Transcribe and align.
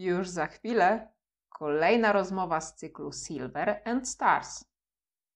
Już 0.00 0.28
za 0.28 0.46
chwilę 0.46 1.08
kolejna 1.48 2.12
rozmowa 2.12 2.60
z 2.60 2.74
cyklu 2.74 3.12
Silver 3.12 3.82
and 3.84 4.08
Stars. 4.08 4.64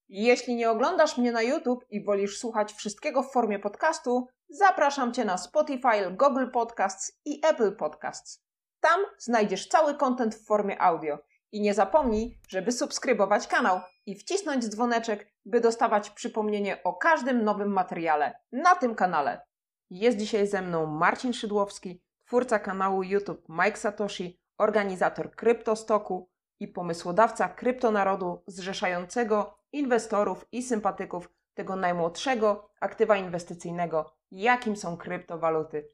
Jeśli 0.08 0.54
nie 0.54 0.70
oglądasz 0.70 1.18
mnie 1.18 1.32
na 1.32 1.42
YouTube 1.42 1.84
i 1.90 2.04
wolisz 2.04 2.38
słuchać 2.38 2.72
wszystkiego 2.72 3.22
w 3.22 3.32
formie 3.32 3.58
podcastu, 3.58 4.28
zapraszam 4.48 5.12
Cię 5.12 5.24
na 5.24 5.38
Spotify, 5.38 6.10
Google 6.10 6.50
Podcasts 6.50 7.20
i 7.24 7.40
Apple 7.46 7.76
Podcasts. 7.76 8.44
Tam 8.80 9.00
znajdziesz 9.18 9.68
cały 9.68 9.94
content 9.94 10.34
w 10.34 10.46
formie 10.46 10.82
audio. 10.82 11.18
I 11.52 11.60
nie 11.60 11.74
zapomnij, 11.74 12.38
żeby 12.48 12.72
subskrybować 12.72 13.46
kanał 13.46 13.80
i 14.06 14.14
wcisnąć 14.14 14.68
dzwoneczek, 14.68 15.32
by 15.44 15.60
dostawać 15.60 16.10
przypomnienie 16.10 16.82
o 16.82 16.94
każdym 16.94 17.44
nowym 17.44 17.72
materiale 17.72 18.34
na 18.52 18.74
tym 18.76 18.94
kanale. 18.94 19.46
Jest 19.90 20.18
dzisiaj 20.18 20.46
ze 20.46 20.62
mną 20.62 20.86
Marcin 20.86 21.32
Szydłowski, 21.32 22.02
twórca 22.26 22.58
kanału 22.58 23.02
YouTube 23.02 23.48
Mike 23.48 23.76
Satoshi, 23.76 24.43
organizator 24.58 25.30
Kryptostoku 25.30 26.30
i 26.60 26.68
pomysłodawca 26.68 27.48
kryptonarodu 27.48 28.42
zrzeszającego 28.46 29.58
inwestorów 29.72 30.46
i 30.52 30.62
sympatyków 30.62 31.30
tego 31.54 31.76
najmłodszego 31.76 32.70
aktywa 32.80 33.16
inwestycyjnego, 33.16 34.16
jakim 34.30 34.76
są 34.76 34.96
kryptowaluty. 34.96 35.88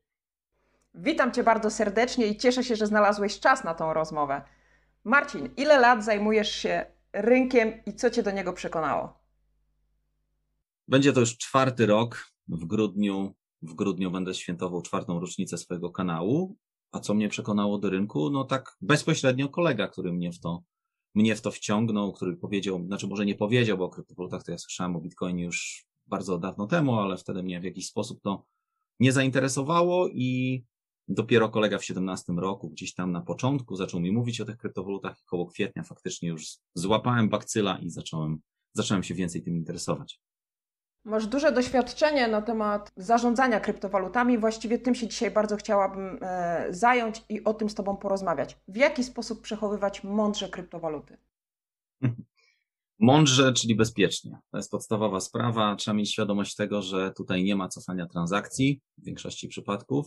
Witam 0.94 1.32
Cię 1.32 1.42
bardzo 1.42 1.70
serdecznie 1.70 2.26
i 2.26 2.36
cieszę 2.36 2.64
się, 2.64 2.76
że 2.76 2.86
znalazłeś 2.86 3.40
czas 3.40 3.64
na 3.64 3.74
tą 3.74 3.92
rozmowę. 3.92 4.42
Marcin, 5.04 5.48
ile 5.56 5.78
lat 5.78 6.04
zajmujesz 6.04 6.50
się 6.52 6.86
rynkiem 7.12 7.84
i 7.86 7.94
co 7.94 8.10
Cię 8.10 8.22
do 8.22 8.30
niego 8.30 8.52
przekonało? 8.52 9.20
Będzie 10.88 11.12
to 11.12 11.20
już 11.20 11.36
czwarty 11.36 11.86
rok. 11.86 12.30
W 12.48 12.64
grudniu, 12.64 13.34
w 13.62 13.74
grudniu 13.74 14.10
będę 14.10 14.34
świętował 14.34 14.82
czwartą 14.82 15.20
rocznicę 15.20 15.58
swojego 15.58 15.90
kanału. 15.90 16.56
A 16.92 17.00
co 17.00 17.14
mnie 17.14 17.28
przekonało 17.28 17.78
do 17.78 17.90
rynku? 17.90 18.30
No 18.30 18.44
tak 18.44 18.76
bezpośrednio 18.80 19.48
kolega, 19.48 19.88
który 19.88 20.12
mnie 20.12 20.32
w 20.32 20.40
to, 20.40 20.62
mnie 21.14 21.36
w 21.36 21.40
to 21.40 21.50
wciągnął, 21.50 22.12
który 22.12 22.36
powiedział, 22.36 22.84
znaczy 22.86 23.06
może 23.06 23.26
nie 23.26 23.34
powiedział, 23.34 23.78
bo 23.78 23.84
o 23.84 23.90
kryptowalutach 23.90 24.44
to 24.44 24.52
ja 24.52 24.58
słyszałem 24.58 24.96
o 24.96 25.00
Bitcoinie 25.00 25.44
już 25.44 25.86
bardzo 26.06 26.38
dawno 26.38 26.66
temu, 26.66 26.94
ale 26.94 27.16
wtedy 27.16 27.42
mnie 27.42 27.60
w 27.60 27.64
jakiś 27.64 27.86
sposób 27.86 28.20
to 28.22 28.44
nie 29.00 29.12
zainteresowało 29.12 30.08
i 30.08 30.62
dopiero 31.08 31.48
kolega 31.48 31.78
w 31.78 31.84
17 31.84 32.32
roku, 32.32 32.70
gdzieś 32.70 32.94
tam 32.94 33.12
na 33.12 33.20
początku 33.20 33.76
zaczął 33.76 34.00
mi 34.00 34.12
mówić 34.12 34.40
o 34.40 34.44
tych 34.44 34.56
kryptowalutach 34.56 35.20
i 35.20 35.24
koło 35.24 35.46
kwietnia 35.46 35.82
faktycznie 35.82 36.28
już 36.28 36.46
złapałem 36.74 37.28
bakcyla 37.28 37.78
i 37.78 37.90
zacząłem, 37.90 38.38
zacząłem 38.72 39.02
się 39.02 39.14
więcej 39.14 39.42
tym 39.42 39.56
interesować. 39.56 40.20
Masz 41.04 41.26
duże 41.26 41.52
doświadczenie 41.52 42.28
na 42.28 42.42
temat 42.42 42.92
zarządzania 42.96 43.60
kryptowalutami. 43.60 44.38
Właściwie 44.38 44.78
tym 44.78 44.94
się 44.94 45.08
dzisiaj 45.08 45.30
bardzo 45.30 45.56
chciałabym 45.56 46.18
e, 46.22 46.66
zająć 46.70 47.24
i 47.28 47.44
o 47.44 47.54
tym 47.54 47.70
z 47.70 47.74
Tobą 47.74 47.96
porozmawiać. 47.96 48.58
W 48.68 48.76
jaki 48.76 49.04
sposób 49.04 49.40
przechowywać 49.40 50.04
mądrze 50.04 50.48
kryptowaluty? 50.48 51.16
Mądrze, 52.98 53.52
czyli 53.52 53.74
bezpiecznie. 53.74 54.38
To 54.50 54.56
jest 54.56 54.70
podstawowa 54.70 55.20
sprawa. 55.20 55.76
Trzeba 55.76 55.94
mieć 55.94 56.12
świadomość 56.12 56.56
tego, 56.56 56.82
że 56.82 57.12
tutaj 57.16 57.44
nie 57.44 57.56
ma 57.56 57.68
cofania 57.68 58.06
transakcji 58.06 58.80
w 58.98 59.04
większości 59.04 59.48
przypadków. 59.48 60.06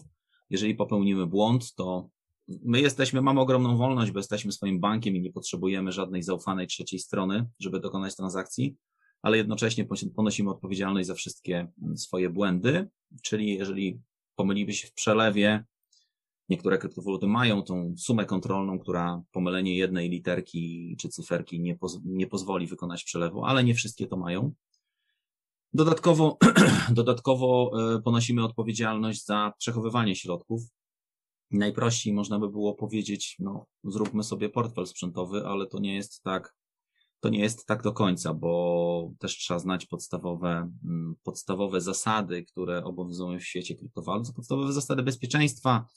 Jeżeli 0.50 0.76
popełnimy 0.76 1.28
błąd, 1.28 1.76
to 1.76 2.10
my 2.48 2.82
jesteśmy, 2.82 3.22
mamy 3.22 3.40
ogromną 3.40 3.78
wolność, 3.78 4.12
bo 4.12 4.20
jesteśmy 4.20 4.52
swoim 4.52 4.80
bankiem 4.80 5.16
i 5.16 5.22
nie 5.22 5.32
potrzebujemy 5.32 5.92
żadnej 5.92 6.24
zaufanej 6.24 6.68
trzeciej 6.68 7.00
strony, 7.00 7.50
żeby 7.60 7.80
dokonać 7.80 8.16
transakcji 8.16 8.76
ale 9.24 9.38
jednocześnie 9.38 9.86
ponosimy 10.16 10.50
odpowiedzialność 10.50 11.08
za 11.08 11.14
wszystkie 11.14 11.68
mm, 11.84 11.98
swoje 11.98 12.30
błędy, 12.30 12.90
czyli 13.22 13.58
jeżeli 13.58 14.02
pomylimy 14.36 14.74
się 14.74 14.88
w 14.88 14.94
przelewie, 14.94 15.66
niektóre 16.50 16.78
kryptowaluty 16.78 17.28
mają 17.28 17.62
tą 17.62 17.94
sumę 17.98 18.26
kontrolną, 18.26 18.80
która 18.80 19.22
pomylenie 19.32 19.78
jednej 19.78 20.10
literki 20.10 20.96
czy 21.00 21.10
cyferki 21.10 21.60
nie, 21.60 21.76
poz 21.76 22.00
nie 22.06 22.28
pozwoli 22.28 22.68
wykonać 22.68 23.04
przelewu, 23.04 23.46
ale 23.46 23.64
nie 23.64 23.74
wszystkie 23.74 24.08
to 24.08 24.18
mają. 24.18 24.54
Dodatkowo, 25.74 26.38
dodatkowo 26.90 27.72
e, 27.96 28.02
ponosimy 28.02 28.44
odpowiedzialność 28.44 29.26
za 29.26 29.54
przechowywanie 29.58 30.16
środków. 30.16 30.62
Najprościej 31.52 32.14
można 32.14 32.40
by 32.40 32.50
było 32.50 32.74
powiedzieć, 32.74 33.36
no, 33.40 33.66
zróbmy 33.84 34.24
sobie 34.24 34.50
portfel 34.50 34.88
sprzętowy, 34.88 35.46
ale 35.46 35.68
to 35.68 35.80
nie 35.80 35.96
jest 35.96 36.24
tak 36.24 36.56
to 37.24 37.30
nie 37.30 37.40
jest 37.40 37.66
tak 37.66 37.84
do 37.84 37.94
końca, 37.94 38.34
bo 38.34 39.12
też 39.20 39.38
trzeba 39.38 39.60
znać 39.60 39.86
podstawowe, 39.86 40.72
mm, 40.86 41.16
podstawowe 41.24 41.82
zasady, 41.82 42.44
które 42.44 42.84
obowiązują 42.84 43.40
w 43.40 43.44
świecie 43.44 43.76
kryptowalut, 43.76 44.34
podstawowe 44.36 44.74
zasady 44.74 45.04
bezpieczeństwa. 45.04 45.88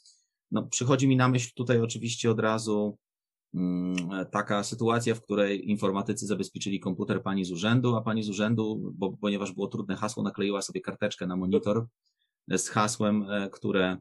No, 0.51 0.63
przychodzi 0.63 1.07
mi 1.07 1.15
na 1.15 1.29
myśl 1.29 1.51
tutaj 1.55 1.81
oczywiście 1.81 2.31
od 2.31 2.39
razu 2.39 2.97
mm, 3.53 3.95
taka 4.31 4.63
sytuacja, 4.63 5.15
w 5.15 5.21
której 5.21 5.69
informatycy 5.69 6.27
zabezpieczyli 6.27 6.79
komputer 6.79 7.23
pani 7.23 7.45
z 7.45 7.51
urzędu, 7.51 7.95
a 7.95 8.01
pani 8.01 8.23
z 8.23 8.29
urzędu, 8.29 8.91
bo, 8.93 9.17
ponieważ 9.17 9.51
było 9.51 9.67
trudne 9.67 9.95
hasło, 9.95 10.23
nakleiła 10.23 10.61
sobie 10.61 10.81
karteczkę 10.81 11.27
na 11.27 11.35
monitor 11.35 11.87
z 12.57 12.69
hasłem, 12.69 13.31
e, 13.31 13.49
które, 13.49 13.97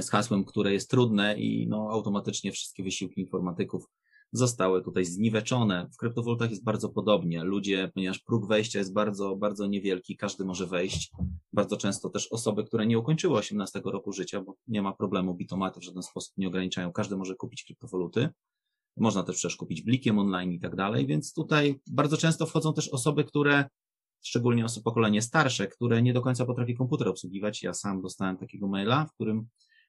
z 0.00 0.10
hasłem, 0.10 0.44
które 0.44 0.72
jest 0.72 0.90
trudne 0.90 1.38
i 1.38 1.68
no, 1.68 1.88
automatycznie 1.90 2.52
wszystkie 2.52 2.82
wysiłki 2.82 3.20
informatyków 3.20 3.86
zostały 4.36 4.82
tutaj 4.82 5.04
zniweczone. 5.04 5.88
W 5.92 5.96
kryptowalutach 5.96 6.50
jest 6.50 6.64
bardzo 6.64 6.88
podobnie. 6.88 7.44
Ludzie, 7.44 7.90
ponieważ 7.94 8.18
próg 8.18 8.48
wejścia 8.48 8.78
jest 8.78 8.92
bardzo, 8.92 9.36
bardzo 9.36 9.66
niewielki, 9.66 10.16
każdy 10.16 10.44
może 10.44 10.66
wejść. 10.66 11.12
Bardzo 11.52 11.76
często 11.76 12.10
też 12.10 12.32
osoby, 12.32 12.64
które 12.64 12.86
nie 12.86 12.98
ukończyły 12.98 13.38
18 13.38 13.80
roku 13.84 14.12
życia, 14.12 14.40
bo 14.40 14.54
nie 14.68 14.82
ma 14.82 14.92
problemu, 14.92 15.34
bitomaty 15.34 15.80
w 15.80 15.84
żaden 15.84 16.02
sposób 16.02 16.34
nie 16.36 16.48
ograniczają, 16.48 16.92
każdy 16.92 17.16
może 17.16 17.34
kupić 17.34 17.64
kryptowaluty. 17.64 18.28
Można 18.96 19.22
też 19.22 19.36
przecież 19.36 19.56
kupić 19.56 19.82
blikiem 19.82 20.18
online 20.18 20.52
i 20.52 20.60
tak 20.60 20.76
dalej, 20.76 21.06
więc 21.06 21.34
tutaj 21.34 21.80
bardzo 21.90 22.16
często 22.16 22.46
wchodzą 22.46 22.74
też 22.74 22.88
osoby, 22.88 23.24
które 23.24 23.68
szczególnie 24.22 24.64
osoby 24.64 24.84
pokolenie 24.84 25.22
starsze, 25.22 25.66
które 25.66 26.02
nie 26.02 26.12
do 26.12 26.22
końca 26.22 26.46
potrafi 26.46 26.74
komputer 26.74 27.08
obsługiwać. 27.08 27.62
Ja 27.62 27.74
sam 27.74 28.02
dostałem 28.02 28.36
takiego 28.36 28.68
maila, 28.68 29.04
w 29.04 29.14
którym 29.14 29.46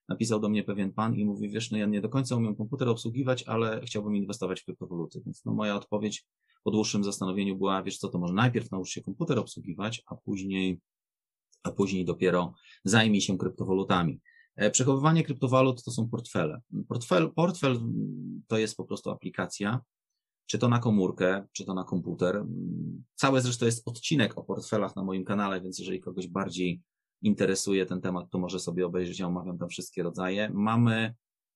napisał 0.09 0.39
do 0.39 0.49
mnie 0.49 0.63
pewien 0.63 0.93
pan 0.93 1.15
i 1.15 1.25
mówi, 1.25 1.49
wiesz, 1.49 1.71
no 1.71 1.77
ja 1.77 1.85
nie 1.85 2.01
do 2.01 2.09
końca 2.09 2.35
umiem 2.35 2.55
komputer 2.55 2.89
obsługiwać, 2.89 3.43
ale 3.43 3.81
chciałbym 3.85 4.15
inwestować 4.15 4.61
w 4.61 4.65
kryptowaluty. 4.65 5.21
Więc 5.25 5.45
no 5.45 5.53
moja 5.53 5.75
odpowiedź 5.75 6.25
po 6.63 6.71
dłuższym 6.71 7.03
zastanowieniu 7.03 7.57
była, 7.57 7.83
wiesz 7.83 7.97
co, 7.97 8.09
to 8.09 8.19
może 8.19 8.33
najpierw 8.33 8.71
naucz 8.71 8.89
się 8.89 9.01
komputer 9.01 9.39
obsługiwać, 9.39 10.03
a 10.05 10.15
później, 10.15 10.79
a 11.63 11.71
później 11.71 12.05
dopiero 12.05 12.53
zajmij 12.83 13.21
się 13.21 13.37
kryptowalutami. 13.37 14.19
E, 14.55 14.71
przechowywanie 14.71 15.23
kryptowalut 15.23 15.83
to 15.83 15.91
są 15.91 16.09
portfele. 16.09 16.61
Portfel, 16.87 17.31
portfel 17.33 17.79
to 18.47 18.57
jest 18.57 18.77
po 18.77 18.83
prostu 18.83 19.09
aplikacja, 19.09 19.81
czy 20.45 20.57
to 20.57 20.69
na 20.69 20.79
komórkę, 20.79 21.47
czy 21.51 21.65
to 21.65 21.73
na 21.73 21.83
komputer. 21.83 22.45
Cały 23.15 23.41
zresztą 23.41 23.65
jest 23.65 23.87
odcinek 23.87 24.37
o 24.37 24.43
portfelach 24.43 24.95
na 24.95 25.03
moim 25.03 25.25
kanale, 25.25 25.61
więc 25.61 25.79
jeżeli 25.79 25.99
kogoś 25.99 26.27
bardziej 26.27 26.81
interesuje 27.21 27.85
ten 27.85 28.01
temat, 28.01 28.29
to 28.29 28.39
może 28.39 28.59
sobie 28.59 28.85
obejrzeć, 28.85 29.19
ja 29.19 29.27
omawiam 29.27 29.57
tam 29.57 29.69
wszystkie 29.69 30.03
rodzaje. 30.03 30.49
Mamy 30.53 31.13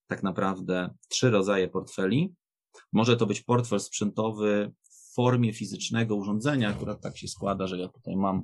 tak 0.07 0.23
naprawdę 0.23 0.89
trzy 1.07 1.29
rodzaje 1.29 1.67
portfeli. 1.67 2.33
Może 2.93 3.17
to 3.17 3.25
być 3.25 3.41
portfel 3.41 3.79
sprzętowy 3.79 4.71
w 4.83 5.13
formie 5.13 5.53
fizycznego 5.53 6.15
urządzenia, 6.15 6.69
akurat 6.69 7.01
tak 7.01 7.17
się 7.17 7.27
składa, 7.27 7.67
że 7.67 7.77
ja 7.77 7.87
tutaj 7.87 8.15
mam 8.15 8.43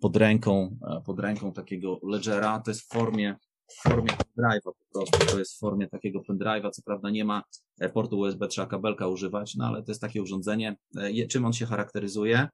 pod 0.00 0.16
ręką, 0.16 0.78
e, 0.88 1.00
pod 1.06 1.20
ręką 1.20 1.52
takiego 1.52 2.00
ledgera, 2.02 2.60
to 2.60 2.70
jest 2.70 2.80
w 2.80 2.88
formie, 2.88 3.36
w 3.66 3.82
formie 3.82 4.10
pendrive'a 4.10 4.60
po 4.64 4.74
prostu, 4.92 5.26
to 5.26 5.38
jest 5.38 5.56
w 5.56 5.58
formie 5.58 5.88
takiego 5.88 6.20
pendrive'a, 6.20 6.70
co 6.70 6.82
prawda 6.82 7.10
nie 7.10 7.24
ma 7.24 7.42
e, 7.80 7.88
portu 7.88 8.18
USB, 8.18 8.48
trzeba 8.48 8.66
kabelka 8.66 9.08
używać, 9.08 9.54
no 9.54 9.66
ale 9.66 9.82
to 9.82 9.90
jest 9.90 10.00
takie 10.00 10.22
urządzenie. 10.22 10.76
E, 10.96 11.26
czym 11.26 11.44
on 11.44 11.52
się 11.52 11.66
charakteryzuje? 11.66 12.48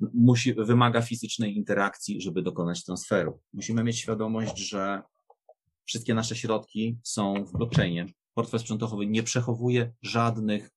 Musi, 0.00 0.54
wymaga 0.54 1.02
fizycznej 1.02 1.56
interakcji, 1.56 2.20
żeby 2.20 2.42
dokonać 2.42 2.84
transferu. 2.84 3.40
Musimy 3.52 3.84
mieć 3.84 3.98
świadomość, 3.98 4.58
że 4.58 5.02
wszystkie 5.84 6.14
nasze 6.14 6.36
środki 6.36 6.98
są 7.02 7.44
w 7.44 7.52
blockchainie. 7.52 8.06
Portfel 8.34 8.60
sprzętowy 8.60 9.06
nie 9.06 9.22
przechowuje 9.22 9.92
żadnych, 10.02 10.70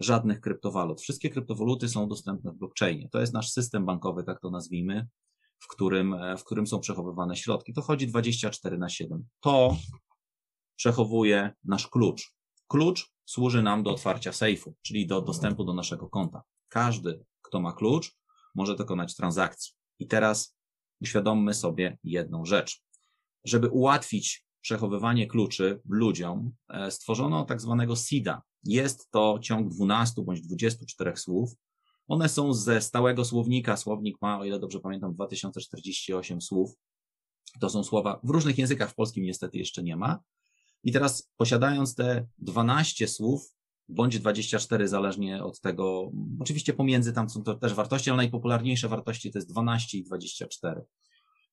żadnych 0.00 0.40
kryptowalut. 0.40 1.00
Wszystkie 1.00 1.30
kryptowaluty 1.30 1.88
są 1.88 2.08
dostępne 2.08 2.52
w 2.52 2.56
blockchainie. 2.56 3.08
To 3.12 3.20
jest 3.20 3.32
nasz 3.32 3.52
system 3.52 3.86
bankowy, 3.86 4.24
tak 4.24 4.40
to 4.40 4.50
nazwijmy, 4.50 5.08
w 5.58 5.66
którym, 5.68 6.16
w 6.38 6.44
którym 6.44 6.66
są 6.66 6.80
przechowywane 6.80 7.36
środki. 7.36 7.72
To 7.72 7.82
chodzi 7.82 8.06
24 8.06 8.78
na 8.78 8.88
7. 8.88 9.24
To 9.40 9.76
przechowuje 10.76 11.52
nasz 11.64 11.86
klucz. 11.86 12.34
Klucz 12.68 13.12
służy 13.24 13.62
nam 13.62 13.82
do 13.82 13.90
otwarcia 13.90 14.32
sejfu, 14.32 14.74
czyli 14.82 15.06
do 15.06 15.22
dostępu 15.22 15.64
do 15.64 15.74
naszego 15.74 16.08
konta. 16.08 16.42
Każdy, 16.68 17.24
kto 17.42 17.60
ma 17.60 17.72
klucz, 17.72 18.16
może 18.58 18.76
dokonać 18.76 19.16
transakcji. 19.16 19.72
I 19.98 20.06
teraz 20.06 20.56
uświadommy 21.00 21.54
sobie 21.54 21.98
jedną 22.04 22.44
rzecz. 22.44 22.82
Żeby 23.44 23.68
ułatwić 23.68 24.44
przechowywanie 24.60 25.26
kluczy 25.26 25.80
ludziom, 25.88 26.52
e, 26.68 26.90
stworzono 26.90 27.44
tak 27.44 27.60
zwanego 27.60 27.96
SIDA. 27.96 28.42
Jest 28.64 29.10
to 29.10 29.38
ciąg 29.42 29.68
12 29.68 30.22
bądź 30.22 30.40
24 30.40 31.16
słów. 31.16 31.52
One 32.08 32.28
są 32.28 32.54
ze 32.54 32.80
stałego 32.80 33.24
słownika. 33.24 33.76
Słownik 33.76 34.16
ma, 34.22 34.38
o 34.38 34.44
ile 34.44 34.58
dobrze 34.58 34.80
pamiętam, 34.80 35.14
2048 35.14 36.40
słów. 36.40 36.70
To 37.60 37.70
są 37.70 37.84
słowa 37.84 38.20
w 38.22 38.30
różnych 38.30 38.58
językach, 38.58 38.90
w 38.90 38.94
polskim 38.94 39.24
niestety 39.24 39.58
jeszcze 39.58 39.82
nie 39.82 39.96
ma. 39.96 40.18
I 40.84 40.92
teraz 40.92 41.30
posiadając 41.36 41.94
te 41.94 42.26
12 42.38 43.08
słów, 43.08 43.54
bądź 43.88 44.18
24, 44.18 44.88
zależnie 44.88 45.44
od 45.44 45.60
tego, 45.60 46.10
oczywiście 46.40 46.72
pomiędzy 46.72 47.12
tam 47.12 47.30
są 47.30 47.42
to 47.42 47.54
też 47.54 47.74
wartości, 47.74 48.10
ale 48.10 48.16
najpopularniejsze 48.16 48.88
wartości 48.88 49.32
to 49.32 49.38
jest 49.38 49.48
12 49.48 49.98
i 49.98 50.04
24. 50.04 50.82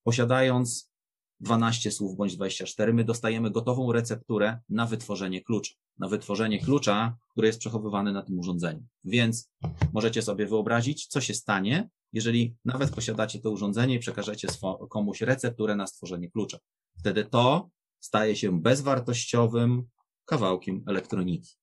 Posiadając 0.04 0.92
12 1.40 1.92
słów 1.92 2.18
bądź 2.18 2.36
24, 2.36 2.94
my 2.94 3.04
dostajemy 3.04 3.52
gotową 3.52 3.92
recepturę 3.92 4.60
na 4.70 4.86
wytworzenie 4.86 5.42
klucza. 5.42 5.74
Na 6.00 6.08
wytworzenie 6.08 6.60
klucza, 6.60 7.18
który 7.32 7.48
jest 7.48 7.60
przechowywany 7.60 8.12
na 8.12 8.22
tym 8.22 8.40
urządzeniu. 8.40 8.84
Więc 9.04 9.52
możecie 9.94 10.22
sobie 10.22 10.46
wyobrazić, 10.48 11.08
co 11.08 11.22
się 11.22 11.34
stanie, 11.34 11.90
jeżeli 12.14 12.56
nawet 12.66 12.96
posiadacie 12.96 13.40
to 13.40 13.52
urządzenie 13.52 13.96
i 13.96 14.00
przekażecie 14.00 14.48
komuś 14.90 15.22
recepturę 15.22 15.76
na 15.76 15.88
stworzenie 15.88 16.32
klucza. 16.32 16.58
Wtedy 17.00 17.26
to 17.26 17.70
staje 18.00 18.36
się 18.36 18.62
bezwartościowym 18.62 19.84
kawałkiem 20.26 20.84
elektroniki. 20.88 21.56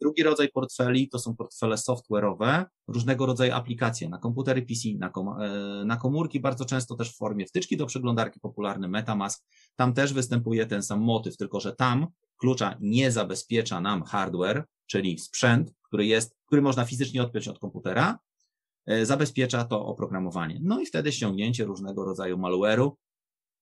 Drugi 0.00 0.22
rodzaj 0.22 0.48
portfeli 0.48 1.08
to 1.08 1.18
są 1.18 1.36
portfele 1.36 1.76
software'owe, 1.76 2.64
różnego 2.88 3.26
rodzaju 3.26 3.52
aplikacje 3.52 4.08
na 4.08 4.18
komputery 4.18 4.62
PC, 4.62 4.88
na, 4.98 5.08
kom 5.08 5.28
e, 5.28 5.84
na 5.84 5.96
komórki, 5.96 6.40
bardzo 6.40 6.64
często 6.64 6.94
też 6.94 7.12
w 7.12 7.16
formie 7.16 7.46
wtyczki 7.46 7.76
do 7.76 7.86
przeglądarki 7.86 8.40
popularny 8.40 8.88
MetaMask. 8.88 9.44
Tam 9.76 9.94
też 9.94 10.12
występuje 10.12 10.66
ten 10.66 10.82
sam 10.82 11.00
motyw, 11.00 11.36
tylko 11.36 11.60
że 11.60 11.76
tam 11.76 12.06
klucza 12.36 12.76
nie 12.80 13.12
zabezpiecza 13.12 13.80
nam 13.80 14.02
hardware, 14.02 14.64
czyli 14.86 15.18
sprzęt, 15.18 15.72
który 15.82 16.06
jest, 16.06 16.36
który 16.46 16.62
można 16.62 16.84
fizycznie 16.84 17.22
odpiąć 17.22 17.48
od 17.48 17.58
komputera, 17.58 18.18
e, 18.86 19.06
zabezpiecza 19.06 19.64
to 19.64 19.86
oprogramowanie. 19.86 20.60
No 20.62 20.80
i 20.80 20.86
wtedy 20.86 21.12
ściągnięcie 21.12 21.64
różnego 21.64 22.04
rodzaju 22.04 22.38
malware'u. 22.38 22.90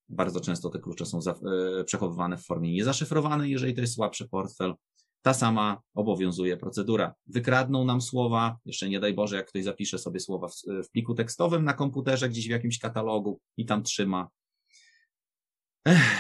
Bardzo 0.09 0.41
często 0.41 0.71
te 0.71 0.79
klucze 0.79 1.07
są 1.07 1.19
e, 1.19 1.85
przechowywane 1.85 2.37
w 2.37 2.45
formie 2.45 2.73
niezaszyfrowanej, 2.73 3.51
jeżeli 3.51 3.75
to 3.75 3.81
jest 3.81 3.95
słabszy 3.95 4.29
portfel 4.29 4.75
ta 5.23 5.35
sama 5.35 5.81
obowiązuje 5.95 6.57
procedura. 6.57 7.15
Wykradną 7.27 7.85
nam 7.85 8.01
słowa, 8.01 8.57
jeszcze 8.65 8.89
nie 8.89 9.01
daj 9.01 9.15
Boże, 9.15 9.37
jak 9.37 9.47
ktoś 9.47 9.65
zapisze 9.65 9.99
sobie 9.99 10.21
słowa 10.21 10.49
w, 10.49 10.55
w 10.85 10.91
pliku 10.91 11.15
tekstowym 11.15 11.65
na 11.65 11.73
komputerze, 11.73 12.29
gdzieś 12.29 12.47
w 12.47 12.51
jakimś 12.51 12.79
katalogu 12.79 13.41
i 13.57 13.67
tam 13.67 13.83
trzyma. 13.83 14.29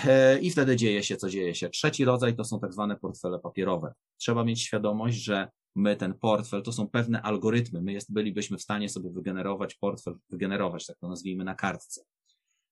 E, 0.06 0.39
I 0.39 0.50
wtedy 0.50 0.77
dzieje 0.77 1.03
się, 1.03 1.17
co 1.17 1.29
dzieje 1.29 1.55
się. 1.55 1.69
Trzeci 1.69 2.05
rodzaj 2.05 2.37
to 2.37 2.45
są 2.45 2.61
tak 2.61 2.73
zwane 2.73 2.97
portfele 2.97 3.39
papierowe. 3.39 3.95
Trzeba 4.17 4.45
mieć 4.45 4.62
świadomość, 4.62 5.17
że 5.17 5.49
my 5.77 5.97
ten 5.97 6.15
portfel, 6.15 6.62
to 6.62 6.73
są 6.73 6.89
pewne 6.89 7.23
algorytmy. 7.23 7.83
My 7.83 7.93
jest, 7.93 8.12
bylibyśmy 8.12 8.59
w 8.59 8.62
stanie 8.62 8.89
sobie 8.89 9.11
wygenerować 9.11 9.75
portfel, 9.75 10.15
wygenerować, 10.31 10.87
tak 10.87 10.99
to 10.99 11.09
nazwijmy, 11.09 11.44
na 11.44 11.55
kartce. 11.55 12.03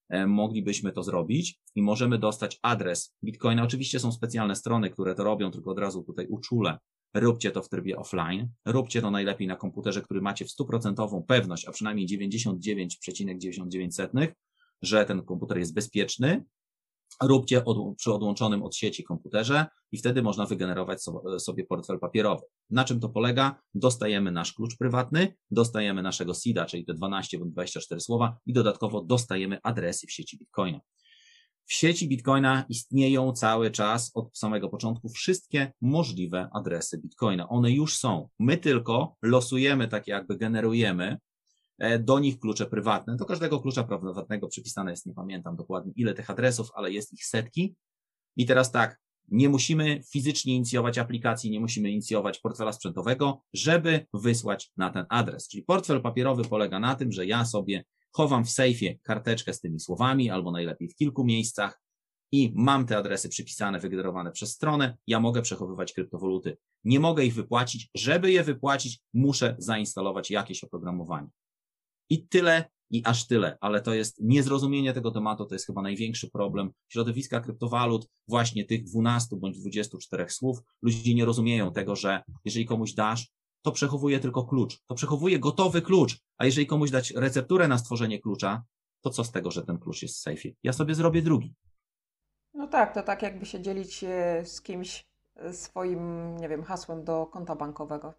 E, 0.08 0.26
moglibyśmy 0.26 0.92
to 0.92 1.02
zrobić 1.02 1.60
i 1.74 1.82
możemy 1.82 2.18
dostać 2.18 2.58
adres 2.62 3.14
Bitcoina. 3.24 3.62
Oczywiście 3.62 4.00
są 4.00 4.12
specjalne 4.12 4.56
strony, 4.56 4.90
które 4.90 5.14
to 5.14 5.24
robią, 5.24 5.50
tylko 5.50 5.70
od 5.70 5.78
razu 5.78 6.02
tutaj 6.02 6.26
uczulę. 6.26 6.78
Róbcie 7.14 7.50
to 7.50 7.62
w 7.62 7.68
trybie 7.68 7.96
offline. 7.96 8.48
Róbcie 8.64 9.02
to 9.02 9.10
najlepiej 9.10 9.48
na 9.48 9.56
komputerze, 9.56 10.02
który 10.02 10.20
macie 10.20 10.44
w 10.44 10.50
stuprocentową 10.50 11.22
pewność, 11.22 11.68
a 11.68 11.72
przynajmniej 11.72 12.06
99,99%, 12.06 14.28
że 14.82 15.04
ten 15.04 15.22
komputer 15.22 15.58
jest 15.58 15.74
bezpieczny 15.74 16.44
róbcie 17.22 17.64
od, 17.64 17.96
przy 17.96 18.12
odłączonym 18.12 18.62
od 18.62 18.76
sieci 18.76 19.04
komputerze 19.04 19.66
i 19.92 19.98
wtedy 19.98 20.22
można 20.22 20.46
wygenerować 20.46 21.02
sobie 21.38 21.64
portfel 21.64 21.98
papierowy. 21.98 22.42
Na 22.70 22.84
czym 22.84 23.00
to 23.00 23.08
polega? 23.08 23.62
Dostajemy 23.74 24.32
nasz 24.32 24.52
klucz 24.52 24.76
prywatny, 24.76 25.34
dostajemy 25.50 26.02
naszego 26.02 26.34
SIDA, 26.34 26.66
czyli 26.66 26.84
te 26.84 26.94
12 26.94 27.38
bądź 27.38 27.52
24 27.52 28.00
słowa 28.00 28.38
i 28.46 28.52
dodatkowo 28.52 29.02
dostajemy 29.02 29.58
adresy 29.62 30.06
w 30.06 30.12
sieci 30.12 30.38
Bitcoina. 30.38 30.80
W 31.68 31.72
sieci 31.72 32.08
Bitcoina 32.08 32.64
istnieją 32.68 33.32
cały 33.32 33.70
czas 33.70 34.10
od 34.14 34.38
samego 34.38 34.68
początku 34.68 35.08
wszystkie 35.08 35.72
możliwe 35.80 36.48
adresy 36.52 36.98
Bitcoina. 36.98 37.48
One 37.48 37.72
już 37.72 37.96
są. 37.96 38.28
My 38.38 38.56
tylko 38.56 39.16
losujemy, 39.22 39.88
tak 39.88 40.06
jakby 40.06 40.36
generujemy 40.36 41.18
do 42.00 42.18
nich 42.18 42.38
klucze 42.38 42.66
prywatne. 42.66 43.16
Do 43.16 43.24
każdego 43.24 43.60
klucza 43.60 43.84
prywatnego 43.84 44.48
przypisane 44.48 44.90
jest, 44.90 45.06
nie 45.06 45.14
pamiętam 45.14 45.56
dokładnie 45.56 45.92
ile 45.96 46.14
tych 46.14 46.30
adresów, 46.30 46.70
ale 46.74 46.92
jest 46.92 47.12
ich 47.12 47.24
setki. 47.24 47.76
I 48.36 48.46
teraz 48.46 48.72
tak, 48.72 48.98
nie 49.28 49.48
musimy 49.48 50.00
fizycznie 50.12 50.54
inicjować 50.54 50.98
aplikacji, 50.98 51.50
nie 51.50 51.60
musimy 51.60 51.90
inicjować 51.90 52.38
portfela 52.38 52.72
sprzętowego, 52.72 53.42
żeby 53.52 54.06
wysłać 54.14 54.72
na 54.76 54.90
ten 54.90 55.06
adres. 55.08 55.48
Czyli 55.48 55.62
portfel 55.62 56.02
papierowy 56.02 56.44
polega 56.44 56.80
na 56.80 56.94
tym, 56.94 57.12
że 57.12 57.26
ja 57.26 57.44
sobie 57.44 57.84
chowam 58.12 58.44
w 58.44 58.50
sejfie 58.50 58.98
karteczkę 59.02 59.52
z 59.52 59.60
tymi 59.60 59.80
słowami, 59.80 60.30
albo 60.30 60.50
najlepiej 60.50 60.88
w 60.88 60.94
kilku 60.94 61.24
miejscach 61.24 61.80
i 62.32 62.52
mam 62.54 62.86
te 62.86 62.96
adresy 62.96 63.28
przypisane, 63.28 63.80
wygenerowane 63.80 64.32
przez 64.32 64.52
stronę, 64.52 64.96
ja 65.06 65.20
mogę 65.20 65.42
przechowywać 65.42 65.92
kryptowaluty. 65.92 66.56
Nie 66.84 67.00
mogę 67.00 67.24
ich 67.24 67.34
wypłacić. 67.34 67.90
Żeby 67.94 68.32
je 68.32 68.44
wypłacić, 68.44 69.00
muszę 69.14 69.56
zainstalować 69.58 70.30
jakieś 70.30 70.64
oprogramowanie. 70.64 71.28
I 72.10 72.28
tyle, 72.28 72.70
i 72.90 73.02
aż 73.04 73.26
tyle, 73.26 73.58
ale 73.60 73.80
to 73.82 73.94
jest 73.94 74.20
niezrozumienie 74.20 74.92
tego 74.92 75.10
tematu, 75.10 75.46
to 75.46 75.54
jest 75.54 75.66
chyba 75.66 75.82
największy 75.82 76.30
problem 76.30 76.70
środowiska 76.88 77.40
kryptowalut, 77.40 78.08
właśnie 78.28 78.64
tych 78.64 78.84
12 78.84 79.36
bądź 79.36 79.60
24 79.60 80.30
słów. 80.30 80.58
Ludzie 80.82 81.14
nie 81.14 81.24
rozumieją 81.24 81.72
tego, 81.72 81.96
że 81.96 82.22
jeżeli 82.44 82.66
komuś 82.66 82.92
dasz, 82.92 83.28
to 83.62 83.72
przechowuje 83.72 84.20
tylko 84.20 84.44
klucz, 84.44 84.80
to 84.86 84.94
przechowuje 84.94 85.38
gotowy 85.38 85.82
klucz, 85.82 86.18
a 86.38 86.44
jeżeli 86.44 86.66
komuś 86.66 86.90
dać 86.90 87.10
recepturę 87.10 87.68
na 87.68 87.78
stworzenie 87.78 88.20
klucza, 88.20 88.62
to 89.00 89.10
co 89.10 89.24
z 89.24 89.32
tego, 89.32 89.50
że 89.50 89.62
ten 89.62 89.78
klucz 89.78 90.02
jest 90.02 90.16
w 90.16 90.20
sejfie? 90.20 90.54
Ja 90.62 90.72
sobie 90.72 90.94
zrobię 90.94 91.22
drugi. 91.22 91.54
No 92.54 92.66
tak, 92.66 92.94
to 92.94 93.02
tak 93.02 93.22
jakby 93.22 93.46
się 93.46 93.60
dzielić 93.60 94.04
e, 94.04 94.44
z 94.44 94.62
kimś 94.62 95.06
e, 95.36 95.52
swoim, 95.52 96.36
nie 96.36 96.48
wiem, 96.48 96.62
hasłem 96.62 97.04
do 97.04 97.26
konta 97.26 97.56
bankowego. 97.56 98.14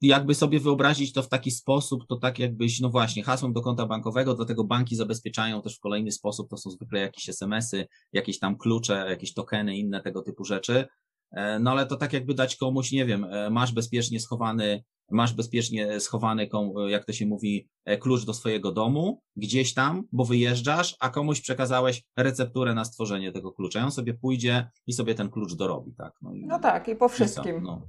Jakby 0.00 0.34
sobie 0.34 0.60
wyobrazić 0.60 1.12
to 1.12 1.22
w 1.22 1.28
taki 1.28 1.50
sposób, 1.50 2.06
to 2.08 2.16
tak 2.16 2.38
jakbyś, 2.38 2.80
no 2.80 2.90
właśnie, 2.90 3.22
hasłem 3.22 3.52
do 3.52 3.62
konta 3.62 3.86
bankowego, 3.86 4.34
dlatego 4.34 4.64
banki 4.64 4.96
zabezpieczają 4.96 5.62
też 5.62 5.76
w 5.76 5.80
kolejny 5.80 6.12
sposób, 6.12 6.50
to 6.50 6.56
są 6.56 6.70
zwykle 6.70 7.00
jakieś 7.00 7.28
SMS-y, 7.28 7.86
jakieś 8.12 8.38
tam 8.38 8.58
klucze, 8.58 9.06
jakieś 9.08 9.34
tokeny, 9.34 9.76
inne 9.76 10.02
tego 10.02 10.22
typu 10.22 10.44
rzeczy. 10.44 10.86
E, 11.30 11.58
no 11.58 11.70
ale 11.70 11.86
to 11.86 11.96
tak 11.96 12.12
jakby 12.12 12.34
dać 12.34 12.56
komuś, 12.56 12.92
nie 12.92 13.06
wiem, 13.06 13.24
e, 13.24 13.50
masz 13.50 13.72
bezpiecznie 13.72 14.20
schowany, 14.20 14.84
masz 15.10 15.34
bezpiecznie 15.34 16.00
schowany, 16.00 16.48
jak 16.88 17.04
to 17.04 17.12
się 17.12 17.26
mówi, 17.26 17.68
e, 17.84 17.98
klucz 17.98 18.24
do 18.24 18.34
swojego 18.34 18.72
domu, 18.72 19.22
gdzieś 19.36 19.74
tam, 19.74 20.02
bo 20.12 20.24
wyjeżdżasz, 20.24 20.96
a 21.00 21.08
komuś 21.08 21.40
przekazałeś 21.40 22.02
recepturę 22.16 22.74
na 22.74 22.84
stworzenie 22.84 23.32
tego 23.32 23.52
klucza. 23.52 23.80
I 23.80 23.82
on 23.82 23.90
sobie 23.90 24.14
pójdzie 24.14 24.70
i 24.86 24.92
sobie 24.92 25.14
ten 25.14 25.30
klucz 25.30 25.54
dorobi, 25.54 25.94
tak? 25.94 26.12
No, 26.22 26.34
i, 26.34 26.46
no 26.46 26.58
tak, 26.58 26.88
i 26.88 26.96
po 26.96 27.08
wszystkim. 27.08 27.62
No, 27.62 27.82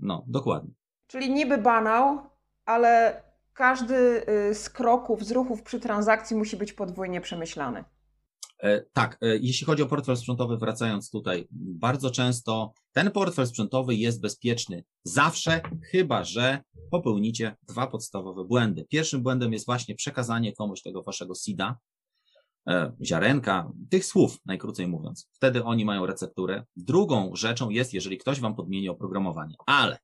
no, 0.00 0.24
dokładnie. 0.28 0.70
Czyli 1.14 1.30
niby 1.30 1.58
banał, 1.58 2.18
ale 2.64 3.22
każdy 3.52 3.94
y, 4.50 4.54
z 4.54 4.70
kroków, 4.70 5.24
z 5.24 5.30
ruchów 5.30 5.62
przy 5.62 5.80
transakcji 5.80 6.36
musi 6.36 6.56
być 6.56 6.72
podwójnie 6.72 7.20
przemyślany. 7.20 7.84
E, 8.62 8.80
tak, 8.92 9.18
e, 9.22 9.36
jeśli 9.36 9.66
chodzi 9.66 9.82
o 9.82 9.86
portfel 9.86 10.16
sprzętowy, 10.16 10.56
wracając 10.56 11.10
tutaj, 11.10 11.46
bardzo 11.50 12.10
często 12.10 12.72
ten 12.92 13.10
portfel 13.10 13.46
sprzętowy 13.46 13.94
jest 13.94 14.20
bezpieczny 14.20 14.84
zawsze, 15.04 15.60
chyba 15.90 16.24
że 16.24 16.62
popełnicie 16.90 17.56
dwa 17.62 17.86
podstawowe 17.86 18.44
błędy. 18.44 18.86
Pierwszym 18.88 19.22
błędem 19.22 19.52
jest 19.52 19.66
właśnie 19.66 19.94
przekazanie 19.94 20.52
komuś 20.52 20.82
tego 20.82 21.02
waszego 21.02 21.34
SIDA, 21.34 21.78
e, 22.68 22.92
ziarenka, 23.04 23.72
tych 23.90 24.04
słów, 24.04 24.38
najkrócej 24.46 24.86
mówiąc. 24.86 25.28
Wtedy 25.32 25.64
oni 25.64 25.84
mają 25.84 26.06
recepturę. 26.06 26.64
Drugą 26.76 27.30
rzeczą 27.34 27.70
jest, 27.70 27.94
jeżeli 27.94 28.18
ktoś 28.18 28.40
wam 28.40 28.54
podmieni 28.54 28.88
oprogramowanie, 28.88 29.54
ale 29.66 29.98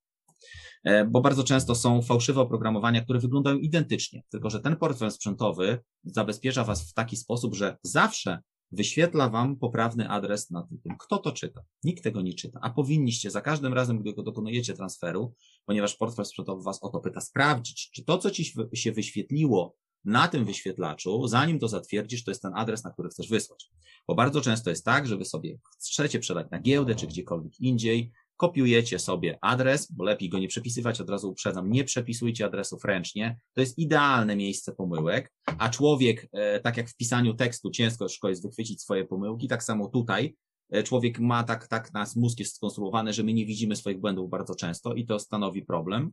bo 1.09 1.21
bardzo 1.21 1.45
często 1.45 1.75
są 1.75 2.03
fałszywe 2.03 2.41
oprogramowania, 2.41 3.01
które 3.01 3.19
wyglądają 3.19 3.57
identycznie, 3.57 4.23
tylko 4.29 4.51
że 4.51 4.61
ten 4.61 4.77
portfel 4.77 5.11
sprzętowy 5.11 5.79
zabezpiecza 6.05 6.65
Was 6.65 6.91
w 6.91 6.95
taki 6.95 7.17
sposób, 7.17 7.55
że 7.55 7.77
zawsze 7.83 8.43
wyświetla 8.73 9.29
Wam 9.29 9.57
poprawny 9.57 10.09
adres 10.09 10.51
na 10.51 10.63
tym, 10.63 10.97
kto 10.99 11.19
to 11.19 11.33
czyta. 11.33 11.61
Nikt 11.85 12.05
tego 12.05 12.23
nie 12.23 12.35
czyta, 12.35 12.59
a 12.63 12.71
powinniście 12.71 13.31
za 13.31 13.41
każdym 13.41 13.75
razem, 13.75 14.01
gdy 14.01 14.13
dokonujecie 14.23 14.75
transferu, 14.75 15.35
ponieważ 15.65 15.97
portfel 15.97 16.25
sprzętowy 16.25 16.63
Was 16.63 16.83
o 16.83 16.89
to 16.89 17.01
pyta, 17.01 17.21
sprawdzić, 17.21 17.91
czy 17.95 18.05
to, 18.05 18.19
co 18.19 18.31
Ci 18.31 18.53
się 18.75 18.93
wyświetliło 18.93 19.77
na 20.05 20.29
tym 20.29 20.45
wyświetlaczu, 20.45 21.29
zanim 21.29 21.59
to 21.59 21.69
zatwierdzisz, 21.69 22.25
to 22.25 22.31
jest 22.31 22.43
ten 22.43 22.53
adres, 22.55 22.85
na 22.85 22.91
który 22.91 23.09
chcesz 23.09 23.29
wysłać. 23.29 23.71
Bo 24.09 24.15
bardzo 24.15 24.41
często 24.41 24.71
jest 24.71 24.85
tak, 24.85 25.07
że 25.07 25.17
Wy 25.17 25.25
sobie 25.25 25.59
chcecie 25.81 26.19
przelać 26.19 26.47
na 26.51 26.61
giełdę, 26.61 26.95
czy 26.95 27.07
gdziekolwiek 27.07 27.61
indziej, 27.61 28.11
kopiujecie 28.41 28.99
sobie 28.99 29.39
adres, 29.41 29.93
bo 29.93 30.05
lepiej 30.05 30.29
go 30.29 30.39
nie 30.39 30.49
przepisywać, 30.49 31.01
od 31.01 31.11
razu 31.11 31.31
uprzedzam, 31.31 31.71
nie 31.71 31.85
przepisujcie 31.85 32.45
adresów 32.45 32.85
ręcznie, 32.85 33.37
to 33.55 33.61
jest 33.61 33.79
idealne 33.79 34.37
miejsce 34.37 34.73
pomyłek, 34.73 35.33
a 35.59 35.69
człowiek, 35.69 36.29
e, 36.33 36.61
tak 36.61 36.77
jak 36.77 36.91
w 36.91 36.97
pisaniu 36.97 37.35
tekstu 37.35 37.71
ciężko 37.71 38.29
jest 38.29 38.43
wychwycić 38.43 38.83
swoje 38.83 39.05
pomyłki, 39.05 39.49
tak 39.49 39.63
samo 39.63 39.89
tutaj 39.89 40.37
e, 40.71 40.83
człowiek 40.83 41.19
ma 41.19 41.45
tak, 41.45 41.69
tak, 41.69 41.93
nasz 41.93 42.17
mózg 42.17 42.39
jest 42.39 42.57
skonstruowany, 42.57 43.13
że 43.13 43.23
my 43.23 43.33
nie 43.33 43.47
widzimy 43.47 43.77
swoich 43.77 44.01
błędów 44.01 44.31
bardzo 44.31 44.55
często 44.55 44.95
i 44.95 45.07
to 45.07 45.19
stanowi 45.19 45.63
problem. 45.63 46.13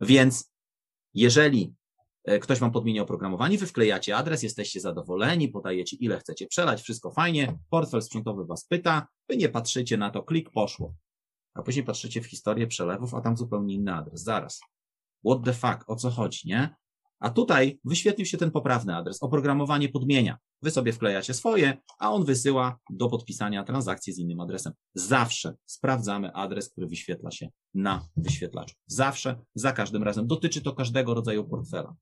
Więc 0.00 0.52
jeżeli 1.14 1.74
e, 2.24 2.38
ktoś 2.38 2.58
wam 2.58 2.72
podmieni 2.72 3.00
oprogramowanie, 3.00 3.58
wy 3.58 3.66
wklejacie 3.66 4.16
adres, 4.16 4.42
jesteście 4.42 4.80
zadowoleni, 4.80 5.48
podajecie 5.48 5.96
ile 5.96 6.18
chcecie 6.18 6.46
przelać, 6.46 6.82
wszystko 6.82 7.10
fajnie, 7.10 7.58
portfel 7.70 8.02
sprzętowy 8.02 8.44
was 8.44 8.64
pyta, 8.64 9.06
wy 9.28 9.36
nie 9.36 9.48
patrzycie 9.48 9.96
na 9.96 10.10
to, 10.10 10.22
klik, 10.22 10.50
poszło. 10.50 10.94
A 11.54 11.62
później 11.62 11.84
patrzycie 11.84 12.20
w 12.20 12.26
historię 12.26 12.66
przelewów, 12.66 13.14
a 13.14 13.20
tam 13.20 13.36
zupełnie 13.36 13.74
inny 13.74 13.94
adres, 13.94 14.22
zaraz. 14.22 14.60
What 15.26 15.44
the 15.44 15.52
fuck, 15.52 15.84
o 15.86 15.96
co 15.96 16.10
chodzi, 16.10 16.48
nie? 16.48 16.74
A 17.20 17.30
tutaj 17.30 17.80
wyświetlił 17.84 18.26
się 18.26 18.38
ten 18.38 18.50
poprawny 18.50 18.96
adres. 18.96 19.22
Oprogramowanie 19.22 19.88
podmienia. 19.88 20.38
Wy 20.62 20.70
sobie 20.70 20.92
wklejacie 20.92 21.34
swoje, 21.34 21.76
a 21.98 22.12
on 22.12 22.24
wysyła 22.24 22.78
do 22.90 23.08
podpisania 23.08 23.64
transakcję 23.64 24.12
z 24.12 24.18
innym 24.18 24.40
adresem. 24.40 24.72
Zawsze 24.94 25.54
sprawdzamy 25.66 26.32
adres, 26.32 26.70
który 26.70 26.86
wyświetla 26.86 27.30
się 27.30 27.48
na 27.74 28.06
wyświetlaczu. 28.16 28.74
Zawsze, 28.86 29.36
za 29.54 29.72
każdym 29.72 30.02
razem. 30.02 30.26
Dotyczy 30.26 30.62
to 30.62 30.72
każdego 30.72 31.14
rodzaju 31.14 31.44
portfela. 31.44 31.94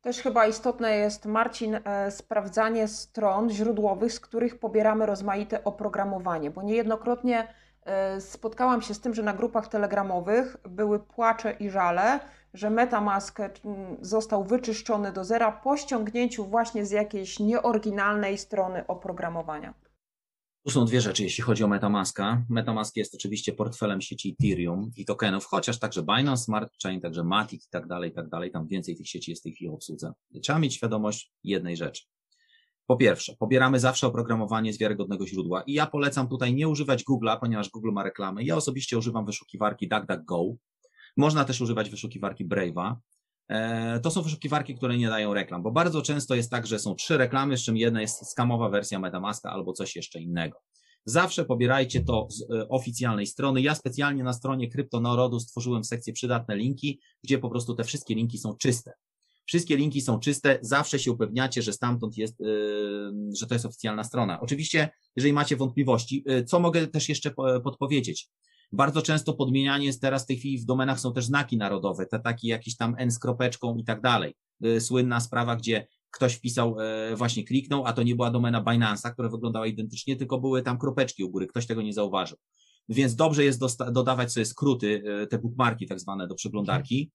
Też 0.00 0.18
chyba 0.18 0.46
istotne 0.46 0.96
jest, 0.96 1.26
Marcin, 1.26 1.74
e, 1.74 2.10
sprawdzanie 2.10 2.88
stron 2.88 3.50
źródłowych, 3.50 4.12
z 4.12 4.20
których 4.20 4.58
pobieramy 4.58 5.06
rozmaite 5.06 5.64
oprogramowanie, 5.64 6.50
bo 6.50 6.62
niejednokrotnie 6.62 7.54
spotkałam 8.20 8.82
się 8.82 8.94
z 8.94 9.00
tym, 9.00 9.14
że 9.14 9.22
na 9.22 9.32
grupach 9.32 9.68
telegramowych 9.68 10.56
były 10.68 10.98
płacze 10.98 11.52
i 11.52 11.70
żale, 11.70 12.20
że 12.54 12.70
MetaMask 12.70 13.40
mm, 13.40 13.96
został 14.00 14.44
wyczyszczony 14.44 15.12
do 15.12 15.24
zera 15.24 15.52
po 15.52 15.76
ściągnięciu 15.76 16.44
właśnie 16.44 16.86
z 16.86 16.90
jakiejś 16.90 17.40
nieoryginalnej 17.40 18.38
strony 18.38 18.86
oprogramowania. 18.86 19.74
Tu 20.64 20.70
są 20.70 20.84
dwie 20.84 21.00
rzeczy, 21.00 21.22
jeśli 21.22 21.44
chodzi 21.44 21.64
o 21.64 21.68
Metamaska. 21.68 22.42
Metamask 22.48 22.96
jest 22.96 23.14
oczywiście 23.14 23.52
portfelem 23.52 24.00
sieci 24.00 24.36
Ethereum 24.40 24.90
i 24.96 25.04
tokenów, 25.04 25.46
chociaż 25.46 25.78
także 25.78 26.02
Binance 26.02 26.44
Smart 26.44 26.72
Chain, 26.82 27.00
także 27.00 27.24
Matic 27.24 27.66
i 27.66 27.70
tak 27.70 27.86
dalej, 27.86 28.10
i 28.10 28.14
tak 28.14 28.28
dalej. 28.28 28.50
Tam 28.50 28.66
więcej 28.66 28.96
tych 28.96 29.08
sieci 29.08 29.30
jest 29.30 29.42
w 29.42 29.44
tej 29.44 29.52
chwili 29.52 29.70
w 29.70 29.74
obsłudze. 29.74 30.12
Trzeba 30.42 30.58
mieć 30.58 30.74
świadomość 30.74 31.32
jednej 31.44 31.76
rzeczy. 31.76 32.04
Po 32.86 32.96
pierwsze, 32.96 33.36
pobieramy 33.38 33.80
zawsze 33.80 34.06
oprogramowanie 34.06 34.72
z 34.72 34.78
wiarygodnego 34.78 35.26
źródła 35.26 35.62
i 35.62 35.72
ja 35.72 35.86
polecam 35.86 36.28
tutaj 36.28 36.54
nie 36.54 36.68
używać 36.68 37.04
Google'a, 37.04 37.40
ponieważ 37.40 37.70
Google 37.70 37.92
ma 37.92 38.02
reklamy. 38.02 38.44
Ja 38.44 38.56
osobiście 38.56 38.98
używam 38.98 39.26
wyszukiwarki 39.26 39.88
DuckDuckGo, 39.88 40.44
można 41.16 41.44
też 41.44 41.60
używać 41.60 41.90
wyszukiwarki 41.90 42.48
Brave'a. 42.48 42.94
E, 43.48 44.00
to 44.00 44.10
są 44.10 44.22
wyszukiwarki, 44.22 44.74
które 44.74 44.96
nie 44.96 45.08
dają 45.08 45.34
reklam, 45.34 45.62
bo 45.62 45.70
bardzo 45.70 46.02
często 46.02 46.34
jest 46.34 46.50
tak, 46.50 46.66
że 46.66 46.78
są 46.78 46.94
trzy 46.94 47.18
reklamy, 47.18 47.56
z 47.56 47.62
czym 47.62 47.76
jedna 47.76 48.00
jest 48.00 48.30
skamowa 48.30 48.68
wersja 48.68 48.98
Metamaska 48.98 49.50
albo 49.50 49.72
coś 49.72 49.96
jeszcze 49.96 50.20
innego. 50.20 50.58
Zawsze 51.04 51.44
pobierajcie 51.44 52.04
to 52.04 52.26
z 52.30 52.50
e, 52.50 52.68
oficjalnej 52.68 53.26
strony. 53.26 53.60
Ja 53.60 53.74
specjalnie 53.74 54.24
na 54.24 54.32
stronie 54.32 54.70
Kryptonarodu 54.70 55.40
stworzyłem 55.40 55.84
sekcję 55.84 56.12
przydatne 56.12 56.56
linki, 56.56 57.00
gdzie 57.24 57.38
po 57.38 57.50
prostu 57.50 57.74
te 57.74 57.84
wszystkie 57.84 58.14
linki 58.14 58.38
są 58.38 58.56
czyste. 58.56 58.92
Wszystkie 59.46 59.76
linki 59.76 60.00
są 60.00 60.18
czyste, 60.18 60.58
zawsze 60.62 60.98
się 60.98 61.12
upewniacie, 61.12 61.62
że 61.62 61.72
stamtąd 61.72 62.16
jest, 62.16 62.40
e, 62.40 62.44
że 63.36 63.46
to 63.46 63.54
jest 63.54 63.66
oficjalna 63.66 64.04
strona. 64.04 64.40
Oczywiście, 64.40 64.88
jeżeli 65.16 65.32
macie 65.32 65.56
wątpliwości, 65.56 66.24
co 66.46 66.60
mogę 66.60 66.86
też 66.86 67.08
jeszcze 67.08 67.30
podpowiedzieć? 67.64 68.28
Bardzo 68.72 69.02
często 69.02 69.34
podmienianie 69.34 69.86
jest 69.86 70.00
teraz 70.00 70.24
w 70.24 70.26
tej 70.26 70.36
chwili 70.36 70.58
w 70.58 70.64
domenach 70.64 71.00
są 71.00 71.12
też 71.12 71.24
znaki 71.24 71.56
narodowe, 71.56 72.06
te 72.06 72.20
takie 72.20 72.48
jakieś 72.48 72.76
tam 72.76 72.94
N 72.98 73.10
z 73.10 73.18
kropeczką 73.18 73.76
i 73.76 73.84
tak 73.84 74.00
dalej. 74.00 74.34
Y, 74.66 74.80
słynna 74.80 75.20
sprawa, 75.20 75.56
gdzie 75.56 75.86
ktoś 76.10 76.34
wpisał, 76.34 76.76
e, 76.80 77.16
właśnie 77.16 77.44
kliknął, 77.44 77.86
a 77.86 77.92
to 77.92 78.02
nie 78.02 78.14
była 78.14 78.30
domena 78.30 78.62
Binance'a, 78.62 79.12
która 79.12 79.28
wyglądała 79.28 79.66
identycznie, 79.66 80.16
tylko 80.16 80.38
były 80.38 80.62
tam 80.62 80.78
kropeczki 80.78 81.24
u 81.24 81.30
góry, 81.30 81.46
ktoś 81.46 81.66
tego 81.66 81.82
nie 81.82 81.92
zauważył. 81.92 82.38
Więc 82.88 83.14
dobrze 83.14 83.44
jest 83.44 83.60
dodawać 83.92 84.32
sobie 84.32 84.46
skróty, 84.46 85.02
e, 85.22 85.26
te 85.26 85.38
bookmarki 85.38 85.86
tak 85.86 86.00
zwane 86.00 86.28
do 86.28 86.34
przeglądarki, 86.34 87.10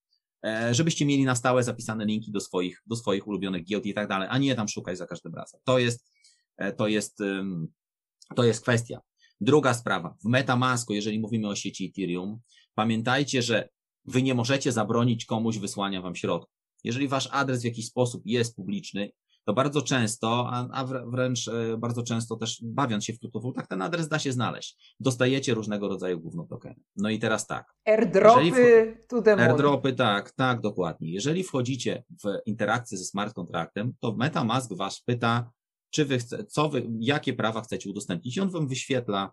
żebyście 0.71 1.05
mieli 1.05 1.25
na 1.25 1.35
stałe 1.35 1.63
zapisane 1.63 2.05
linki 2.05 2.31
do 2.31 2.39
swoich, 2.39 2.83
do 2.85 2.95
swoich 2.95 3.27
ulubionych 3.27 3.65
giełd 3.65 3.85
i 3.85 3.93
tak 3.93 4.07
dalej, 4.07 4.27
a 4.31 4.37
nie 4.37 4.55
tam 4.55 4.67
szukać 4.67 4.97
za 4.97 5.07
każdym 5.07 5.35
razem. 5.35 5.59
To 5.63 5.79
jest, 5.79 6.11
to 6.77 6.87
jest, 6.87 7.19
to 8.35 8.43
jest 8.43 8.61
kwestia. 8.61 8.99
Druga 9.41 9.73
sprawa, 9.73 10.15
w 10.25 10.25
MetaMasku, 10.25 10.93
jeżeli 10.93 11.19
mówimy 11.19 11.47
o 11.47 11.55
sieci 11.55 11.85
Ethereum, 11.85 12.39
pamiętajcie, 12.75 13.41
że 13.41 13.69
wy 14.05 14.21
nie 14.21 14.33
możecie 14.33 14.71
zabronić 14.71 15.25
komuś 15.25 15.57
wysłania 15.57 16.01
wam 16.01 16.15
środków. 16.15 16.55
Jeżeli 16.83 17.07
wasz 17.07 17.29
adres 17.31 17.61
w 17.61 17.65
jakiś 17.65 17.87
sposób 17.87 18.21
jest 18.25 18.55
publiczny, 18.55 19.11
to 19.45 19.53
bardzo 19.53 19.81
często, 19.81 20.49
a, 20.51 20.67
a 20.71 20.85
wręcz 20.85 21.47
e, 21.47 21.77
bardzo 21.77 22.03
często 22.03 22.35
też 22.35 22.59
bawiąc 22.63 23.05
się 23.05 23.13
w 23.13 23.19
kryptowalutach, 23.19 23.67
ten 23.67 23.81
adres 23.81 24.07
da 24.07 24.19
się 24.19 24.31
znaleźć. 24.31 24.95
Dostajecie 24.99 25.53
różnego 25.53 25.87
rodzaju 25.87 26.19
gówno 26.19 26.43
tokeny. 26.43 26.79
No 26.95 27.09
i 27.09 27.19
teraz 27.19 27.47
tak. 27.47 27.73
Airdropy 27.85 28.97
to 29.07 29.21
the 29.21 29.35
Airdropy, 29.35 29.93
tak, 29.93 30.31
tak, 30.31 30.61
dokładnie. 30.61 31.11
Jeżeli 31.13 31.43
wchodzicie 31.43 32.03
w 32.23 32.39
interakcję 32.45 32.97
ze 32.97 33.05
smart 33.05 33.33
contractem, 33.33 33.93
to 33.99 34.15
MetaMask 34.15 34.73
was 34.73 35.01
pyta, 35.01 35.51
czy 35.89 36.05
wy 36.05 36.17
chce, 36.17 36.45
co 36.45 36.69
wy, 36.69 36.87
jakie 36.99 37.33
prawa 37.33 37.61
chcecie 37.61 37.89
udostępnić. 37.89 38.37
I 38.37 38.41
on 38.41 38.49
wam 38.49 38.67
wyświetla, 38.67 39.31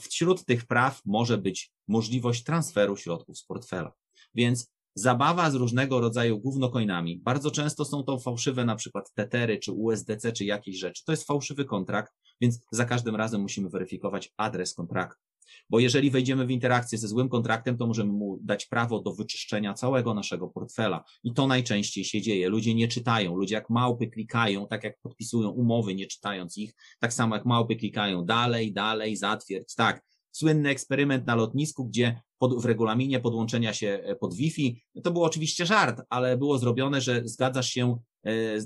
wśród 0.00 0.44
tych 0.44 0.66
praw 0.66 1.00
może 1.04 1.38
być 1.38 1.72
możliwość 1.88 2.44
transferu 2.44 2.96
środków 2.96 3.38
z 3.38 3.44
portfela. 3.44 3.92
Więc 4.34 4.72
zabawa 4.94 5.50
z 5.50 5.54
różnego 5.54 6.00
rodzaju 6.00 6.40
głównocoinami. 6.40 7.18
Bardzo 7.18 7.50
często 7.50 7.84
są 7.84 8.02
to 8.02 8.18
fałszywe 8.18 8.64
na 8.64 8.76
przykład 8.76 9.12
tetery, 9.14 9.58
czy 9.58 9.72
USDC, 9.72 10.32
czy 10.32 10.44
jakieś 10.44 10.78
rzeczy. 10.78 11.04
To 11.04 11.12
jest 11.12 11.26
fałszywy 11.26 11.64
kontrakt, 11.64 12.12
więc 12.40 12.60
za 12.72 12.84
każdym 12.84 13.16
razem 13.16 13.40
musimy 13.40 13.68
weryfikować 13.68 14.32
adres 14.36 14.74
kontraktu. 14.74 15.30
Bo 15.70 15.80
jeżeli 15.80 16.10
wejdziemy 16.10 16.46
w 16.46 16.50
interakcję 16.50 16.98
ze 16.98 17.08
złym 17.08 17.28
kontraktem, 17.28 17.76
to 17.76 17.86
możemy 17.86 18.12
mu 18.12 18.38
dać 18.42 18.66
prawo 18.66 19.00
do 19.00 19.12
wyczyszczenia 19.12 19.74
całego 19.74 20.14
naszego 20.14 20.48
portfela. 20.48 21.04
I 21.24 21.32
to 21.32 21.46
najczęściej 21.46 22.04
się 22.04 22.22
dzieje. 22.22 22.48
Ludzie 22.48 22.74
nie 22.74 22.88
czytają, 22.88 23.36
ludzie 23.36 23.54
jak 23.54 23.70
małpy 23.70 24.06
klikają, 24.06 24.66
tak 24.66 24.84
jak 24.84 25.00
podpisują 25.00 25.48
umowy, 25.48 25.94
nie 25.94 26.06
czytając 26.06 26.58
ich, 26.58 26.74
tak 26.98 27.12
samo 27.12 27.34
jak 27.34 27.44
małpy 27.44 27.76
klikają 27.76 28.24
dalej, 28.24 28.72
dalej, 28.72 29.16
zatwierdź, 29.16 29.74
tak. 29.74 30.02
Słynny 30.32 30.68
eksperyment 30.68 31.26
na 31.26 31.34
lotnisku, 31.34 31.84
gdzie 31.84 32.20
pod, 32.40 32.62
w 32.62 32.64
regulaminie 32.64 33.20
podłączenia 33.20 33.74
się 33.74 34.00
e, 34.04 34.16
pod 34.16 34.34
Wi-Fi, 34.34 34.82
to 35.02 35.10
był 35.10 35.24
oczywiście 35.24 35.66
żart, 35.66 36.02
ale 36.08 36.36
było 36.36 36.58
zrobione, 36.58 37.00
że 37.00 37.22
zgadzasz 37.24 37.70
się 37.70 37.96
E, 38.24 38.60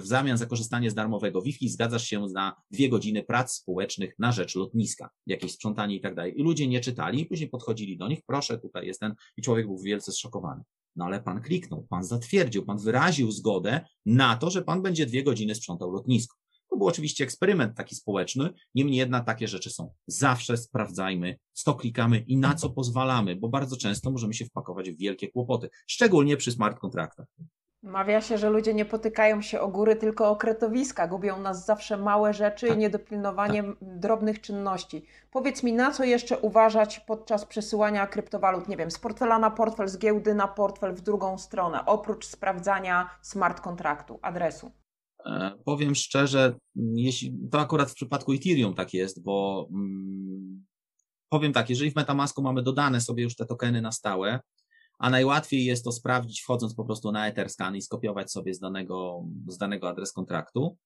w 0.00 0.06
zamian 0.06 0.38
za 0.38 0.46
korzystanie 0.46 0.90
z 0.90 0.94
darmowego 0.94 1.42
Wi-Fi 1.42 1.68
zgadzasz 1.68 2.04
się 2.04 2.26
na 2.32 2.62
dwie 2.70 2.88
godziny 2.88 3.22
prac 3.22 3.52
społecznych 3.52 4.14
na 4.18 4.32
rzecz 4.32 4.54
lotniska, 4.54 5.10
jakieś 5.26 5.52
sprzątanie 5.52 5.96
i 5.96 6.00
tak 6.00 6.14
dalej. 6.14 6.40
I 6.40 6.42
ludzie 6.42 6.68
nie 6.68 6.80
czytali, 6.80 7.26
później 7.26 7.50
podchodzili 7.50 7.96
do 7.96 8.08
nich, 8.08 8.20
proszę, 8.26 8.58
tutaj 8.58 8.86
jest 8.86 9.00
ten, 9.00 9.14
i 9.36 9.42
człowiek 9.42 9.66
był 9.66 9.78
wielce 9.78 10.12
zszokowany. 10.12 10.62
No 10.96 11.04
ale 11.04 11.22
pan 11.22 11.42
kliknął, 11.42 11.86
pan 11.90 12.04
zatwierdził, 12.04 12.64
pan 12.64 12.78
wyraził 12.78 13.30
zgodę 13.30 13.80
na 14.06 14.36
to, 14.36 14.50
że 14.50 14.62
pan 14.62 14.82
będzie 14.82 15.06
dwie 15.06 15.22
godziny 15.22 15.54
sprzątał 15.54 15.90
lotnisko. 15.90 16.36
Był 16.80 16.86
oczywiście 16.86 17.24
eksperyment 17.24 17.76
taki 17.76 17.94
społeczny, 17.94 18.50
niemniej 18.74 18.96
jednak 18.96 19.26
takie 19.26 19.48
rzeczy 19.48 19.70
są. 19.70 19.92
Zawsze 20.06 20.56
sprawdzajmy, 20.56 21.36
co 21.52 21.74
klikamy 21.74 22.18
i 22.18 22.36
na 22.36 22.54
co 22.54 22.70
pozwalamy, 22.70 23.36
bo 23.36 23.48
bardzo 23.48 23.76
często 23.76 24.10
możemy 24.10 24.34
się 24.34 24.44
wpakować 24.44 24.90
w 24.90 24.98
wielkie 24.98 25.28
kłopoty, 25.28 25.70
szczególnie 25.86 26.36
przy 26.36 26.52
smart 26.52 26.78
kontraktach. 26.78 27.26
Mawia 27.82 28.20
się, 28.20 28.38
że 28.38 28.50
ludzie 28.50 28.74
nie 28.74 28.84
potykają 28.84 29.42
się 29.42 29.60
o 29.60 29.68
góry, 29.68 29.96
tylko 29.96 30.30
o 30.30 30.36
kretowiska. 30.36 31.08
Gubią 31.08 31.40
nas 31.40 31.66
zawsze 31.66 31.96
małe 31.96 32.34
rzeczy 32.34 32.66
tak. 32.66 32.76
i 32.76 32.78
niedopilnowanie 32.78 33.62
tak. 33.62 33.74
drobnych 33.80 34.40
czynności. 34.40 35.04
Powiedz 35.30 35.62
mi, 35.62 35.72
na 35.72 35.90
co 35.90 36.04
jeszcze 36.04 36.38
uważać 36.38 37.00
podczas 37.00 37.44
przesyłania 37.44 38.06
kryptowalut, 38.06 38.68
nie 38.68 38.76
wiem, 38.76 38.90
z 38.90 38.98
portfela 38.98 39.38
na 39.38 39.50
portfel, 39.50 39.88
z 39.88 39.98
giełdy 39.98 40.34
na 40.34 40.48
portfel 40.48 40.94
w 40.94 41.00
drugą 41.00 41.38
stronę, 41.38 41.86
oprócz 41.86 42.26
sprawdzania 42.26 43.10
smart 43.22 43.60
kontraktu, 43.60 44.18
adresu? 44.22 44.72
E, 45.26 45.50
powiem 45.64 45.94
szczerze, 45.94 46.54
jeśli 46.94 47.34
to 47.50 47.60
akurat 47.60 47.90
w 47.90 47.94
przypadku 47.94 48.32
Ethereum 48.32 48.74
tak 48.74 48.94
jest, 48.94 49.22
bo 49.22 49.68
mm, 49.72 50.64
powiem 51.28 51.52
tak, 51.52 51.70
jeżeli 51.70 51.90
w 51.90 51.96
Metamasku 51.96 52.42
mamy 52.42 52.62
dodane 52.62 53.00
sobie 53.00 53.22
już 53.22 53.36
te 53.36 53.46
tokeny 53.46 53.82
na 53.82 53.92
stałe, 53.92 54.40
a 54.98 55.10
najłatwiej 55.10 55.64
jest 55.64 55.84
to 55.84 55.92
sprawdzić 55.92 56.40
wchodząc 56.40 56.74
po 56.74 56.84
prostu 56.84 57.12
na 57.12 57.28
Etherscan 57.28 57.76
i 57.76 57.82
skopiować 57.82 58.32
sobie 58.32 58.54
z 58.54 58.58
danego, 58.58 59.24
z 59.46 59.58
danego 59.58 59.88
adres 59.88 60.12
kontraktu. 60.12 60.76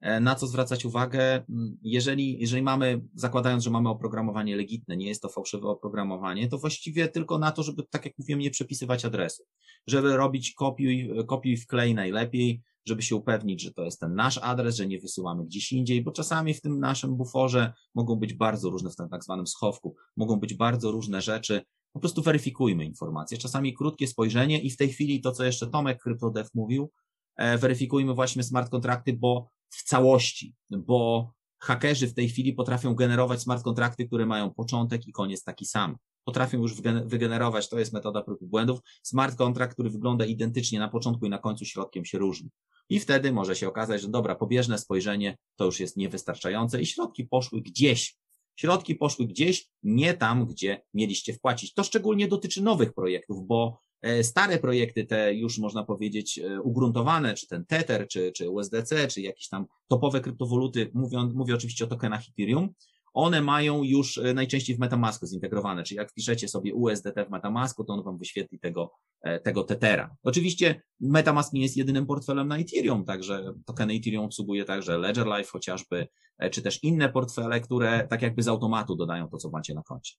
E, 0.00 0.20
na 0.20 0.34
co 0.34 0.46
zwracać 0.46 0.84
uwagę, 0.84 1.34
mm, 1.34 1.78
jeżeli, 1.82 2.40
jeżeli 2.40 2.62
mamy, 2.62 3.00
zakładając, 3.14 3.64
że 3.64 3.70
mamy 3.70 3.88
oprogramowanie 3.88 4.56
legitne, 4.56 4.96
nie 4.96 5.08
jest 5.08 5.22
to 5.22 5.28
fałszywe 5.28 5.68
oprogramowanie, 5.68 6.48
to 6.48 6.58
właściwie 6.58 7.08
tylko 7.08 7.38
na 7.38 7.52
to, 7.52 7.62
żeby, 7.62 7.82
tak 7.90 8.04
jak 8.04 8.18
mówiłem, 8.18 8.40
nie 8.40 8.50
przepisywać 8.50 9.04
adresu. 9.04 9.44
Żeby 9.86 10.16
robić 10.16 10.52
kopiuj, 10.52 11.10
kopiuj 11.26 11.56
wklej 11.56 11.94
najlepiej, 11.94 12.62
żeby 12.86 13.02
się 13.02 13.16
upewnić, 13.16 13.62
że 13.62 13.72
to 13.72 13.84
jest 13.84 14.00
ten 14.00 14.14
nasz 14.14 14.38
adres, 14.38 14.76
że 14.76 14.86
nie 14.86 14.98
wysyłamy 14.98 15.44
gdzieś 15.44 15.72
indziej, 15.72 16.02
bo 16.02 16.12
czasami 16.12 16.54
w 16.54 16.60
tym 16.60 16.80
naszym 16.80 17.16
buforze 17.16 17.72
mogą 17.94 18.16
być 18.16 18.34
bardzo 18.34 18.70
różne, 18.70 18.90
w 18.90 18.96
tym 18.96 19.08
tak 19.08 19.24
zwanym 19.24 19.46
schowku, 19.46 19.96
mogą 20.16 20.36
być 20.36 20.54
bardzo 20.54 20.90
różne 20.90 21.22
rzeczy, 21.22 21.62
po 21.92 22.00
prostu 22.00 22.22
weryfikujmy 22.22 22.84
informacje. 22.84 23.38
Czasami 23.38 23.74
krótkie 23.74 24.06
spojrzenie 24.06 24.60
i 24.60 24.70
w 24.70 24.76
tej 24.76 24.88
chwili 24.88 25.20
to, 25.20 25.32
co 25.32 25.44
jeszcze 25.44 25.66
Tomek 25.66 26.02
CryptoDev 26.02 26.50
mówił, 26.54 26.90
e, 27.36 27.58
weryfikujmy 27.58 28.14
właśnie 28.14 28.42
smart 28.42 28.70
kontrakty, 28.70 29.12
bo 29.12 29.50
w 29.70 29.82
całości, 29.82 30.54
bo 30.70 31.32
hakerzy 31.58 32.08
w 32.08 32.14
tej 32.14 32.28
chwili 32.28 32.52
potrafią 32.52 32.94
generować 32.94 33.42
smart 33.42 33.64
kontrakty, 33.64 34.06
które 34.06 34.26
mają 34.26 34.54
początek 34.54 35.06
i 35.06 35.12
koniec 35.12 35.44
taki 35.44 35.66
sam. 35.66 35.96
Potrafią 36.30 36.58
już 36.58 36.74
wygenerować, 37.04 37.68
to 37.68 37.78
jest 37.78 37.92
metoda 37.92 38.22
prób 38.22 38.42
i 38.42 38.46
błędów, 38.46 38.80
smart 39.02 39.36
contract, 39.36 39.72
który 39.72 39.90
wygląda 39.90 40.24
identycznie 40.24 40.78
na 40.78 40.88
początku 40.88 41.26
i 41.26 41.30
na 41.30 41.38
końcu 41.38 41.64
środkiem 41.64 42.04
się 42.04 42.18
różni. 42.18 42.50
I 42.88 43.00
wtedy 43.00 43.32
może 43.32 43.56
się 43.56 43.68
okazać, 43.68 44.02
że 44.02 44.08
dobra, 44.08 44.34
pobieżne 44.34 44.78
spojrzenie 44.78 45.38
to 45.56 45.64
już 45.64 45.80
jest 45.80 45.96
niewystarczające 45.96 46.80
i 46.80 46.86
środki 46.86 47.24
poszły 47.24 47.60
gdzieś. 47.60 48.16
Środki 48.56 48.94
poszły 48.94 49.26
gdzieś, 49.26 49.68
nie 49.82 50.14
tam, 50.14 50.46
gdzie 50.46 50.82
mieliście 50.94 51.32
wpłacić. 51.32 51.74
To 51.74 51.84
szczególnie 51.84 52.28
dotyczy 52.28 52.62
nowych 52.62 52.92
projektów, 52.92 53.46
bo 53.46 53.80
e, 54.02 54.24
stare 54.24 54.58
projekty, 54.58 55.04
te 55.04 55.34
już 55.34 55.58
można 55.58 55.84
powiedzieć 55.84 56.38
e, 56.38 56.60
ugruntowane, 56.60 57.34
czy 57.34 57.46
ten 57.46 57.64
Tether, 57.64 58.08
czy, 58.08 58.32
czy 58.32 58.50
USDC, 58.50 59.08
czy 59.08 59.20
jakieś 59.20 59.48
tam 59.48 59.66
topowe 59.88 60.20
kryptowaluty, 60.20 60.90
mówię, 60.94 61.18
mówię 61.34 61.54
oczywiście 61.54 61.84
o 61.84 61.88
tokenach 61.88 62.22
Ethereum, 62.28 62.68
one 63.12 63.40
mają 63.40 63.82
już 63.82 64.18
e, 64.18 64.34
najczęściej 64.34 64.76
w 64.76 64.78
Metamasku 64.78 65.26
zintegrowane, 65.26 65.82
czyli 65.82 65.98
jak 65.98 66.10
wpiszecie 66.10 66.48
sobie 66.48 66.74
USDT 66.74 67.26
w 67.26 67.30
Metamasku, 67.30 67.84
to 67.84 67.92
on 67.92 68.02
wam 68.02 68.18
wyświetli 68.18 68.58
tego, 68.58 68.92
e, 69.22 69.40
tego 69.40 69.64
Tethera. 69.64 70.16
Oczywiście 70.22 70.82
Metamask 71.00 71.52
nie 71.52 71.62
jest 71.62 71.76
jedynym 71.76 72.06
portfelem 72.06 72.48
na 72.48 72.58
Ethereum, 72.58 73.04
także 73.04 73.54
tokeny 73.66 73.94
Ethereum 73.94 74.24
obsługuje 74.24 74.64
także 74.64 74.98
Ledger 74.98 75.26
Life 75.26 75.50
chociażby, 75.50 76.08
e, 76.38 76.50
czy 76.50 76.62
też 76.62 76.84
inne 76.84 77.08
portfele, 77.08 77.60
które 77.60 78.06
tak 78.10 78.22
jakby 78.22 78.42
z 78.42 78.48
automatu 78.48 78.96
dodają 78.96 79.28
to, 79.28 79.36
co 79.36 79.50
macie 79.50 79.74
na 79.74 79.82
koncie. 79.82 80.14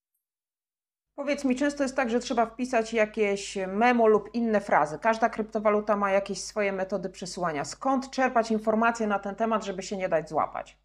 Powiedz 1.16 1.46
mi, 1.46 1.56
często 1.56 1.84
jest 1.84 1.96
tak, 1.96 2.10
że 2.10 2.20
trzeba 2.20 2.46
wpisać 2.46 2.94
jakieś 2.94 3.58
memo 3.68 4.08
lub 4.08 4.30
inne 4.34 4.62
frazy. 4.62 5.00
Każda 5.00 5.30
kryptowaluta 5.30 5.98
ma 5.98 6.12
jakieś 6.12 6.42
swoje 6.42 6.72
metody 6.72 7.10
przesyłania. 7.10 7.66
Skąd 7.66 8.12
czerpać 8.12 8.52
informacje 8.52 9.08
na 9.08 9.20
ten 9.20 9.36
temat, 9.36 9.66
żeby 9.66 9.84
się 9.84 9.98
nie 9.98 10.10
dać 10.10 10.30
złapać? 10.30 10.81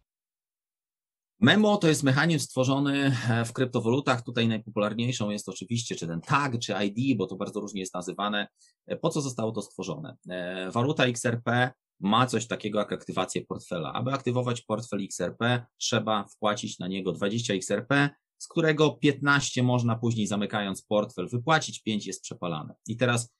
Memo 1.39 1.77
to 1.77 1.87
jest 1.87 2.03
mechanizm 2.03 2.45
stworzony 2.45 3.11
e, 3.29 3.45
w 3.45 3.53
kryptowalutach. 3.53 4.21
Tutaj 4.21 4.47
najpopularniejszą 4.47 5.29
jest 5.29 5.49
oczywiście 5.49 5.95
czy 5.95 6.07
ten 6.07 6.21
tag, 6.21 6.59
czy 6.59 6.73
ID, 6.85 7.17
bo 7.17 7.27
to 7.27 7.35
bardzo 7.35 7.59
różnie 7.59 7.79
jest 7.79 7.93
nazywane. 7.93 8.47
E, 8.87 8.95
po 8.95 9.09
co 9.09 9.21
zostało 9.21 9.51
to 9.51 9.61
stworzone? 9.61 10.17
E, 10.29 10.71
waluta 10.71 11.05
XRP 11.05 11.71
ma 11.99 12.27
coś 12.27 12.47
takiego 12.47 12.79
jak 12.79 12.93
aktywację 12.93 13.45
portfela. 13.45 13.93
Aby 13.93 14.11
aktywować 14.11 14.61
portfel 14.61 14.99
XRP, 15.03 15.65
trzeba 15.77 16.23
wpłacić 16.23 16.79
na 16.79 16.87
niego 16.87 17.11
20 17.11 17.53
XRP, 17.53 18.09
z 18.37 18.47
którego 18.47 18.91
15 18.91 19.63
można 19.63 19.95
później 19.95 20.27
zamykając 20.27 20.81
portfel 20.81 21.27
wypłacić, 21.29 21.83
5 21.83 22.07
jest 22.07 22.21
przepalane. 22.21 22.75
I 22.87 22.97
teraz 22.97 23.33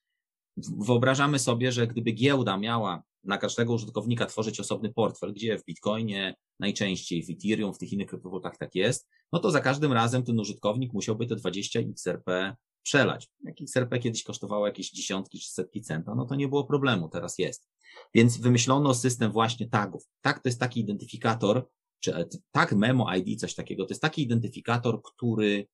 wyobrażamy 0.57 1.39
sobie, 1.39 1.71
że 1.71 1.87
gdyby 1.87 2.11
giełda 2.11 2.57
miała 2.57 3.03
na 3.27 3.37
każdego 3.37 3.73
użytkownika 3.73 4.25
tworzyć 4.25 4.59
osobny 4.59 4.93
portfel, 4.93 5.33
gdzie 5.33 5.57
w 5.57 5.65
Bitcoinie 5.65 6.35
najczęściej, 6.59 7.23
w 7.23 7.29
Ethereum, 7.29 7.73
w 7.73 7.77
tych 7.77 7.93
innych 7.93 8.07
kryptowalutach 8.07 8.57
tak 8.57 8.75
jest, 8.75 9.07
no 9.33 9.39
to 9.39 9.51
za 9.51 9.61
każdym 9.61 9.93
razem 9.93 10.23
ten 10.23 10.39
użytkownik 10.39 10.93
musiałby 10.93 11.27
te 11.27 11.35
20 11.35 11.79
XRP 11.79 12.55
przelać. 12.83 13.27
Jak 13.43 13.61
XRP 13.61 13.99
kiedyś 13.99 14.23
kosztowało 14.23 14.67
jakieś 14.67 14.91
dziesiątki 14.91 15.39
czy 15.39 15.51
setki 15.51 15.81
centa, 15.81 16.15
no 16.15 16.25
to 16.25 16.35
nie 16.35 16.47
było 16.47 16.63
problemu, 16.63 17.09
teraz 17.09 17.37
jest. 17.37 17.67
Więc 18.13 18.37
wymyślono 18.37 18.93
system 18.93 19.31
właśnie 19.31 19.69
tagów. 19.69 20.03
Tak 20.21 20.43
to 20.43 20.49
jest 20.49 20.59
taki 20.59 20.79
identyfikator, 20.79 21.67
czy 21.99 22.15
e, 22.15 22.25
tag 22.51 22.73
memo 22.73 23.15
ID, 23.15 23.39
coś 23.39 23.55
takiego, 23.55 23.85
to 23.85 23.91
jest 23.91 24.01
taki 24.01 24.21
identyfikator, 24.21 25.01
który 25.01 25.67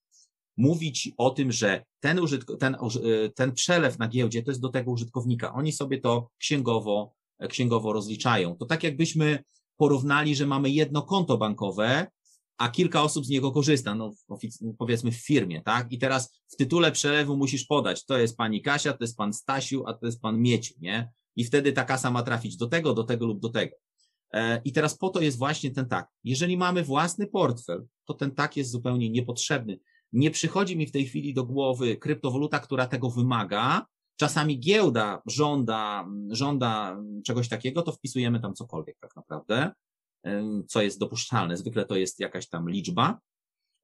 mówi 0.58 0.94
ci 0.94 1.14
o 1.18 1.30
tym, 1.30 1.52
że 1.52 1.84
ten, 2.00 2.18
użytk- 2.18 2.58
ten, 2.58 2.76
e, 2.76 3.30
ten 3.36 3.54
przelew 3.54 4.00
na 4.00 4.08
giełdzie 4.08 4.44
to 4.44 4.52
jest 4.52 4.62
do 4.62 4.70
tego 4.70 4.92
użytkownika. 4.92 5.54
Oni 5.54 5.72
sobie 5.72 6.02
to 6.02 6.30
księgowo 6.38 7.14
księgowo 7.50 7.94
rozliczają. 7.94 8.56
To 8.56 8.66
tak 8.66 8.84
jakbyśmy 8.84 9.44
porównali, 9.78 10.36
że 10.36 10.46
mamy 10.46 10.70
jedno 10.70 11.02
konto 11.02 11.38
bankowe, 11.38 12.08
a 12.58 12.70
kilka 12.70 13.04
osób 13.04 13.26
z 13.26 13.30
niego 13.30 13.52
korzysta, 13.52 13.96
no 13.96 14.14
powiedzmy 14.78 15.12
w 15.12 15.26
firmie, 15.26 15.62
tak? 15.62 15.92
I 15.92 16.00
teraz 16.00 16.42
w 16.48 16.56
tytule 16.56 16.92
przelewu 16.92 17.38
musisz 17.38 17.66
podać, 17.66 18.06
to 18.06 18.18
jest 18.18 18.38
pani 18.38 18.62
Kasia, 18.62 18.94
to 18.94 19.04
jest 19.04 19.18
pan 19.18 19.34
Stasiu, 19.34 19.84
a 19.88 19.94
to 19.94 20.06
jest 20.06 20.22
pan 20.22 20.42
Mieciu, 20.42 20.74
nie? 20.82 21.12
I 21.36 21.44
wtedy 21.44 21.74
ta 21.74 21.84
kasa 21.84 22.12
ma 22.12 22.24
trafić 22.24 22.58
do 22.58 22.68
tego, 22.68 22.94
do 22.94 23.04
tego 23.04 23.26
lub 23.26 23.40
do 23.40 23.50
tego. 23.50 23.76
E, 24.34 24.62
I 24.66 24.72
teraz 24.72 24.98
po 24.98 25.10
to 25.10 25.22
jest 25.22 25.38
właśnie 25.38 25.72
ten 25.72 25.86
tak. 25.86 26.08
Jeżeli 26.24 26.58
mamy 26.58 26.84
własny 26.84 27.28
portfel, 27.28 27.86
to 28.06 28.14
ten 28.14 28.32
tak 28.32 28.58
jest 28.58 28.72
zupełnie 28.72 29.10
niepotrzebny. 29.10 29.80
Nie 30.14 30.32
przychodzi 30.32 30.78
mi 30.78 30.88
w 30.88 30.92
tej 30.92 31.06
chwili 31.06 31.34
do 31.34 31.44
głowy 31.44 31.98
kryptowaluta, 31.98 32.60
która 32.60 32.88
tego 32.88 33.10
wymaga, 33.10 33.86
czasami 34.16 34.60
giełda 34.60 35.22
żąda, 35.26 36.08
żąda 36.30 36.98
czegoś 37.26 37.50
takiego, 37.50 37.82
to 37.82 37.92
wpisujemy 37.92 38.40
tam 38.40 38.54
cokolwiek 38.54 38.98
tak 39.00 39.16
naprawdę, 39.16 39.72
co 40.68 40.82
jest 40.82 41.00
dopuszczalne. 41.00 41.58
Zwykle 41.58 41.86
to 41.86 41.96
jest 41.96 42.20
jakaś 42.20 42.50
tam 42.50 42.70
liczba. 42.70 43.20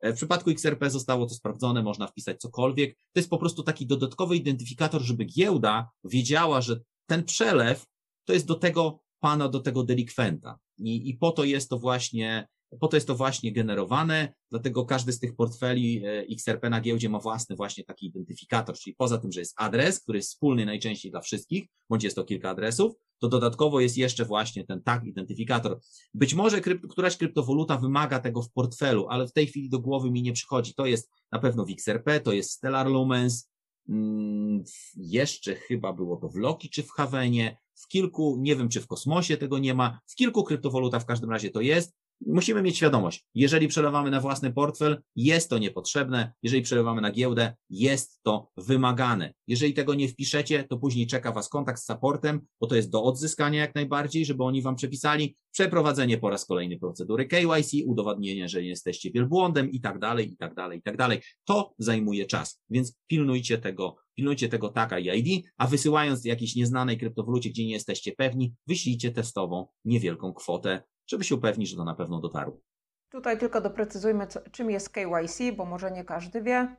E, 0.01 0.13
w 0.13 0.15
przypadku 0.15 0.49
XRP 0.49 0.89
zostało 0.89 1.25
to 1.25 1.33
sprawdzone, 1.33 1.83
można 1.83 2.07
wpisać 2.07 2.41
cokolwiek. 2.41 2.95
To 2.95 3.19
jest 3.19 3.29
po 3.29 3.37
prostu 3.37 3.63
taki 3.63 3.87
dodatkowy 3.87 4.35
identyfikator, 4.35 5.01
żeby 5.01 5.25
giełda 5.25 5.89
wiedziała, 6.03 6.61
że 6.61 6.79
ten 7.09 7.23
przelew 7.23 7.85
to 8.25 8.33
jest 8.33 8.47
do 8.47 8.55
tego 8.55 8.99
pana, 9.19 9.49
do 9.49 9.59
tego 9.59 9.83
delikwenta. 9.83 10.59
I, 10.77 11.09
i 11.09 11.17
po 11.17 11.31
to 11.31 11.43
jest 11.43 11.69
to 11.69 11.79
właśnie 11.79 12.47
po 12.79 12.87
to 12.87 12.97
jest 12.97 13.07
to 13.07 13.15
właśnie 13.15 13.51
generowane, 13.51 14.33
dlatego 14.51 14.85
każdy 14.85 15.11
z 15.11 15.19
tych 15.19 15.35
portfeli 15.35 16.05
e, 16.05 16.09
XRP 16.19 16.69
na 16.69 16.81
giełdzie 16.81 17.09
ma 17.09 17.19
własny 17.19 17.55
właśnie 17.55 17.83
taki 17.83 18.05
identyfikator, 18.05 18.75
czyli 18.75 18.95
poza 18.95 19.17
tym, 19.17 19.31
że 19.31 19.39
jest 19.39 19.53
adres, 19.57 19.99
który 19.99 20.17
jest 20.17 20.29
wspólny 20.29 20.65
najczęściej 20.65 21.11
dla 21.11 21.21
wszystkich, 21.21 21.67
bądź 21.89 22.03
jest 22.03 22.15
to 22.15 22.23
kilka 22.23 22.49
adresów, 22.49 22.93
to 23.19 23.27
dodatkowo 23.27 23.79
jest 23.79 23.97
jeszcze 23.97 24.25
właśnie 24.25 24.65
ten 24.65 24.83
tag 24.83 25.05
identyfikator. 25.05 25.79
Być 26.13 26.33
może 26.33 26.61
krypt, 26.61 26.87
któraś 26.87 27.17
kryptowaluta 27.17 27.77
wymaga 27.77 28.19
tego 28.19 28.41
w 28.41 28.51
portfelu, 28.51 29.07
ale 29.09 29.27
w 29.27 29.33
tej 29.33 29.47
chwili 29.47 29.69
do 29.69 29.79
głowy 29.79 30.11
mi 30.11 30.21
nie 30.21 30.33
przychodzi. 30.33 30.73
To 30.73 30.85
jest 30.85 31.11
na 31.31 31.39
pewno 31.39 31.65
w 31.65 31.69
XRP, 31.69 32.19
to 32.19 32.33
jest 32.33 32.51
Stellar 32.51 32.87
Lumens, 32.87 33.49
hmm, 33.87 34.63
jeszcze 34.95 35.55
chyba 35.55 35.93
było 35.93 36.17
to 36.17 36.29
w 36.29 36.35
Loki 36.35 36.69
czy 36.69 36.83
w 36.83 36.91
Havenie, 36.91 37.57
w 37.75 37.87
kilku, 37.87 38.37
nie 38.39 38.55
wiem 38.55 38.69
czy 38.69 38.81
w 38.81 38.87
kosmosie 38.87 39.37
tego 39.37 39.59
nie 39.59 39.73
ma, 39.73 39.99
w 40.07 40.15
kilku 40.15 40.43
kryptowalutach 40.43 41.01
w 41.01 41.05
każdym 41.05 41.29
razie 41.29 41.49
to 41.49 41.61
jest 41.61 41.98
musimy 42.25 42.61
mieć 42.61 42.77
świadomość, 42.77 43.25
jeżeli 43.33 43.67
przelewamy 43.67 44.11
na 44.11 44.21
własny 44.21 44.53
portfel, 44.53 45.01
jest 45.15 45.49
to 45.49 45.57
niepotrzebne, 45.57 46.33
jeżeli 46.43 46.61
przelewamy 46.61 47.01
na 47.01 47.11
giełdę, 47.11 47.55
jest 47.69 48.19
to 48.23 48.49
wymagane. 48.57 49.33
Jeżeli 49.47 49.73
tego 49.73 49.93
nie 49.93 50.07
wpiszecie, 50.07 50.63
to 50.63 50.77
później 50.77 51.07
czeka 51.07 51.31
Was 51.31 51.49
kontakt 51.49 51.81
z 51.81 51.85
supportem, 51.85 52.41
bo 52.61 52.67
to 52.67 52.75
jest 52.75 52.89
do 52.89 53.03
odzyskania 53.03 53.59
jak 53.59 53.75
najbardziej, 53.75 54.25
żeby 54.25 54.43
oni 54.43 54.61
Wam 54.61 54.75
przepisali 54.75 55.35
przeprowadzenie 55.51 56.17
po 56.17 56.29
raz 56.29 56.45
kolejny 56.45 56.79
procedury 56.79 57.25
KYC, 57.25 57.85
udowodnienie, 57.85 58.49
że 58.49 58.61
nie 58.61 58.69
jesteście 58.69 59.11
wielbłądem 59.11 59.71
i 59.71 59.81
tak 59.81 59.99
dalej, 59.99 60.31
i 60.33 60.37
tak 60.37 60.55
dalej, 60.55 60.79
i 60.79 60.81
tak 60.81 60.97
dalej. 60.97 61.21
To 61.45 61.73
zajmuje 61.77 62.25
czas, 62.25 62.61
więc 62.69 62.97
pilnujcie 63.07 63.57
tego, 63.57 63.95
pilnujcie 64.15 64.49
tego 64.49 64.69
taka 64.69 64.99
ID, 64.99 65.45
a 65.57 65.67
wysyłając 65.67 66.25
jakiejś 66.25 66.55
nieznanej 66.55 66.97
kryptowalucie, 66.97 67.49
gdzie 67.49 67.65
nie 67.65 67.73
jesteście 67.73 68.11
pewni, 68.11 68.53
wyślijcie 68.67 69.11
testową 69.11 69.67
niewielką 69.85 70.33
kwotę 70.33 70.81
żeby 71.09 71.23
się 71.23 71.35
upewnić, 71.35 71.69
że 71.69 71.75
to 71.75 71.83
na 71.83 71.95
pewno 71.95 72.19
dotarło. 72.19 72.61
Tutaj 73.09 73.39
tylko 73.39 73.61
doprecyzujmy, 73.61 74.27
co, 74.27 74.39
czym 74.51 74.71
jest 74.71 74.89
KYC, 74.89 75.55
bo 75.57 75.65
może 75.65 75.91
nie 75.91 76.03
każdy 76.03 76.41
wie. 76.41 76.75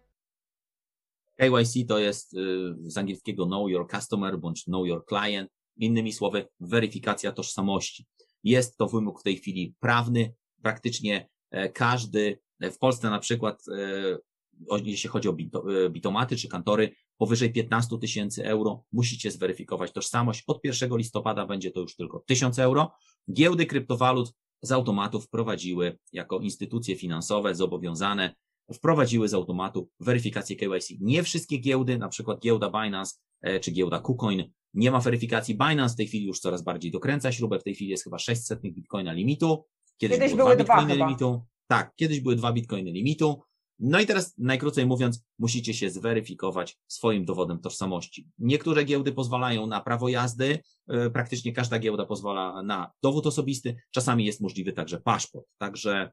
KYC 1.36 1.86
to 1.88 1.98
jest 1.98 2.34
y, 2.34 2.38
z 2.80 2.98
angielskiego 2.98 3.46
Know 3.46 3.70
Your 3.70 3.90
Customer 3.90 4.38
bądź 4.38 4.64
Know 4.64 4.86
Your 4.86 5.04
Client, 5.08 5.50
innymi 5.76 6.12
słowy, 6.12 6.48
weryfikacja 6.60 7.32
tożsamości. 7.32 8.06
Jest 8.44 8.76
to 8.76 8.86
wymóg 8.86 9.20
w 9.20 9.22
tej 9.22 9.36
chwili 9.36 9.74
prawny. 9.80 10.34
Praktycznie 10.62 11.28
e, 11.50 11.68
każdy, 11.68 12.38
w 12.60 12.78
Polsce 12.78 13.10
na 13.10 13.18
przykład, 13.18 13.62
e, 13.68 14.80
jeśli 14.84 15.10
chodzi 15.10 15.28
o 15.28 15.32
e, 15.32 15.90
bitomaty 15.90 16.36
czy 16.36 16.48
kantory, 16.48 16.94
powyżej 17.20 17.52
15 17.52 17.98
tysięcy 17.98 18.44
euro 18.44 18.84
musicie 18.92 19.30
zweryfikować 19.30 19.92
tożsamość. 19.92 20.44
Od 20.46 20.64
1 20.64 20.96
listopada 20.96 21.46
będzie 21.46 21.70
to 21.70 21.80
już 21.80 21.96
tylko 21.96 22.24
1000 22.26 22.58
euro. 22.58 22.92
Giełdy 23.32 23.66
kryptowalut 23.66 24.32
z 24.62 24.72
automatu 24.72 25.20
wprowadziły 25.20 25.98
jako 26.12 26.38
instytucje 26.38 26.96
finansowe 26.96 27.54
zobowiązane, 27.54 28.34
wprowadziły 28.74 29.28
z 29.28 29.34
automatu 29.34 29.90
weryfikację 30.00 30.56
KYC. 30.56 30.88
Nie 31.00 31.22
wszystkie 31.22 31.58
giełdy, 31.58 31.98
na 31.98 32.08
przykład 32.08 32.40
giełda 32.40 32.70
Binance 32.82 33.14
e, 33.42 33.60
czy 33.60 33.70
giełda 33.70 34.00
KuCoin 34.00 34.52
nie 34.74 34.90
ma 34.90 35.00
weryfikacji. 35.00 35.58
Binance 35.68 35.94
w 35.94 35.96
tej 35.96 36.06
chwili 36.06 36.26
już 36.26 36.40
coraz 36.40 36.62
bardziej 36.62 36.90
dokręca 36.90 37.32
śrubę, 37.32 37.58
w 37.58 37.64
tej 37.64 37.74
chwili 37.74 37.90
jest 37.90 38.04
chyba 38.04 38.18
600 38.18 38.60
bitcoina 38.60 39.12
limitu. 39.12 39.64
Kiedyś, 39.96 40.18
kiedyś 40.18 40.34
były 40.34 40.56
dwa 40.56 40.64
bitcoiny 40.64 40.94
dwa 40.94 41.06
limitu. 41.06 41.42
Tak, 41.66 41.92
kiedyś 41.96 42.20
były 42.20 42.36
dwa 42.36 42.52
bitcoiny 42.52 42.90
limitu. 42.90 43.42
No 43.80 44.00
i 44.00 44.06
teraz, 44.06 44.34
najkrócej 44.38 44.86
mówiąc, 44.86 45.24
musicie 45.38 45.74
się 45.74 45.90
zweryfikować 45.90 46.78
swoim 46.86 47.24
dowodem 47.24 47.58
tożsamości. 47.58 48.28
Niektóre 48.38 48.84
giełdy 48.84 49.12
pozwalają 49.12 49.66
na 49.66 49.80
prawo 49.80 50.08
jazdy, 50.08 50.58
e, 50.88 51.10
praktycznie 51.10 51.52
każda 51.52 51.78
giełda 51.78 52.06
pozwala 52.06 52.62
na 52.62 52.92
dowód 53.02 53.26
osobisty, 53.26 53.76
czasami 53.90 54.24
jest 54.24 54.40
możliwy 54.40 54.72
także 54.72 55.00
paszport. 55.00 55.46
Także, 55.58 56.10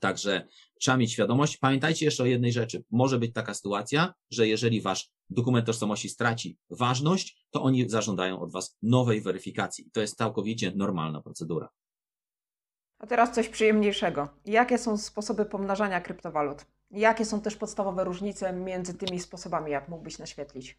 także 0.00 0.48
trzeba 0.80 0.96
mieć 0.96 1.12
świadomość. 1.12 1.56
Pamiętajcie 1.56 2.04
jeszcze 2.04 2.22
o 2.22 2.26
jednej 2.26 2.52
rzeczy. 2.52 2.84
Może 2.90 3.18
być 3.18 3.32
taka 3.32 3.54
sytuacja, 3.54 4.14
że 4.30 4.48
jeżeli 4.48 4.80
wasz 4.80 5.10
dokument 5.30 5.66
tożsamości 5.66 6.08
straci 6.08 6.58
ważność, 6.70 7.46
to 7.50 7.62
oni 7.62 7.88
zażądają 7.88 8.40
od 8.40 8.52
was 8.52 8.76
nowej 8.82 9.20
weryfikacji. 9.20 9.90
To 9.92 10.00
jest 10.00 10.18
całkowicie 10.18 10.72
normalna 10.76 11.22
procedura. 11.22 11.68
A 12.98 13.06
teraz 13.06 13.34
coś 13.34 13.48
przyjemniejszego. 13.48 14.28
Jakie 14.44 14.78
są 14.78 14.98
sposoby 14.98 15.44
pomnażania 15.44 16.00
kryptowalut? 16.00 16.66
Jakie 16.92 17.24
są 17.24 17.40
też 17.40 17.56
podstawowe 17.56 18.04
różnice 18.04 18.52
między 18.52 18.94
tymi 18.94 19.20
sposobami, 19.20 19.70
jak 19.70 19.88
mógłbyś 19.88 20.18
naświetlić? 20.18 20.78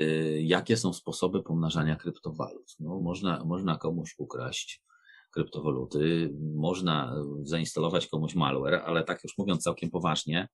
Y, 0.00 0.42
jakie 0.42 0.76
są 0.76 0.92
sposoby 0.92 1.42
pomnażania 1.42 1.96
kryptowalut? 1.96 2.76
No, 2.80 3.00
można, 3.00 3.44
można 3.44 3.78
komuś 3.78 4.14
ukraść 4.18 4.82
kryptowaluty, 5.30 6.34
można 6.54 7.14
zainstalować 7.42 8.06
komuś 8.06 8.34
malware, 8.34 8.74
ale 8.74 9.04
tak 9.04 9.24
już 9.24 9.38
mówiąc 9.38 9.62
całkiem 9.62 9.90
poważnie, 9.90 10.48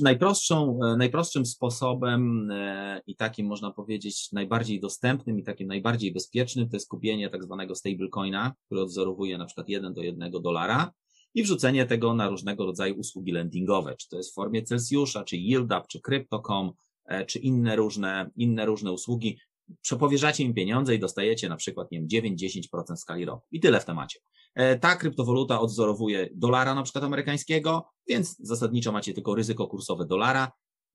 najprostszą, 0.00 0.78
e, 0.84 0.96
najprostszym 0.96 1.46
sposobem 1.46 2.50
e, 2.50 3.00
i 3.06 3.16
takim 3.16 3.46
można 3.46 3.70
powiedzieć 3.70 4.32
najbardziej 4.32 4.80
dostępnym 4.80 5.38
i 5.38 5.42
takim 5.42 5.68
najbardziej 5.68 6.12
bezpiecznym 6.12 6.68
to 6.68 6.76
jest 6.76 6.88
kupienie 6.88 7.30
tak 7.30 7.44
zwanego 7.44 7.74
stablecoina, 7.74 8.54
który 8.66 8.80
odzorowuje 8.80 9.38
na 9.38 9.46
przykład 9.46 9.68
1 9.68 9.94
do 9.94 10.02
1 10.02 10.30
dolara 10.30 10.92
i 11.38 11.42
wrzucenie 11.42 11.86
tego 11.86 12.14
na 12.14 12.28
różnego 12.28 12.66
rodzaju 12.66 12.94
usługi 12.94 13.32
lendingowe, 13.32 13.96
czy 13.96 14.08
to 14.08 14.16
jest 14.16 14.30
w 14.30 14.34
formie 14.34 14.62
Celsjusza, 14.62 15.24
czy 15.24 15.36
YieldUp, 15.36 15.86
czy 15.88 16.00
Crypto.com, 16.00 16.72
e, 17.04 17.26
czy 17.26 17.38
inne 17.38 17.76
różne, 17.76 18.30
inne 18.36 18.66
różne 18.66 18.92
usługi. 18.92 19.38
Przepowierzacie 19.82 20.44
im 20.44 20.54
pieniądze 20.54 20.94
i 20.94 20.98
dostajecie 20.98 21.48
na 21.48 21.56
przykład, 21.56 21.90
nie 21.90 21.98
wiem, 21.98 22.36
9-10% 22.36 22.96
skali 22.96 23.24
roku. 23.24 23.46
I 23.50 23.60
tyle 23.60 23.80
w 23.80 23.84
temacie. 23.84 24.18
E, 24.54 24.78
ta 24.78 24.96
kryptowaluta 24.96 25.60
odzorowuje 25.60 26.28
dolara 26.34 26.74
na 26.74 26.82
przykład 26.82 27.04
amerykańskiego, 27.04 27.84
więc 28.08 28.36
zasadniczo 28.38 28.92
macie 28.92 29.14
tylko 29.14 29.34
ryzyko 29.34 29.66
kursowe 29.66 30.06
dolara. 30.06 30.52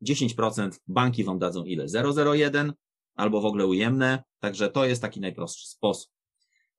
10% 0.07 0.69
banki 0.87 1.23
wam 1.23 1.39
dadzą 1.39 1.63
ile? 1.63 1.85
0,01 1.85 2.71
albo 3.15 3.41
w 3.41 3.45
ogóle 3.45 3.65
ujemne. 3.65 4.23
Także 4.39 4.69
to 4.69 4.85
jest 4.85 5.01
taki 5.01 5.19
najprostszy 5.19 5.67
sposób. 5.67 6.12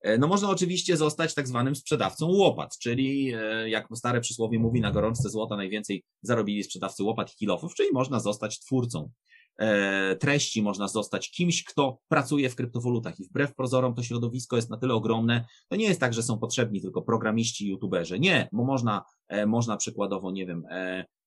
E, 0.05 0.19
no 0.19 0.27
można 0.27 0.51
oczywiście 0.51 0.97
zostać 0.97 1.35
tak 1.35 1.49
zwanym 1.49 1.77
sprzedawcą 1.77 2.27
łopat, 2.27 2.79
czyli 2.79 3.33
e, 3.35 3.69
jak 3.69 3.89
stare 3.95 4.21
przysłowie 4.21 4.59
mówi, 4.59 4.81
na 4.81 4.91
gorączce 4.91 5.31
złota 5.31 5.57
najwięcej 5.57 6.05
zarobili 6.23 6.65
sprzedawcy 6.65 7.05
łopat 7.05 7.33
i 7.33 7.37
kilofów, 7.37 7.75
czyli 7.75 7.89
można 7.93 8.21
zostać 8.21 8.61
twórcą 8.61 9.11
E, 9.59 10.17
treści 10.17 10.63
można 10.63 10.89
zostać 10.89 11.31
kimś, 11.31 11.65
kto 11.65 11.99
pracuje 12.09 12.51
w 12.51 12.57
kryptowalutach 12.57 13.21
i 13.21 13.25
wbrew 13.25 13.55
prozorom 13.55 13.95
to 13.95 14.03
środowisko 14.03 14.57
jest 14.57 14.71
na 14.71 14.77
tyle 14.77 14.95
ogromne, 14.95 15.45
to 15.69 15.77
nie 15.77 15.85
jest 15.85 16.01
tak, 16.01 16.15
że 16.15 16.23
są 16.23 16.39
potrzebni 16.39 16.81
tylko 16.81 17.03
programiści 17.03 17.69
youtuberzy. 17.69 18.21
Nie, 18.21 18.49
bo 18.53 18.65
można, 18.65 19.05
można 19.47 19.77
przykładowo, 19.77 20.33
nie 20.33 20.47
wiem, 20.47 20.65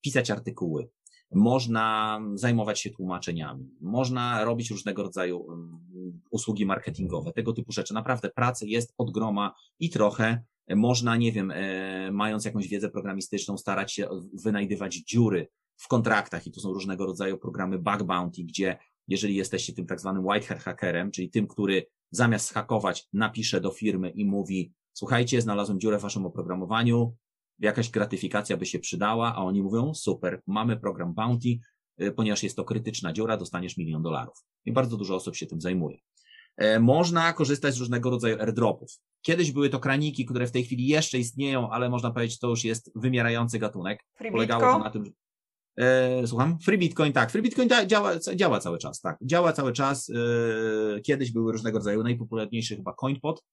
pisać 0.01 0.31
artykuły, 0.31 0.89
można 1.31 2.19
zajmować 2.33 2.81
się 2.81 2.89
tłumaczeniami, 2.89 3.69
można 3.81 4.43
robić 4.43 4.71
różnego 4.71 5.03
rodzaju 5.03 5.47
usługi 6.31 6.65
marketingowe, 6.65 7.33
tego 7.33 7.53
typu 7.53 7.71
rzeczy. 7.71 7.93
Naprawdę 7.93 8.29
pracy 8.29 8.67
jest 8.67 8.93
od 8.97 9.11
groma 9.11 9.53
i 9.79 9.89
trochę. 9.89 10.43
Można, 10.75 11.17
nie 11.17 11.31
wiem, 11.31 11.53
mając 12.11 12.45
jakąś 12.45 12.67
wiedzę 12.67 12.89
programistyczną, 12.89 13.57
starać 13.57 13.93
się 13.93 14.09
wynajdywać 14.43 14.95
dziury 14.95 15.47
w 15.77 15.87
kontraktach. 15.87 16.47
I 16.47 16.51
tu 16.51 16.59
są 16.59 16.73
różnego 16.73 17.05
rodzaju 17.05 17.37
programy 17.37 17.79
bug 17.79 18.03
bounty, 18.03 18.43
gdzie 18.43 18.77
jeżeli 19.07 19.35
jesteście 19.35 19.73
tym 19.73 19.85
tak 19.85 19.99
zwanym 19.99 20.25
white 20.25 20.47
hat 20.47 20.59
hackerem, 20.59 21.11
czyli 21.11 21.29
tym, 21.29 21.47
który 21.47 21.87
zamiast 22.11 22.53
hakować 22.53 23.07
napisze 23.13 23.61
do 23.61 23.71
firmy 23.71 24.09
i 24.09 24.25
mówi 24.25 24.73
słuchajcie, 24.93 25.41
znalazłem 25.41 25.79
dziurę 25.79 25.97
w 25.99 26.01
waszym 26.01 26.25
oprogramowaniu, 26.25 27.15
jakaś 27.59 27.89
gratyfikacja 27.89 28.57
by 28.57 28.65
się 28.65 28.79
przydała, 28.79 29.35
a 29.35 29.37
oni 29.37 29.63
mówią 29.63 29.93
super, 29.93 30.41
mamy 30.47 30.77
program 30.77 31.13
bounty, 31.13 31.59
y, 32.01 32.11
ponieważ 32.11 32.43
jest 32.43 32.55
to 32.55 32.63
krytyczna 32.63 33.13
dziura, 33.13 33.37
dostaniesz 33.37 33.77
milion 33.77 34.03
dolarów. 34.03 34.35
I 34.65 34.71
bardzo 34.71 34.97
dużo 34.97 35.15
osób 35.15 35.35
się 35.35 35.45
tym 35.45 35.61
zajmuje. 35.61 35.97
E, 36.57 36.79
można 36.79 37.33
korzystać 37.33 37.75
z 37.75 37.79
różnego 37.79 38.09
rodzaju 38.09 38.41
airdropów. 38.41 38.91
Kiedyś 39.21 39.51
były 39.51 39.69
to 39.69 39.79
kraniki, 39.79 40.25
które 40.25 40.47
w 40.47 40.51
tej 40.51 40.63
chwili 40.63 40.87
jeszcze 40.87 41.17
istnieją, 41.17 41.69
ale 41.69 41.89
można 41.89 42.11
powiedzieć, 42.11 42.39
to 42.39 42.47
już 42.49 42.63
jest 42.63 42.91
wymierający 42.95 43.59
gatunek. 43.59 44.03
Polegało 44.31 44.61
to 44.61 44.79
na 44.79 44.89
tym, 44.89 45.03
E, 45.77 46.27
słucham? 46.27 46.59
Free 46.59 46.77
Bitcoin, 46.77 47.13
tak. 47.13 47.31
Free 47.31 47.41
Bitcoin 47.41 47.69
działa, 47.87 48.11
działa 48.35 48.59
cały 48.59 48.77
czas, 48.77 49.01
tak. 49.01 49.17
Działa 49.21 49.53
cały 49.53 49.73
czas. 49.73 50.09
E, 50.09 51.01
kiedyś 51.01 51.31
były 51.31 51.51
różnego 51.51 51.77
rodzaju 51.77 52.03
najpopularniejsze 52.03 52.75
chyba 52.75 52.93
CoinPot, 52.93 53.43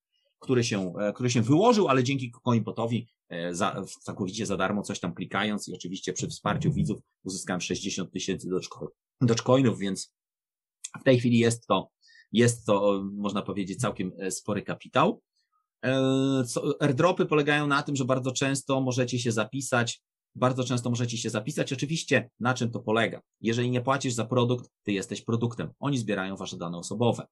który 0.44 0.64
się, 0.64 0.94
e, 0.98 1.12
który 1.12 1.30
się 1.30 1.42
wyłożył, 1.42 1.88
ale 1.88 2.04
dzięki 2.04 2.32
CoinPotowi 2.44 3.08
za, 3.50 3.84
całkowicie 4.02 4.46
za 4.46 4.56
darmo 4.56 4.82
coś 4.82 5.00
tam 5.00 5.14
klikając 5.14 5.68
i 5.68 5.74
oczywiście 5.74 6.12
przy 6.12 6.28
wsparciu 6.28 6.72
widzów 6.72 7.00
uzyskałem 7.24 7.60
60 7.60 8.12
tysięcy 8.12 8.48
Dogecoinów, 9.20 9.78
więc 9.78 10.14
w 11.00 11.04
tej 11.04 11.18
chwili 11.18 11.38
jest 11.38 11.66
to, 11.66 11.90
jest 12.32 12.66
to, 12.66 13.04
można 13.12 13.42
powiedzieć, 13.42 13.80
całkiem 13.80 14.12
spory 14.30 14.62
kapitał. 14.62 15.22
Airdropy 16.80 17.26
polegają 17.26 17.66
na 17.66 17.82
tym, 17.82 17.96
że 17.96 18.04
bardzo 18.04 18.32
często 18.32 18.80
możecie 18.80 19.18
się 19.18 19.32
zapisać 19.32 20.02
bardzo 20.34 20.64
często 20.64 20.90
możecie 20.90 21.18
się 21.18 21.30
zapisać. 21.30 21.72
Oczywiście, 21.72 22.30
na 22.40 22.54
czym 22.54 22.70
to 22.70 22.80
polega? 22.80 23.20
Jeżeli 23.40 23.70
nie 23.70 23.80
płacisz 23.80 24.14
za 24.14 24.24
produkt, 24.24 24.70
ty 24.82 24.92
jesteś 24.92 25.22
produktem. 25.22 25.70
Oni 25.78 25.98
zbierają 25.98 26.36
wasze 26.36 26.56
dane 26.56 26.78
osobowe. 26.78 27.26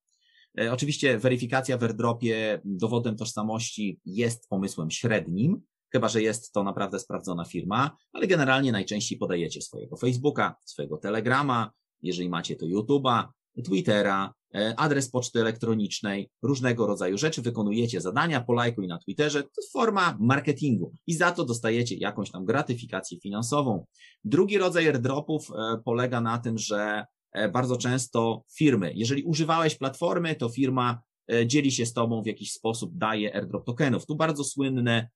E, 0.60 0.72
oczywiście 0.72 1.18
weryfikacja 1.18 1.78
w 1.78 1.82
airdropie 1.82 2.60
dowodem 2.64 3.16
tożsamości 3.16 4.00
jest 4.04 4.48
pomysłem 4.48 4.90
średnim, 4.90 5.62
chyba 5.92 6.08
że 6.08 6.22
jest 6.22 6.52
to 6.52 6.64
naprawdę 6.64 6.98
sprawdzona 6.98 7.44
firma, 7.44 7.96
ale 8.12 8.26
generalnie 8.26 8.72
najczęściej 8.72 9.18
podajecie 9.18 9.62
swojego 9.62 9.96
Facebooka, 9.96 10.54
swojego 10.64 10.96
Telegrama, 10.96 11.70
jeżeli 12.02 12.28
macie 12.28 12.56
to 12.56 12.66
YouTube'a, 12.66 13.24
Twittera, 13.64 14.34
e, 14.54 14.74
adres 14.76 15.10
poczty 15.10 15.40
elektronicznej, 15.40 16.30
różnego 16.42 16.86
rodzaju 16.86 17.18
rzeczy, 17.18 17.42
wykonujecie 17.42 18.00
zadania, 18.00 18.40
polajkuj 18.40 18.88
na 18.88 18.98
Twitterze, 18.98 19.42
to 19.42 19.62
forma 19.72 20.16
marketingu 20.20 20.94
i 21.06 21.14
za 21.14 21.30
to 21.30 21.44
dostajecie 21.44 21.96
jakąś 21.96 22.30
tam 22.30 22.44
gratyfikację 22.44 23.20
finansową. 23.20 23.86
Drugi 24.24 24.58
rodzaj 24.58 24.88
airdropów 24.88 25.50
e, 25.50 25.78
polega 25.84 26.20
na 26.20 26.38
tym, 26.38 26.58
że 26.58 27.04
bardzo 27.52 27.76
często 27.76 28.44
firmy, 28.56 28.92
jeżeli 28.94 29.22
używałeś 29.22 29.74
platformy, 29.74 30.34
to 30.34 30.48
firma 30.48 31.02
dzieli 31.46 31.72
się 31.72 31.86
z 31.86 31.92
tobą 31.92 32.22
w 32.22 32.26
jakiś 32.26 32.52
sposób, 32.52 32.90
daje 32.94 33.34
airdrop 33.34 33.66
tokenów. 33.66 34.06
Tu 34.06 34.16
bardzo 34.16 34.44
słynne 34.44 35.08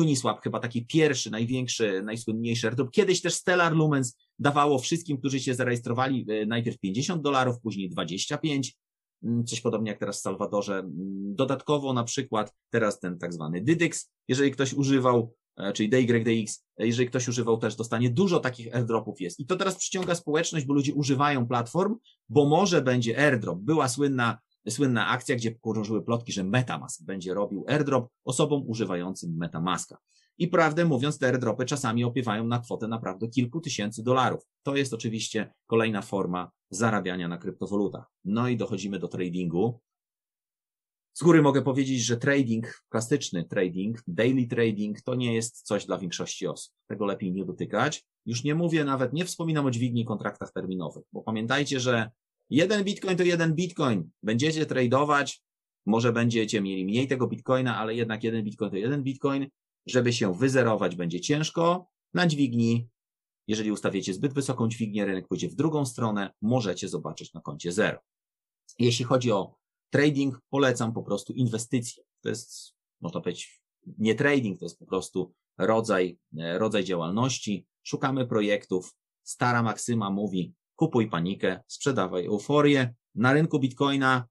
Uniswap, 0.00 0.42
chyba 0.42 0.60
taki 0.60 0.86
pierwszy, 0.86 1.30
największy, 1.30 2.02
najsłynniejszy 2.02 2.66
airdrop. 2.66 2.90
Kiedyś 2.90 3.20
też 3.20 3.34
Stellar 3.34 3.72
Lumens 3.72 4.16
dawało 4.38 4.78
wszystkim, 4.78 5.18
którzy 5.18 5.40
się 5.40 5.54
zarejestrowali 5.54 6.26
e, 6.28 6.46
najpierw 6.46 6.78
50 6.78 7.22
dolarów, 7.22 7.60
później 7.60 7.88
25, 7.88 8.76
mm, 9.22 9.44
coś 9.44 9.60
podobnie 9.60 9.90
jak 9.90 10.00
teraz 10.00 10.18
w 10.18 10.20
Salwadorze. 10.20 10.78
Mm, 10.78 10.92
dodatkowo 11.34 11.92
na 11.92 12.04
przykład 12.04 12.54
teraz 12.70 13.00
ten 13.00 13.18
tak 13.18 13.32
zwany 13.32 13.60
Dydyx, 13.60 14.10
jeżeli 14.28 14.50
ktoś 14.50 14.74
używał, 14.74 15.18
e, 15.22 15.45
czyli 15.74 15.88
DYDX, 15.88 16.66
e, 16.78 16.86
jeżeli 16.86 17.08
ktoś 17.08 17.28
używał 17.28 17.56
też 17.56 17.76
dostanie 17.76 18.10
dużo 18.10 18.40
takich 18.40 18.74
airdropów 18.74 19.20
jest. 19.20 19.40
I 19.40 19.46
to 19.46 19.56
teraz 19.56 19.76
przyciąga 19.76 20.14
społeczność, 20.14 20.66
bo 20.66 20.74
ludzie 20.74 20.94
używają 20.94 21.46
platform, 21.46 21.96
bo 22.28 22.46
może 22.46 22.82
będzie 22.82 23.18
airdrop. 23.18 23.58
Była 23.58 23.88
słynna 23.88 24.38
słynna 24.70 25.08
akcja, 25.08 25.36
gdzie 25.36 25.54
krążyły 25.54 26.04
plotki, 26.04 26.32
że 26.32 26.44
Metamask 26.44 27.04
będzie 27.04 27.34
robił 27.34 27.64
airdrop 27.68 28.08
osobom 28.24 28.62
używającym 28.66 29.36
Metamaska. 29.36 29.98
I 30.38 30.48
prawdę 30.48 30.84
mówiąc, 30.84 31.18
te 31.18 31.26
airdropy 31.26 31.64
czasami 31.64 32.04
opiewają 32.04 32.46
na 32.46 32.58
kwotę 32.58 32.88
naprawdę 32.88 33.28
kilku 33.28 33.60
tysięcy 33.60 34.02
dolarów. 34.02 34.42
To 34.62 34.76
jest 34.76 34.94
oczywiście 34.94 35.54
kolejna 35.66 36.02
forma 36.02 36.50
zarabiania 36.70 37.28
na 37.28 37.38
kryptowalutach. 37.38 38.12
No 38.24 38.48
i 38.48 38.56
dochodzimy 38.56 38.98
do 38.98 39.08
tradingu. 39.08 39.80
Z 41.18 41.22
góry 41.22 41.42
mogę 41.42 41.62
powiedzieć, 41.62 42.00
że 42.00 42.16
trading, 42.16 42.82
klasyczny 42.88 43.44
trading, 43.44 44.02
daily 44.06 44.46
trading, 44.46 45.02
to 45.02 45.14
nie 45.14 45.34
jest 45.34 45.62
coś 45.62 45.86
dla 45.86 45.98
większości 45.98 46.46
osób. 46.46 46.74
Tego 46.86 47.06
lepiej 47.06 47.32
nie 47.32 47.44
dotykać. 47.44 48.04
Już 48.26 48.44
nie 48.44 48.54
mówię 48.54 48.84
nawet, 48.84 49.12
nie 49.12 49.24
wspominam 49.24 49.66
o 49.66 49.70
dźwigni 49.70 50.04
kontraktach 50.04 50.52
terminowych, 50.52 51.04
bo 51.12 51.22
pamiętajcie, 51.22 51.80
że 51.80 52.10
jeden 52.50 52.84
bitcoin 52.84 53.16
to 53.16 53.22
jeden 53.22 53.54
bitcoin. 53.54 54.10
Będziecie 54.22 54.66
tradować, 54.66 55.42
może 55.86 56.12
będziecie 56.12 56.60
mieli 56.60 56.84
mniej 56.84 57.08
tego 57.08 57.26
bitcoina, 57.26 57.76
ale 57.76 57.94
jednak 57.94 58.24
jeden 58.24 58.44
bitcoin 58.44 58.70
to 58.70 58.76
jeden 58.76 59.02
bitcoin 59.02 59.46
żeby 59.86 60.12
się 60.12 60.34
wyzerować 60.34 60.96
będzie 60.96 61.20
ciężko. 61.20 61.88
Na 62.14 62.26
dźwigni, 62.26 62.88
jeżeli 63.48 63.72
ustawiecie 63.72 64.14
zbyt 64.14 64.32
wysoką 64.32 64.68
dźwignię, 64.68 65.04
rynek 65.04 65.28
pójdzie 65.28 65.48
w 65.48 65.54
drugą 65.54 65.86
stronę, 65.86 66.30
możecie 66.42 66.88
zobaczyć 66.88 67.32
na 67.32 67.40
koncie 67.40 67.72
zero. 67.72 67.98
Jeśli 68.78 69.04
chodzi 69.04 69.32
o 69.32 69.54
trading, 69.96 70.38
polecam 70.50 70.92
po 70.92 71.02
prostu 71.02 71.32
inwestycje. 71.32 72.04
To 72.22 72.28
jest, 72.28 72.74
można 73.00 73.20
powiedzieć, 73.20 73.62
nie 73.98 74.14
trading, 74.14 74.58
to 74.58 74.64
jest 74.64 74.78
po 74.78 74.86
prostu 74.86 75.32
rodzaj, 75.58 76.18
e, 76.38 76.58
rodzaj 76.58 76.84
działalności. 76.84 77.66
Szukamy 77.82 78.26
projektów. 78.26 78.94
Stara 79.22 79.62
maksyma 79.62 80.10
mówi, 80.10 80.54
kupuj 80.76 81.10
panikę, 81.10 81.60
sprzedawaj 81.66 82.26
euforię. 82.26 82.94
Na 83.14 83.32
rynku 83.32 83.58
Bitcoina 83.58 84.26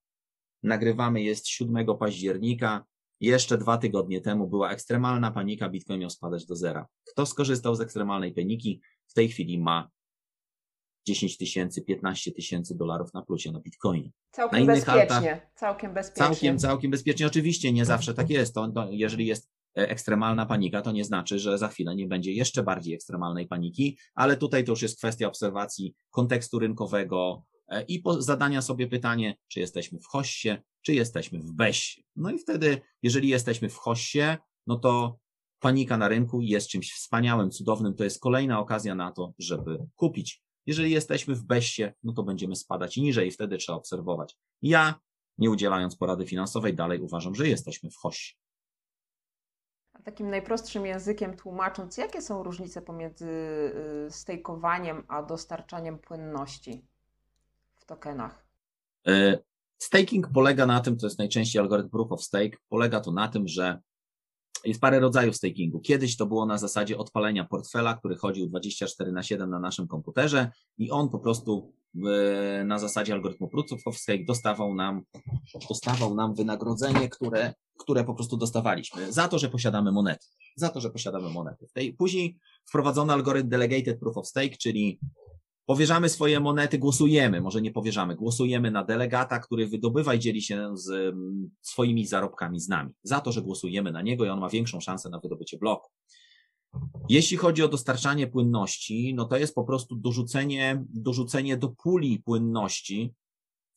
nagrywamy 0.63 1.21
jest 1.21 1.47
7 1.47 1.97
października. 1.97 2.85
Jeszcze 3.19 3.57
dwa 3.57 3.77
tygodnie 3.77 4.21
temu 4.21 4.47
była 4.47 4.71
ekstremalna 4.71 5.31
panika, 5.31 5.69
Bitcoin 5.69 5.99
miał 5.99 6.09
spadać 6.09 6.45
do 6.45 6.55
zera. 6.55 6.87
Kto 7.11 7.25
skorzystał 7.25 7.75
z 7.75 7.81
ekstremalnej 7.81 8.33
paniki, 8.33 8.81
w 9.07 9.13
tej 9.13 9.29
chwili 9.29 9.59
ma 9.59 9.89
10 11.05 11.37
tysięcy, 11.37 11.81
15 11.81 12.31
tysięcy 12.31 12.77
dolarów 12.77 13.13
na 13.13 13.21
plusie 13.21 13.51
na 13.51 13.59
Bitcoinie. 13.59 14.11
Całkiem 14.31 14.59
na 14.59 14.73
bezpiecznie. 14.73 15.01
Altach, 15.01 15.23
całkiem 15.55 15.93
bezpiecznie. 15.93 16.25
Całkiem, 16.25 16.59
całkiem 16.59 16.91
bezpiecznie. 16.91 17.27
Oczywiście 17.27 17.71
nie 17.71 17.85
zawsze 17.85 18.13
tak 18.13 18.29
jest. 18.29 18.55
To, 18.55 18.67
to, 18.67 18.87
jeżeli 18.91 19.25
jest 19.25 19.49
ekstremalna 19.75 20.45
panika, 20.45 20.81
to 20.81 20.91
nie 20.91 21.03
znaczy, 21.03 21.39
że 21.39 21.57
za 21.57 21.67
chwilę 21.67 21.95
nie 21.95 22.07
będzie 22.07 22.33
jeszcze 22.33 22.63
bardziej 22.63 22.93
ekstremalnej 22.93 23.47
paniki, 23.47 23.97
ale 24.15 24.37
tutaj 24.37 24.63
to 24.63 24.71
już 24.71 24.81
jest 24.81 24.97
kwestia 24.97 25.27
obserwacji 25.27 25.95
kontekstu 26.09 26.59
rynkowego 26.59 27.43
i 27.87 28.03
zadania 28.19 28.61
sobie 28.61 28.87
pytanie, 28.87 29.37
czy 29.47 29.59
jesteśmy 29.59 29.99
w 29.99 30.05
hoście, 30.05 30.63
czy 30.81 30.93
jesteśmy 30.93 31.39
w 31.39 31.51
beście. 31.51 32.01
No 32.15 32.31
i 32.31 32.39
wtedy, 32.39 32.81
jeżeli 33.03 33.29
jesteśmy 33.29 33.69
w 33.69 33.77
hoście, 33.77 34.37
no 34.67 34.75
to 34.75 35.19
panika 35.59 35.97
na 35.97 36.07
rynku 36.07 36.41
jest 36.41 36.67
czymś 36.67 36.93
wspaniałym, 36.93 37.51
cudownym, 37.51 37.93
to 37.93 38.03
jest 38.03 38.19
kolejna 38.19 38.59
okazja 38.59 38.95
na 38.95 39.11
to, 39.11 39.33
żeby 39.39 39.87
kupić. 39.95 40.44
Jeżeli 40.65 40.91
jesteśmy 40.91 41.35
w 41.35 41.43
beście, 41.43 41.93
no 42.03 42.13
to 42.13 42.23
będziemy 42.23 42.55
spadać 42.55 42.97
niżej 42.97 43.27
i 43.27 43.31
wtedy 43.31 43.57
trzeba 43.57 43.77
obserwować. 43.77 44.37
Ja, 44.61 44.99
nie 45.37 45.49
udzielając 45.49 45.95
porady 45.95 46.27
finansowej, 46.27 46.75
dalej 46.75 46.99
uważam, 46.99 47.35
że 47.35 47.47
jesteśmy 47.47 47.89
w 47.89 47.95
hoście. 47.95 48.35
A 49.93 50.01
takim 50.01 50.29
najprostszym 50.29 50.85
językiem 50.85 51.37
tłumacząc, 51.37 51.97
jakie 51.97 52.21
są 52.21 52.43
różnice 52.43 52.81
pomiędzy 52.81 53.29
y, 54.07 54.11
stejkowaniem 54.11 55.03
a 55.07 55.23
dostarczaniem 55.23 55.99
płynności 55.99 56.85
w 57.75 57.85
tokenach? 57.85 58.45
E, 59.07 59.37
staking 59.77 60.29
polega 60.33 60.65
na 60.65 60.79
tym, 60.79 60.97
to 60.97 61.05
jest 61.05 61.19
najczęściej 61.19 61.61
algorytm 61.61 61.89
proof 61.89 62.11
of 62.11 62.23
stake, 62.23 62.57
polega 62.69 62.99
to 62.99 63.11
na 63.11 63.27
tym, 63.27 63.47
że 63.47 63.79
jest 64.65 64.81
parę 64.81 64.99
rodzajów 64.99 65.35
stakingu. 65.35 65.79
Kiedyś 65.79 66.17
to 66.17 66.25
było 66.25 66.45
na 66.45 66.57
zasadzie 66.57 66.97
odpalenia 66.97 67.45
portfela, 67.45 67.93
który 67.93 68.15
chodził 68.15 68.47
24 68.47 69.11
na 69.11 69.23
7 69.23 69.49
na 69.49 69.59
naszym 69.59 69.87
komputerze 69.87 70.51
i 70.77 70.91
on 70.91 71.09
po 71.09 71.19
prostu 71.19 71.73
na 72.65 72.79
zasadzie 72.79 73.13
algorytmu 73.13 73.49
stake 73.93 74.25
dostawał 74.27 74.75
nam, 74.75 75.01
dostawał 75.69 76.15
nam 76.15 76.35
wynagrodzenie, 76.35 77.09
które, 77.09 77.53
które 77.77 78.03
po 78.03 78.13
prostu 78.13 78.37
dostawaliśmy 78.37 79.13
za 79.13 79.27
to, 79.27 79.39
że 79.39 79.49
posiadamy 79.49 79.91
monety. 79.91 80.27
Za 80.55 80.69
to, 80.69 80.81
że 80.81 80.89
posiadamy 80.89 81.29
monety. 81.29 81.67
Później 81.97 82.37
wprowadzono 82.65 83.13
algorytm 83.13 83.49
delegated 83.49 83.99
proof 83.99 84.17
of 84.17 84.27
stake, 84.27 84.57
czyli 84.57 84.99
powierzamy 85.65 86.09
swoje 86.09 86.39
monety, 86.39 86.77
głosujemy, 86.77 87.41
może 87.41 87.61
nie 87.61 87.71
powierzamy, 87.71 88.15
głosujemy 88.15 88.71
na 88.71 88.83
delegata, 88.83 89.39
który 89.39 89.67
wydobywa 89.67 90.13
i 90.13 90.19
dzieli 90.19 90.41
się 90.41 90.77
z 90.77 90.89
mm, 90.89 91.49
swoimi 91.61 92.07
zarobkami 92.07 92.59
z 92.59 92.67
nami. 92.67 92.91
Za 93.03 93.19
to, 93.19 93.31
że 93.31 93.41
głosujemy 93.41 93.91
na 93.91 94.01
niego 94.01 94.25
i 94.25 94.29
on 94.29 94.39
ma 94.39 94.49
większą 94.49 94.79
szansę 94.79 95.09
na 95.09 95.19
wydobycie 95.19 95.57
bloku. 95.57 95.89
Jeśli 97.09 97.37
chodzi 97.37 97.63
o 97.63 97.67
dostarczanie 97.67 98.27
płynności, 98.27 99.13
no 99.13 99.25
to 99.25 99.37
jest 99.37 99.55
po 99.55 99.63
prostu 99.63 99.95
dorzucenie, 99.95 100.83
dorzucenie 100.89 101.57
do 101.57 101.69
puli 101.69 102.19
płynności. 102.19 103.13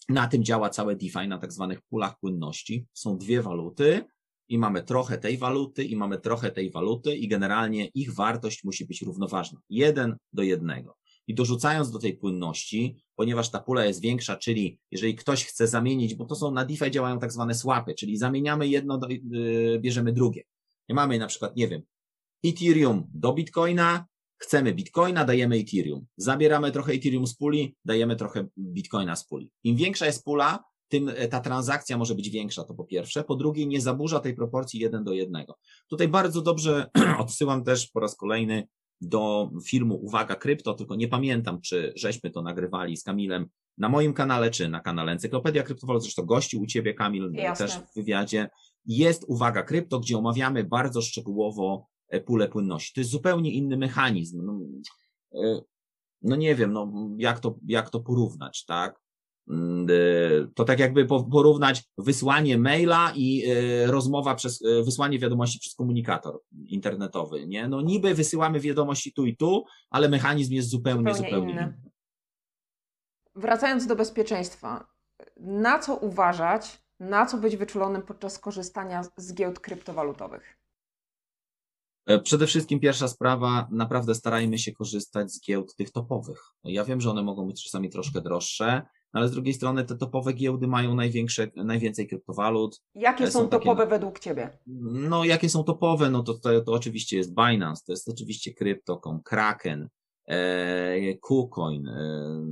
Na 0.09 0.29
tym 0.29 0.45
działa 0.45 0.71
całe 0.71 0.97
DeFi, 0.97 1.29
na 1.29 1.39
tak 1.39 1.53
zwanych 1.53 1.81
pulach 1.83 2.19
płynności. 2.19 2.87
Są 2.93 3.19
dwie 3.19 3.43
waluty 3.43 4.05
i 4.49 4.59
mamy 4.59 4.83
trochę 4.83 5.19
tej 5.19 5.39
waluty 5.39 5.85
i 5.85 5.97
mamy 5.97 6.21
trochę 6.21 6.51
tej 6.51 6.71
waluty 6.71 7.17
i 7.17 7.29
generalnie 7.29 7.87
ich 7.87 8.15
wartość 8.15 8.65
musi 8.65 8.87
być 8.87 9.03
równoważna. 9.03 9.61
Jeden 9.71 10.17
do 10.33 10.43
jednego 10.43 10.97
i 11.29 11.35
dorzucając 11.35 11.91
do 11.91 11.99
tej 11.99 12.17
płynności, 12.17 12.97
ponieważ 13.17 13.51
ta 13.51 13.61
pula 13.61 13.85
jest 13.85 14.01
większa, 14.01 14.37
czyli 14.37 14.79
jeżeli 14.91 15.15
ktoś 15.15 15.45
chce 15.45 15.67
zamienić, 15.67 16.15
bo 16.15 16.25
to 16.25 16.35
są 16.35 16.51
na 16.51 16.65
DeFi 16.65 16.91
działają 16.91 17.19
tak 17.19 17.33
zwane 17.33 17.55
swapy, 17.55 17.95
czyli 17.95 18.17
zamieniamy 18.17 18.69
jedno, 18.69 18.99
do, 18.99 19.09
yy, 19.09 19.79
bierzemy 19.81 20.13
drugie. 20.13 20.43
I 20.89 20.95
mamy 20.95 21.19
na 21.19 21.27
przykład, 21.27 21.57
nie 21.57 21.69
wiem, 21.69 21.83
Ethereum 22.45 23.05
do 23.15 23.33
Bitcoina, 23.33 24.07
chcemy 24.39 24.75
Bitcoina, 24.75 25.25
dajemy 25.25 25.57
Ethereum. 25.57 26.07
Zabieramy 26.17 26.73
trochę 26.73 26.93
Ethereum 26.93 27.27
z 27.27 27.37
puli, 27.37 27.77
dajemy 27.85 28.17
trochę 28.17 28.47
Bitcoina 28.59 29.17
z 29.17 29.27
puli. 29.27 29.51
Im 29.65 29.77
większa 29.77 30.07
jest 30.07 30.25
pula, 30.25 30.65
tym 30.89 31.09
e, 31.09 31.29
ta 31.29 31.41
transakcja 31.41 31.99
może 31.99 32.15
być 32.15 32.31
większa, 32.31 32.65
to 32.65 32.75
po 32.75 32.85
pierwsze. 32.85 33.25
Po 33.25 33.37
drugie, 33.37 33.67
nie 33.67 33.81
zaburza 33.81 34.21
tej 34.21 34.35
proporcji 34.35 34.81
jeden 34.81 35.05
do 35.05 35.13
jednego. 35.13 35.59
Tutaj 35.89 36.09
bardzo 36.09 36.43
dobrze 36.43 36.91
odsyłam 37.25 37.65
też 37.65 37.91
po 37.91 38.01
raz 38.01 38.17
kolejny 38.17 38.69
do 39.01 39.51
filmu 39.67 39.95
Uwaga 39.95 40.35
Krypto, 40.35 40.75
tylko 40.75 40.97
nie 40.97 41.09
pamiętam, 41.09 41.61
czy 41.61 41.93
żeśmy 41.97 42.31
to 42.31 42.43
nagrywali 42.43 42.97
z 42.97 43.03
Kamilem 43.03 43.49
na 43.79 43.89
moim 43.89 44.13
kanale, 44.13 44.51
czy 44.51 44.69
na 44.69 44.81
kanale 44.81 45.13
Encyklopedia 45.13 45.63
Kryptowalut, 45.63 46.03
zresztą 46.03 46.23
gości 46.23 46.57
u 46.57 46.67
Ciebie, 46.67 46.95
Kamil, 46.95 47.33
Jasne. 47.33 47.67
też 47.67 47.77
w 47.77 47.95
wywiadzie. 47.95 48.51
Jest 48.87 49.25
Uwaga 49.29 49.63
Krypto, 49.63 50.01
gdzie 50.01 50.19
omawiamy 50.19 50.65
bardzo 50.65 51.03
szczegółowo 51.03 51.87
e, 52.09 52.21
pulę 52.21 52.49
płynności. 52.49 52.95
To 52.95 53.01
jest 53.01 53.11
zupełnie 53.11 53.53
inny 53.53 53.77
mechanizm. 53.77 54.45
No, 54.45 54.61
e, 55.43 55.61
no 56.23 56.37
nie 56.37 56.55
wiem, 56.55 56.73
no, 56.73 56.93
jak, 57.19 57.41
to, 57.41 57.59
jak 57.67 57.91
to 57.91 58.01
porównać, 58.01 58.65
tak? 58.65 59.01
Mm, 59.51 59.91
y, 59.91 60.49
to 60.55 60.65
tak 60.65 60.79
jakby 60.79 61.07
porównać 61.07 61.85
wysłanie 61.99 62.59
maila 62.59 63.13
i 63.15 63.45
y, 63.51 63.87
rozmowa 63.87 64.35
przez, 64.35 64.63
y, 64.63 64.83
wysłanie 64.85 65.19
wiadomości 65.19 65.59
przez 65.59 65.75
komunikator 65.75 66.41
internetowy, 66.67 67.47
nie? 67.47 67.69
No 67.69 67.81
niby 67.81 68.15
wysyłamy 68.15 68.61
wiadomości 68.61 69.13
tu 69.13 69.27
i 69.27 69.37
tu, 69.37 69.65
ale 69.91 70.09
mechanizm 70.09 70.53
jest 70.53 70.69
zupełnie, 70.69 71.15
zupełnie, 71.15 71.31
zupełnie 71.31 71.53
inny. 71.53 71.63
inny. 71.63 71.91
Wracając 73.35 73.87
do 73.87 73.97
bezpieczeństwa, 73.97 74.89
na 75.37 75.79
co 75.79 75.97
uważać, 75.97 76.83
na 77.01 77.27
co 77.27 77.39
być 77.39 77.57
wyczulonym 77.57 78.03
podczas 78.03 78.39
korzystania 78.39 79.03
z 79.17 79.35
giełd 79.35 79.61
kryptowalutowych? 79.61 80.59
E, 82.07 82.19
przede 82.19 82.47
wszystkim 82.47 82.81
pierwsza 82.81 83.09
sprawa, 83.09 83.69
naprawdę 83.71 84.15
starajmy 84.15 84.59
się 84.59 84.73
korzystać 84.73 85.33
z 85.33 85.41
giełd 85.41 85.77
tych 85.77 85.91
topowych. 85.91 86.41
Ja 86.65 86.85
wiem, 86.85 87.01
że 87.01 87.11
one 87.11 87.23
mogą 87.23 87.47
być 87.47 87.65
czasami 87.65 87.91
troszkę 87.91 88.21
droższe, 88.21 88.83
ale 89.19 89.29
z 89.29 89.33
drugiej 89.33 89.55
strony 89.55 89.85
te 89.85 89.97
topowe 89.97 90.33
giełdy 90.33 90.67
mają 90.67 90.95
największe, 90.95 91.51
najwięcej 91.57 92.09
kryptowalut. 92.09 92.83
Jakie 92.95 93.27
są, 93.27 93.41
są 93.41 93.49
topowe 93.49 93.83
takie, 93.83 93.91
według 93.91 94.19
Ciebie? 94.19 94.59
No, 94.93 95.25
jakie 95.25 95.49
są 95.49 95.65
topowe? 95.65 96.11
No 96.11 96.23
to, 96.23 96.35
to, 96.35 96.61
to 96.61 96.73
oczywiście 96.73 97.17
jest 97.17 97.35
Binance, 97.35 97.83
to 97.87 97.93
jest 97.93 98.09
oczywiście 98.09 98.55
Crypto.com, 98.55 99.23
Kraken, 99.23 99.89
e, 100.29 101.15
KuCoin, 101.15 101.89
e, 101.89 102.47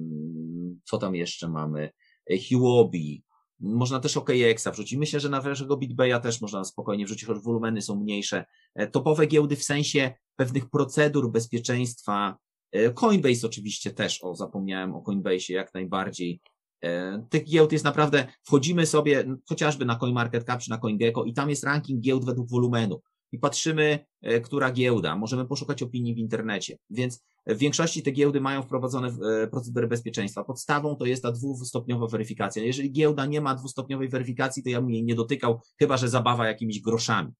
co 0.84 0.98
tam 0.98 1.14
jeszcze 1.14 1.48
mamy, 1.48 1.90
e, 2.30 2.34
Huobi, 2.48 3.24
można 3.60 4.00
też 4.00 4.16
OKX-a 4.16 4.70
wrzucić. 4.70 4.98
Myślę, 4.98 5.20
że 5.20 5.28
na 5.28 5.42
naszego 5.42 5.76
BitBaya 5.76 6.20
też 6.22 6.40
można 6.40 6.64
spokojnie 6.64 7.04
wrzucić, 7.04 7.24
choć 7.24 7.38
wolumeny 7.38 7.82
są 7.82 7.96
mniejsze. 7.96 8.44
E, 8.74 8.86
topowe 8.86 9.26
giełdy 9.26 9.56
w 9.56 9.64
sensie 9.64 10.14
pewnych 10.36 10.70
procedur 10.70 11.30
bezpieczeństwa, 11.30 12.36
E, 12.72 12.90
Coinbase 12.90 13.46
oczywiście 13.46 13.90
też, 13.90 14.24
o 14.24 14.34
zapomniałem 14.34 14.94
o 14.94 15.02
Coinbase 15.02 15.52
jak 15.52 15.74
najbardziej. 15.74 16.40
E, 16.86 17.26
tych 17.30 17.44
giełd 17.44 17.72
jest 17.72 17.84
naprawdę, 17.84 18.26
wchodzimy 18.42 18.86
sobie 18.86 19.24
chociażby 19.48 19.84
na 19.84 19.96
CoinMarketCap 19.96 20.60
czy 20.60 20.70
na 20.70 20.78
CoinGecko 20.78 21.24
i 21.24 21.32
tam 21.32 21.50
jest 21.50 21.64
ranking 21.64 22.00
giełd 22.00 22.24
według 22.24 22.50
wolumenu 22.50 23.00
i 23.32 23.38
patrzymy, 23.38 24.06
e, 24.22 24.40
która 24.40 24.72
giełda, 24.72 25.16
możemy 25.16 25.46
poszukać 25.46 25.82
opinii 25.82 26.14
w 26.14 26.18
internecie, 26.18 26.78
więc 26.90 27.24
w 27.46 27.58
większości 27.58 28.02
te 28.02 28.10
giełdy 28.10 28.40
mają 28.40 28.62
wprowadzone 28.62 29.16
procedury 29.50 29.86
bezpieczeństwa. 29.86 30.44
Podstawą 30.44 30.96
to 30.96 31.06
jest 31.06 31.22
ta 31.22 31.32
dwustopniowa 31.32 32.06
weryfikacja. 32.06 32.64
Jeżeli 32.64 32.92
giełda 32.92 33.26
nie 33.26 33.40
ma 33.40 33.54
dwustopniowej 33.54 34.08
weryfikacji, 34.08 34.62
to 34.62 34.68
ja 34.68 34.80
bym 34.80 34.90
jej 34.90 35.04
nie 35.04 35.14
dotykał, 35.14 35.60
chyba 35.78 35.96
że 35.96 36.08
zabawa 36.08 36.46
jakimiś 36.46 36.80
groszami. 36.80 37.32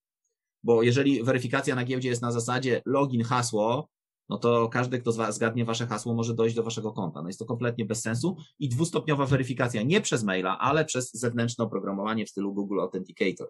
Bo 0.63 0.83
jeżeli 0.83 1.25
weryfikacja 1.25 1.75
na 1.75 1.85
giełdzie 1.85 2.09
jest 2.09 2.23
na 2.23 2.33
zasadzie 2.33 2.83
login, 2.85 3.25
hasło, 3.25 3.89
no 4.29 4.39
to 4.39 4.69
każdy, 4.69 4.99
kto 4.99 5.33
zgadnie 5.33 5.65
wasze 5.65 5.87
hasło, 5.87 6.15
może 6.15 6.35
dojść 6.35 6.57
do 6.57 6.63
waszego 6.63 6.93
konta. 6.93 7.23
No 7.23 7.29
jest 7.29 7.39
to 7.39 7.45
kompletnie 7.45 7.85
bez 7.85 8.03
sensu 8.03 8.37
i 8.59 8.69
dwustopniowa 8.69 9.27
weryfikacja 9.27 9.83
nie 9.83 10.01
przez 10.01 10.25
maila, 10.25 10.59
ale 10.59 10.85
przez 10.85 11.13
zewnętrzne 11.13 11.65
oprogramowanie 11.65 12.27
w 12.27 12.31
stylu 12.31 12.55
Google 12.55 12.81
Authenticator. 12.81 13.49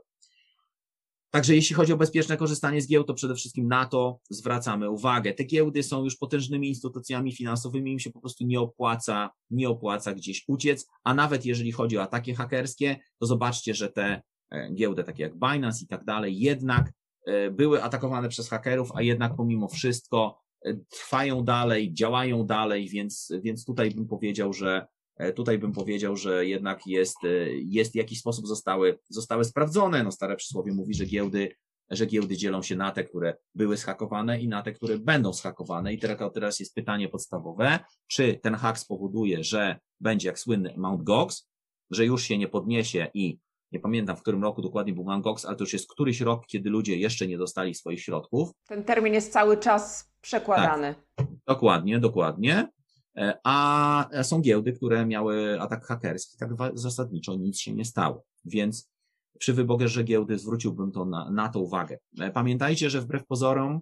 Także 1.31 1.55
jeśli 1.55 1.77
chodzi 1.77 1.93
o 1.93 1.97
bezpieczne 1.97 2.37
korzystanie 2.37 2.81
z 2.81 2.89
giełd, 2.89 3.07
to 3.07 3.15
przede 3.15 3.35
wszystkim 3.35 3.69
na 3.69 3.87
to 3.87 4.21
zwracamy 4.31 4.91
uwagę. 4.91 5.33
Te 5.33 5.45
giełdy 5.45 5.83
są 5.83 6.05
już 6.05 6.17
potężnymi 6.17 6.69
instytucjami 6.69 7.33
finansowymi, 7.33 7.93
im 7.93 7.99
się 7.99 8.11
po 8.11 8.21
prostu 8.21 8.45
nie 8.47 8.61
opłaca, 8.61 9.31
nie 9.51 9.69
opłaca 9.69 10.15
gdzieś 10.15 10.45
uciec, 10.49 10.87
a 11.05 11.15
nawet 11.15 11.45
jeżeli 11.45 11.73
chodzi 11.73 11.99
o 11.99 12.03
ataki 12.03 12.35
hakerskie, 12.35 12.97
to 13.19 13.27
zobaczcie, 13.27 13.75
że 13.75 13.89
te 13.89 14.23
e, 14.51 14.73
giełdy 14.75 15.05
takie 15.05 15.23
jak 15.23 15.39
Binance 15.39 15.85
i 15.85 15.87
tak 15.87 16.05
dalej 16.05 16.39
jednak 16.39 16.93
e, 17.27 17.51
były 17.51 17.83
atakowane 17.83 18.29
przez 18.29 18.49
hakerów, 18.49 18.91
a 18.95 19.03
jednak 19.03 19.37
pomimo 19.37 19.69
wszystko 19.69 20.46
trwają 20.89 21.45
dalej, 21.45 21.95
działają 21.95 22.47
dalej, 22.47 22.89
więc, 22.89 23.33
więc 23.43 23.65
tutaj 23.65 23.91
bym 23.91 24.07
powiedział, 24.07 24.53
że 24.53 24.87
tutaj 25.35 25.59
bym 25.59 25.73
powiedział, 25.73 26.17
że 26.17 26.47
jednak 26.47 26.87
jest, 26.87 27.17
jest 27.65 27.93
w 27.93 27.97
jakiś 27.97 28.19
sposób 28.19 28.47
zostały, 28.47 28.99
zostały 29.09 29.45
sprawdzone. 29.45 30.03
No 30.03 30.13
stare 30.13 30.37
przysłowie 30.37 30.73
mówi, 30.73 30.95
że 30.95 31.07
giełdy, 31.07 31.53
że 31.91 32.07
giełdy 32.07 32.37
dzielą 32.37 32.63
się 32.63 32.77
na 32.77 32.91
te, 32.91 33.05
które 33.05 33.37
były 33.55 33.77
schakowane 33.77 34.41
i 34.41 34.49
na 34.49 34.63
te, 34.63 34.73
które 34.73 34.99
będą 34.99 35.33
schakowane. 35.33 35.95
I 35.95 35.99
teraz, 35.99 36.33
teraz 36.35 36.61
jest 36.61 36.75
pytanie 36.75 37.09
podstawowe, 37.09 37.79
czy 38.07 38.41
ten 38.43 38.55
hak 38.55 38.79
spowoduje, 38.79 39.45
że 39.45 39.79
będzie 40.01 40.29
jak 40.29 40.39
słynny 40.39 40.75
Mount 40.77 41.03
Gox, 41.03 41.49
że 41.91 42.07
już 42.07 42.23
się 42.23 42.39
nie 42.39 42.49
podniesie 42.49 43.11
i 43.15 43.39
nie 43.77 43.81
pamiętam 43.81 44.17
w 44.17 44.21
którym 44.21 44.43
roku 44.43 44.63
dokładnie 44.63 44.93
był 44.93 45.05
Mount 45.05 45.25
Gox, 45.25 45.45
ale 45.45 45.57
to 45.57 45.65
już 45.65 45.73
jest 45.73 45.89
któryś 45.91 46.21
rok, 46.21 46.47
kiedy 46.47 46.71
ludzie 46.71 46.97
jeszcze 46.97 47.27
nie 47.27 47.39
dostali 47.39 47.75
swoich 47.75 48.01
środków. 48.01 48.51
Ten 48.69 48.85
termin 48.85 49.15
jest 49.15 49.33
cały 49.33 49.57
czas 49.57 50.11
przekładany. 50.21 50.95
Tak, 51.15 51.27
dokładnie, 51.47 51.99
dokładnie. 51.99 52.69
E, 53.17 53.39
a 53.45 54.09
są 54.23 54.41
giełdy, 54.41 54.73
które 54.73 55.07
miały 55.07 55.61
atak 55.61 55.87
hakerski, 55.87 56.37
tak 56.39 56.51
zasadniczo 56.75 57.35
nic 57.35 57.59
się 57.59 57.75
nie 57.75 57.85
stało. 57.85 58.25
Więc 58.45 58.91
przy 59.39 59.53
wyborze 59.53 60.05
giełdy 60.05 60.39
zwróciłbym 60.39 60.93
to 60.93 61.05
na, 61.05 61.31
na 61.31 61.49
to 61.49 61.61
uwagę. 61.61 61.99
Pamiętajcie, 62.35 62.91
że 62.91 63.01
wbrew 63.01 63.27
pozorom 63.27 63.81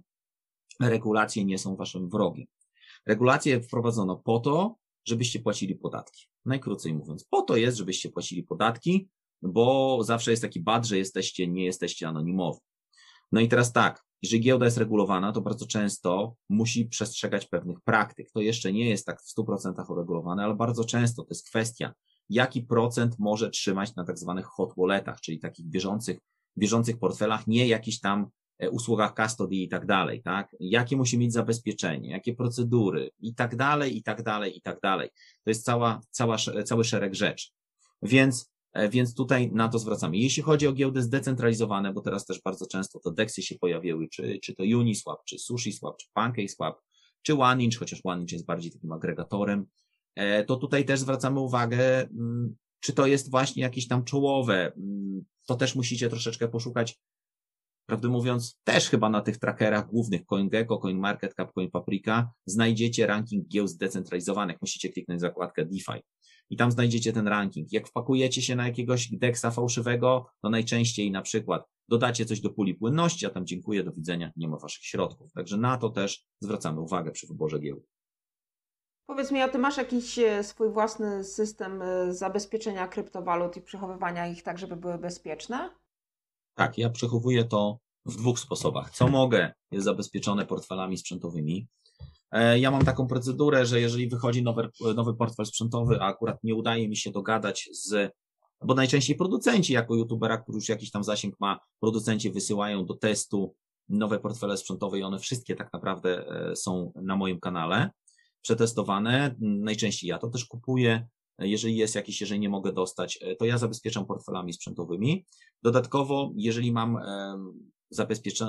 regulacje 0.80 1.44
nie 1.44 1.59
są 1.59 1.76
waszym 1.76 2.09
wrogiem. 2.09 2.46
Regulacje 3.07 3.61
wprowadzono 3.61 4.16
po 4.16 4.40
to, 4.40 4.76
żebyście 5.04 5.40
płacili 5.40 5.74
podatki. 5.74 6.26
Najkrócej 6.44 6.94
mówiąc, 6.94 7.24
po 7.24 7.42
to 7.42 7.57
jest, 7.57 7.76
żebyście 7.76 8.09
płacili 8.09 8.42
podatki, 8.42 9.09
bo 9.44 9.98
zawsze 10.04 10.30
jest 10.30 10.42
taki 10.42 10.61
bad, 10.61 10.87
że 10.87 10.98
jesteście, 10.98 11.48
nie 11.48 11.64
jesteście 11.64 12.09
anonimowi. 12.09 12.59
No 13.33 13.40
i 13.40 13.48
teraz 13.48 13.72
tak, 13.72 14.04
jeżeli 14.22 14.42
giełda 14.42 14.64
jest 14.64 14.78
regulowana, 14.78 15.33
to 15.33 15.40
bardzo 15.40 15.66
często 15.66 16.35
musi 16.48 16.87
przestrzegać 16.87 17.46
pewnych 17.46 17.80
praktyk. 17.80 18.30
To 18.30 18.40
jeszcze 18.40 18.72
nie 18.72 18.88
jest 18.88 19.07
tak 19.07 19.22
w 19.22 19.38
100% 19.38 19.92
uregulowane, 19.92 20.44
ale 20.44 20.54
bardzo 20.54 20.85
często 20.85 21.22
to 21.22 21.28
jest 21.30 21.48
kwestia, 21.48 21.92
jaki 22.28 22.62
procent 22.62 23.18
może 23.18 23.50
trzymać 23.50 23.94
na 23.94 24.04
tak 24.04 24.18
zwanych 24.18 24.46
hot 24.46 24.74
walletach, 24.76 25.20
czyli 25.20 25.38
takich 25.38 25.66
bieżących, 25.66 26.18
bieżących 26.59 26.98
portfelach, 26.98 27.46
nie 27.46 27.66
jakichś 27.66 28.00
tam 28.00 28.26
e, 28.59 28.70
usługach 28.70 29.14
custody 29.14 29.57
i 29.57 29.68
tak 29.68 29.87
dalej, 29.87 30.22
tak? 30.22 30.57
Jakie 30.61 30.96
musi 30.96 31.18
mieć 31.18 31.33
zabezpieczenie, 31.33 32.11
jakie 32.11 32.35
procedury 32.35 33.11
i 33.18 33.35
tak 33.35 33.57
dalej, 33.57 33.96
i 33.96 34.02
tak 34.02 34.22
dalej, 34.22 34.57
i 34.59 34.61
tak 34.61 34.80
dalej. 34.80 35.09
To 35.44 35.50
jest 35.50 35.64
cała, 35.64 36.00
cała, 36.11 36.37
cały 36.64 36.85
szereg 36.85 37.14
rzeczy. 37.14 37.48
Więc 38.02 38.53
więc 38.90 39.14
tutaj 39.14 39.50
na 39.52 39.68
to 39.68 39.78
zwracamy. 39.78 40.16
Jeśli 40.16 40.42
chodzi 40.42 40.66
o 40.66 40.72
giełdy 40.72 41.02
zdecentralizowane, 41.02 41.92
bo 41.92 42.00
teraz 42.00 42.26
też 42.26 42.40
bardzo 42.44 42.66
często 42.66 43.00
to 43.00 43.10
DEXy 43.10 43.42
się 43.42 43.54
pojawiły, 43.58 44.08
czy, 44.08 44.38
czy 44.42 44.54
to 44.54 44.62
Uniswap, 44.62 45.24
czy 45.24 45.38
SushiSwap, 45.38 45.96
czy 45.96 46.06
PancakeSwap, 46.12 46.80
czy 47.22 47.34
OneInch, 47.34 47.78
chociaż 47.78 48.00
OneInch 48.04 48.32
jest 48.32 48.46
bardziej 48.46 48.72
takim 48.72 48.92
agregatorem, 48.92 49.66
e, 50.14 50.44
to 50.44 50.56
tutaj 50.56 50.84
też 50.84 51.00
zwracamy 51.00 51.40
uwagę, 51.40 52.00
mm, 52.00 52.56
czy 52.80 52.92
to 52.92 53.06
jest 53.06 53.30
właśnie 53.30 53.62
jakieś 53.62 53.88
tam 53.88 54.04
czołowe. 54.04 54.72
Mm, 54.76 55.24
to 55.46 55.56
też 55.56 55.74
musicie 55.74 56.08
troszeczkę 56.08 56.48
poszukać 56.48 56.98
prawdę 57.87 58.08
mówiąc, 58.08 58.60
też 58.64 58.90
chyba 58.90 59.10
na 59.10 59.20
tych 59.20 59.38
trackerach 59.38 59.87
głównych 59.87 60.24
CoinGecko, 60.24 60.78
CoinMarketCap, 60.78 61.52
CoinPaprika 61.52 62.30
znajdziecie 62.46 63.06
ranking 63.06 63.48
giełd 63.48 63.70
zdecentralizowanych. 63.70 64.56
Musicie 64.60 64.88
kliknąć 64.88 65.20
zakładkę 65.20 65.64
DeFi 65.64 66.02
i 66.50 66.57
tam 66.57 66.72
znajdziecie 66.72 67.12
ten 67.12 67.28
ranking. 67.28 67.72
Jak 67.72 67.88
wpakujecie 67.88 68.42
się 68.42 68.57
na 68.57 68.66
jakiegoś 68.66 69.09
DEXa 69.12 69.50
fałszywego, 69.50 70.26
to 70.42 70.50
najczęściej 70.50 71.11
na 71.11 71.22
przykład 71.22 71.64
dodacie 71.88 72.24
coś 72.24 72.40
do 72.40 72.50
puli 72.50 72.74
płynności, 72.74 73.26
a 73.26 73.30
tam 73.30 73.46
dziękuję, 73.46 73.85
do 73.85 73.92
widzenia, 73.92 74.33
nie 74.37 74.48
ma 74.48 74.57
waszych 74.57 74.85
środków. 74.85 75.33
Także 75.33 75.57
na 75.57 75.76
to 75.76 75.90
też 75.90 76.26
zwracamy 76.40 76.80
uwagę 76.80 77.11
przy 77.11 77.26
wyborze 77.26 77.59
giełd. 77.59 77.85
Powiedz 79.07 79.30
mi, 79.30 79.40
a 79.40 79.48
ty 79.48 79.59
masz 79.59 79.76
jakiś 79.76 80.18
e, 80.18 80.44
swój 80.44 80.70
własny 80.70 81.24
system 81.24 81.83
e, 81.83 82.12
zabezpieczenia 82.12 82.88
kryptowalut 82.88 83.57
i 83.57 83.61
przechowywania 83.61 84.26
ich 84.26 84.42
tak, 84.42 84.59
żeby 84.59 84.76
były 84.76 84.98
bezpieczne? 84.98 85.70
Tak, 86.54 86.78
ja 86.78 86.90
przechowuję 86.90 87.44
to 87.44 87.78
w 88.07 88.16
dwóch 88.16 88.38
sposobach. 88.38 88.90
Co 88.90 89.09
mogę, 89.09 89.52
jest 89.70 89.85
zabezpieczone 89.85 90.46
portfelami 90.46 90.96
sprzętowymi. 90.96 91.66
E, 92.34 92.58
ja 92.58 92.70
mam 92.70 92.84
taką 92.84 93.06
procedurę, 93.06 93.66
że 93.66 93.80
jeżeli 93.80 94.08
wychodzi 94.08 94.42
nowy, 94.42 94.68
nowy 94.94 95.14
portfel 95.14 95.46
sprzętowy, 95.46 96.00
a 96.00 96.06
akurat 96.06 96.44
nie 96.44 96.54
udaje 96.54 96.88
mi 96.88 96.96
się 96.96 97.10
dogadać 97.10 97.68
z, 97.72 98.12
bo 98.64 98.74
najczęściej 98.74 99.16
producenci 99.16 99.72
jako 99.72 99.96
youtubera, 99.96 100.38
który 100.38 100.56
już 100.56 100.68
jakiś 100.68 100.90
tam 100.90 101.04
zasięg 101.04 101.34
ma, 101.40 101.58
producenci 101.80 102.30
wysyłają 102.30 102.86
do 102.86 102.94
testu 102.94 103.54
nowe 103.88 104.18
portfele 104.18 104.56
sprzętowe 104.56 104.98
i 104.98 105.02
one 105.02 105.18
wszystkie 105.18 105.56
tak 105.56 105.72
naprawdę 105.72 106.28
e, 106.28 106.56
są 106.56 106.92
na 107.02 107.16
moim 107.16 107.40
kanale 107.40 107.90
przetestowane. 108.42 109.34
Najczęściej 109.40 110.08
ja 110.08 110.18
to 110.18 110.30
też 110.30 110.44
kupuję. 110.44 111.06
Jeżeli 111.38 111.76
jest 111.76 111.94
jakiś, 111.94 112.20
jeżeli 112.20 112.40
nie 112.40 112.48
mogę 112.48 112.72
dostać, 112.72 113.18
e, 113.22 113.36
to 113.36 113.44
ja 113.44 113.58
zabezpieczam 113.58 114.06
portfelami 114.06 114.52
sprzętowymi. 114.52 115.26
Dodatkowo, 115.62 116.32
jeżeli 116.36 116.72
mam 116.72 116.98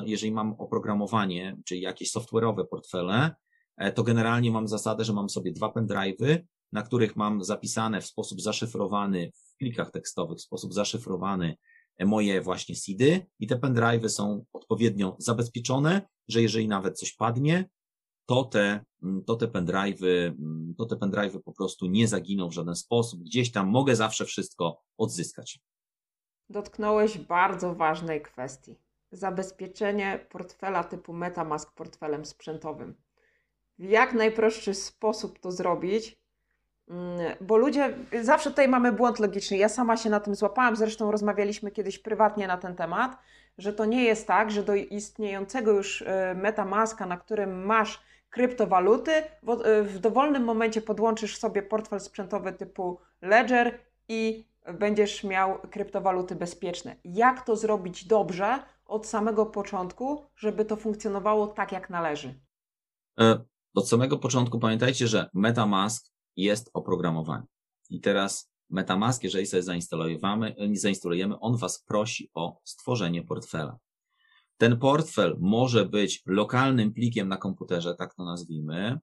jeżeli 0.05 0.31
mam 0.31 0.53
oprogramowanie, 0.53 1.57
czyli 1.65 1.81
jakieś 1.81 2.11
software'owe 2.11 2.65
portfele, 2.67 3.35
to 3.95 4.03
generalnie 4.03 4.51
mam 4.51 4.67
zasadę, 4.67 5.05
że 5.05 5.13
mam 5.13 5.29
sobie 5.29 5.51
dwa 5.51 5.67
pendrive'y, 5.67 6.39
na 6.71 6.83
których 6.83 7.15
mam 7.15 7.43
zapisane 7.43 8.01
w 8.01 8.05
sposób 8.05 8.41
zaszyfrowany 8.41 9.31
w 9.35 9.57
plikach 9.57 9.91
tekstowych, 9.91 10.37
w 10.37 10.41
sposób 10.41 10.73
zaszyfrowany 10.73 11.57
e, 11.97 12.05
moje 12.05 12.41
właśnie 12.41 12.75
seedy 12.75 13.25
i 13.39 13.47
te 13.47 13.55
pendrive'y 13.55 14.09
są 14.09 14.45
odpowiednio 14.53 15.15
zabezpieczone, 15.19 16.01
że 16.27 16.41
jeżeli 16.41 16.67
nawet 16.67 16.99
coś 16.99 17.15
padnie, 17.15 17.69
to 18.25 18.43
te, 18.43 18.85
mm, 19.03 19.23
to 19.23 19.35
te 19.35 19.47
pendrive'y, 19.47 20.27
mm, 20.27 20.75
to 20.77 20.85
te 20.85 20.95
pendrive'y 20.95 21.39
po 21.39 21.53
prostu 21.53 21.85
nie 21.85 22.07
zaginą 22.07 22.49
w 22.49 22.53
żaden 22.53 22.75
sposób. 22.75 23.23
Gdzieś 23.23 23.51
tam 23.51 23.67
mogę 23.67 23.95
zawsze 23.95 24.25
wszystko 24.25 24.81
odzyskać. 24.97 25.59
Dotknąłeś 26.49 27.17
bardzo 27.17 27.75
ważnej 27.75 28.21
kwestii. 28.21 28.75
Zabezpieczenie 29.11 30.27
portfela 30.29 30.83
typu 30.83 31.13
MetaMask 31.13 31.73
portfelem 31.73 32.25
sprzętowym. 32.25 33.04
W 33.79 33.83
jak 33.83 34.13
najprostszy 34.13 34.73
sposób 34.73 35.39
to 35.39 35.51
zrobić, 35.51 36.19
mm, 36.89 37.35
bo 37.41 37.57
ludzie, 37.57 37.93
zawsze 38.21 38.49
tutaj 38.49 38.67
mamy 38.67 38.91
błąd 38.91 39.19
logiczny. 39.19 39.57
Ja 39.57 39.69
sama 39.69 39.97
się 39.97 40.09
na 40.09 40.19
tym 40.19 40.35
złapałam, 40.35 40.75
zresztą 40.75 41.11
rozmawialiśmy 41.11 41.71
kiedyś 41.71 41.99
prywatnie 41.99 42.47
na 42.47 42.57
ten 42.57 42.75
temat, 42.75 43.17
że 43.57 43.73
to 43.73 43.85
nie 43.85 44.03
jest 44.03 44.27
tak, 44.27 44.51
że 44.51 44.63
do 44.63 44.75
istniejącego 44.75 45.71
już 45.71 46.01
e, 46.01 46.35
MetaMaska, 46.35 47.05
na 47.05 47.17
którym 47.17 47.65
masz 47.65 48.01
kryptowaluty, 48.29 49.11
e, 49.11 49.83
w 49.83 49.99
dowolnym 49.99 50.43
momencie 50.43 50.81
podłączysz 50.81 51.37
sobie 51.37 51.63
portfel 51.63 51.99
sprzętowy 51.99 52.53
typu 52.53 52.99
Ledger 53.21 53.79
i 54.07 54.45
będziesz 54.73 55.23
miał 55.23 55.59
kryptowaluty 55.71 56.35
bezpieczne. 56.35 56.95
Jak 57.03 57.45
to 57.45 57.55
zrobić 57.55 58.05
dobrze 58.05 58.59
od 58.85 59.07
samego 59.07 59.45
początku, 59.45 60.25
żeby 60.35 60.65
to 60.65 60.75
funkcjonowało 60.75 61.47
tak, 61.47 61.71
jak 61.71 61.89
należy? 61.89 62.33
Od 63.75 63.89
samego 63.89 64.17
początku 64.17 64.59
pamiętajcie, 64.59 65.07
że 65.07 65.29
MetaMask 65.33 66.11
jest 66.35 66.69
oprogramowanie. 66.73 67.45
I 67.89 68.01
teraz 68.01 68.51
MetaMask, 68.69 69.23
jeżeli 69.23 69.45
sobie 69.45 69.63
zainstalujemy, 69.63 70.55
zainstalujemy, 70.73 71.39
on 71.39 71.57
Was 71.57 71.83
prosi 71.83 72.29
o 72.33 72.59
stworzenie 72.63 73.23
portfela. 73.23 73.77
Ten 74.57 74.79
portfel 74.79 75.37
może 75.39 75.85
być 75.85 76.23
lokalnym 76.25 76.93
plikiem 76.93 77.27
na 77.27 77.37
komputerze, 77.37 77.95
tak 77.95 78.15
to 78.15 78.25
nazwijmy, 78.25 78.99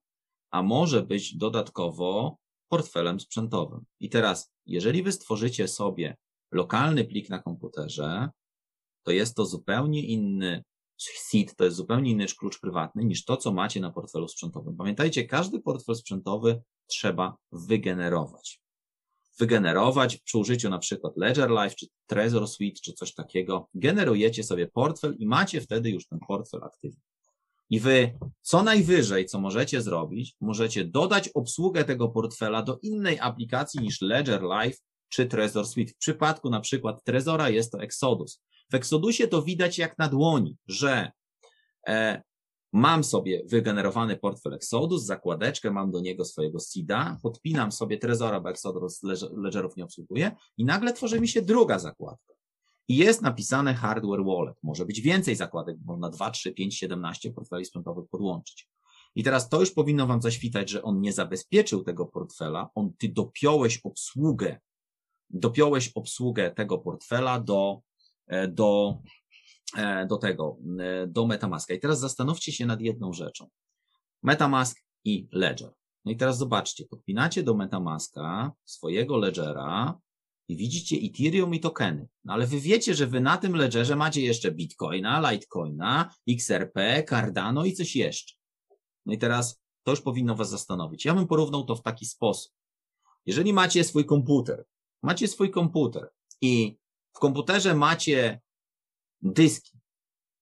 a 0.51 0.63
może 0.63 1.03
być 1.03 1.37
dodatkowo 1.37 2.39
portfelem 2.69 3.21
sprzętowym. 3.21 3.85
I 4.01 4.11
teraz, 4.11 4.53
jeżeli 4.67 5.03
wy 5.03 5.13
stworzycie 5.13 5.69
sobie 5.69 6.17
lokalny 6.53 7.05
plik 7.05 7.31
na 7.31 7.39
komputerze, 7.39 8.29
to 9.03 9.11
jest 9.11 9.37
to 9.37 9.47
zupełnie 9.47 10.07
inny 10.07 10.65
seed, 11.05 11.57
to 11.57 11.65
jest 11.65 11.77
zupełnie 11.77 12.11
inny 12.11 12.27
klucz 12.27 12.61
prywatny 12.61 13.05
niż 13.05 13.25
to, 13.25 13.37
co 13.37 13.53
macie 13.53 13.81
na 13.81 13.91
portfelu 13.91 14.29
sprzętowym. 14.29 14.77
Pamiętajcie, 14.77 15.25
każdy 15.25 15.61
portfel 15.61 15.97
sprzętowy 15.97 16.63
trzeba 16.87 17.37
wygenerować. 17.53 18.61
Wygenerować 19.39 20.17
przy 20.17 20.39
użyciu 20.39 20.71
na 20.71 20.79
przykład 20.79 21.17
Ledger 21.17 21.51
Live, 21.51 21.75
czy 21.75 21.87
Trezor 22.07 22.49
Suite, 22.49 22.81
czy 22.81 22.93
coś 22.93 23.15
takiego. 23.15 23.69
Generujecie 23.75 24.45
sobie 24.45 24.67
portfel 24.67 25.17
i 25.19 25.27
macie 25.27 25.61
wtedy 25.61 25.91
już 25.91 26.07
ten 26.07 26.19
portfel 26.29 26.65
aktywny. 26.65 27.01
I 27.71 27.81
wy 27.81 28.19
co 28.41 28.63
najwyżej, 28.63 29.27
co 29.27 29.41
możecie 29.41 29.83
zrobić, 29.83 30.37
możecie 30.41 30.85
dodać 30.85 31.29
obsługę 31.29 31.85
tego 31.85 32.09
portfela 32.09 32.63
do 32.63 32.79
innej 32.83 33.21
aplikacji 33.21 33.81
niż 33.81 34.01
Ledger 34.01 34.43
Live 34.43 34.79
czy 35.09 35.27
Trezor 35.27 35.67
Suite. 35.67 35.93
W 35.93 35.97
przypadku 35.97 36.51
na 36.51 36.61
przykład 36.61 37.05
Trezora 37.05 37.51
jest 37.51 37.73
to 37.73 37.81
Exodus. 37.81 38.43
W 38.73 38.75
Exodusie 38.75 39.29
to 39.29 39.43
widać 39.43 39.79
jak 39.79 39.99
na 39.99 40.09
dłoni, 40.09 40.57
że 40.67 41.13
e, 41.89 42.23
mam 42.73 43.05
sobie 43.05 43.43
wygenerowany 43.47 44.17
portfel 44.17 44.55
Exodus, 44.55 45.05
zakładeczkę, 45.05 45.71
mam 45.71 45.91
do 45.91 46.01
niego 46.01 46.25
swojego 46.25 46.61
seeda, 46.61 47.19
podpinam 47.23 47.73
sobie 47.73 47.99
Trezora, 47.99 48.41
bo 48.41 48.51
Exodus 48.51 49.03
Ledgerów 49.37 49.77
nie 49.77 49.85
obsługuje 49.85 50.37
i 50.57 50.65
nagle 50.65 50.93
tworzy 50.93 51.21
mi 51.21 51.29
się 51.29 51.43
druga 51.43 51.79
zakładka. 51.79 52.35
I 52.89 52.97
jest 52.97 53.23
napisane 53.23 53.75
hardware 53.75 54.25
wallet. 54.25 54.57
Może 54.63 54.87
być 54.87 55.01
więcej 55.01 55.37
zakładek, 55.37 55.77
można 55.85 56.11
2, 56.11 56.31
3, 56.31 56.53
5, 56.53 56.79
17 56.79 57.33
portfeli 57.33 57.65
sprzętowych 57.65 58.09
podłączyć. 58.11 58.69
I 59.15 59.23
teraz 59.23 59.49
to 59.49 59.61
już 59.61 59.71
powinno 59.71 60.07
Wam 60.07 60.23
zaświtać, 60.23 60.71
że 60.71 60.83
on 60.83 61.01
nie 61.01 61.13
zabezpieczył 61.13 61.83
tego 61.83 62.07
portfela, 62.07 62.71
on 62.75 62.93
Ty 62.99 63.09
dopiąłeś 63.09 63.81
obsługę, 63.85 64.61
dopiąłeś 65.31 65.89
obsługę 65.89 66.51
tego 66.51 66.79
portfela 66.79 67.41
do, 67.41 67.81
do, 68.49 68.99
e, 69.77 70.07
do 70.07 70.17
tego, 70.17 70.57
e, 70.81 71.07
do 71.07 71.27
Metamaska. 71.27 71.75
I 71.75 71.81
teraz 71.81 72.01
zastanówcie 72.01 72.53
się 72.53 72.67
nad 72.67 72.81
jedną 72.81 73.13
rzeczą. 73.13 73.49
Metamask 74.23 74.79
i 75.05 75.29
Ledger. 75.33 75.71
No 76.05 76.13
i 76.13 76.17
teraz 76.17 76.39
zobaczcie, 76.39 76.87
podpinacie 76.87 77.43
do 77.43 77.55
Metamaska 77.55 78.53
swojego 78.65 79.17
Ledgera, 79.17 80.01
i 80.49 80.57
widzicie 80.57 80.97
Ethereum 80.97 81.55
i 81.55 81.61
tokeny. 81.61 82.09
No 82.25 82.33
ale 82.33 82.47
wy 82.47 82.61
wiecie, 82.61 82.95
że 82.95 83.07
wy 83.07 83.21
na 83.21 83.37
tym 83.37 83.57
ledgerze 83.57 83.97
macie 83.97 84.23
jeszcze 84.23 84.51
Bitcoina, 84.51 85.31
Litecoina, 85.31 86.15
XRP, 86.29 87.05
Cardano 87.09 87.65
i 87.65 87.73
coś 87.73 87.97
jeszcze. 87.97 88.35
No 89.07 89.13
i 89.13 89.19
teraz 89.19 89.63
to 89.83 89.91
już 89.91 90.01
powinno 90.01 90.35
was 90.35 90.51
zastanowić. 90.51 91.05
Ja 91.05 91.15
bym 91.15 91.27
porównał 91.27 91.65
to 91.65 91.77
w 91.77 91.83
taki 91.83 92.07
sposób. 92.07 92.53
Jeżeli 93.27 93.53
macie 93.53 93.85
swój 93.85 94.05
komputer, 94.05 94.65
macie 95.03 95.29
swój 95.29 95.51
komputer 95.51 96.11
i 96.41 96.79
w 97.13 97.19
komputerze 97.19 97.75
macie 97.75 98.41
dyski, 99.23 99.79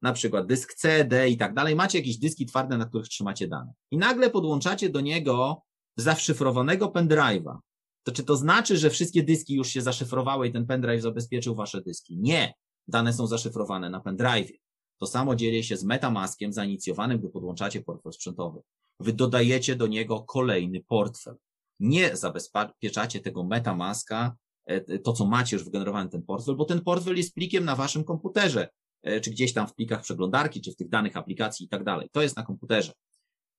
na 0.02 0.12
przykład 0.12 0.46
dysk 0.46 0.74
C, 0.74 1.04
D 1.04 1.28
i 1.28 1.36
tak 1.36 1.54
dalej, 1.54 1.76
macie 1.76 1.98
jakieś 1.98 2.18
dyski 2.18 2.46
twarde, 2.46 2.78
na 2.78 2.86
których 2.86 3.08
trzymacie 3.08 3.48
dane. 3.48 3.72
I 3.90 3.98
nagle 3.98 4.30
podłączacie 4.30 4.88
do 4.88 5.00
niego 5.00 5.62
zaszyfrowanego 5.96 6.86
pendrive'a. 6.86 7.58
To 8.02 8.12
czy 8.12 8.24
to 8.24 8.36
znaczy, 8.36 8.76
że 8.76 8.90
wszystkie 8.90 9.22
dyski 9.22 9.54
już 9.54 9.68
się 9.68 9.82
zaszyfrowały 9.82 10.48
i 10.48 10.52
ten 10.52 10.66
pendrive 10.66 11.02
zabezpieczył 11.02 11.54
wasze 11.54 11.80
dyski? 11.80 12.18
Nie. 12.18 12.54
Dane 12.88 13.12
są 13.12 13.26
zaszyfrowane 13.26 13.90
na 13.90 14.00
pendrive'ie. 14.00 14.58
To 14.98 15.06
samo 15.06 15.34
dzieje 15.34 15.64
się 15.64 15.76
z 15.76 15.84
Metamaskiem 15.84 16.52
zainicjowanym, 16.52 17.18
gdy 17.18 17.28
podłączacie 17.28 17.80
portfel 17.80 18.12
sprzętowy. 18.12 18.60
Wy 19.00 19.12
dodajecie 19.12 19.76
do 19.76 19.86
niego 19.86 20.22
kolejny 20.22 20.82
portfel. 20.88 21.36
Nie 21.80 22.16
zabezpieczacie 22.16 23.20
tego 23.20 23.44
Metamaska, 23.44 24.36
to 25.04 25.12
co 25.12 25.26
macie 25.26 25.56
już 25.56 25.64
wygenerowany 25.64 26.10
ten 26.10 26.22
portfel, 26.22 26.56
bo 26.56 26.64
ten 26.64 26.80
portfel 26.80 27.16
jest 27.16 27.34
plikiem 27.34 27.64
na 27.64 27.76
waszym 27.76 28.04
komputerze, 28.04 28.68
e, 29.02 29.20
czy 29.20 29.30
gdzieś 29.30 29.52
tam 29.52 29.66
w 29.66 29.74
plikach 29.74 30.02
przeglądarki, 30.02 30.60
czy 30.60 30.72
w 30.72 30.76
tych 30.76 30.88
danych 30.88 31.16
aplikacji 31.16 31.66
i 31.66 31.68
tak 31.68 31.84
dalej. 31.84 32.08
To 32.12 32.22
jest 32.22 32.36
na 32.36 32.42
komputerze. 32.42 32.92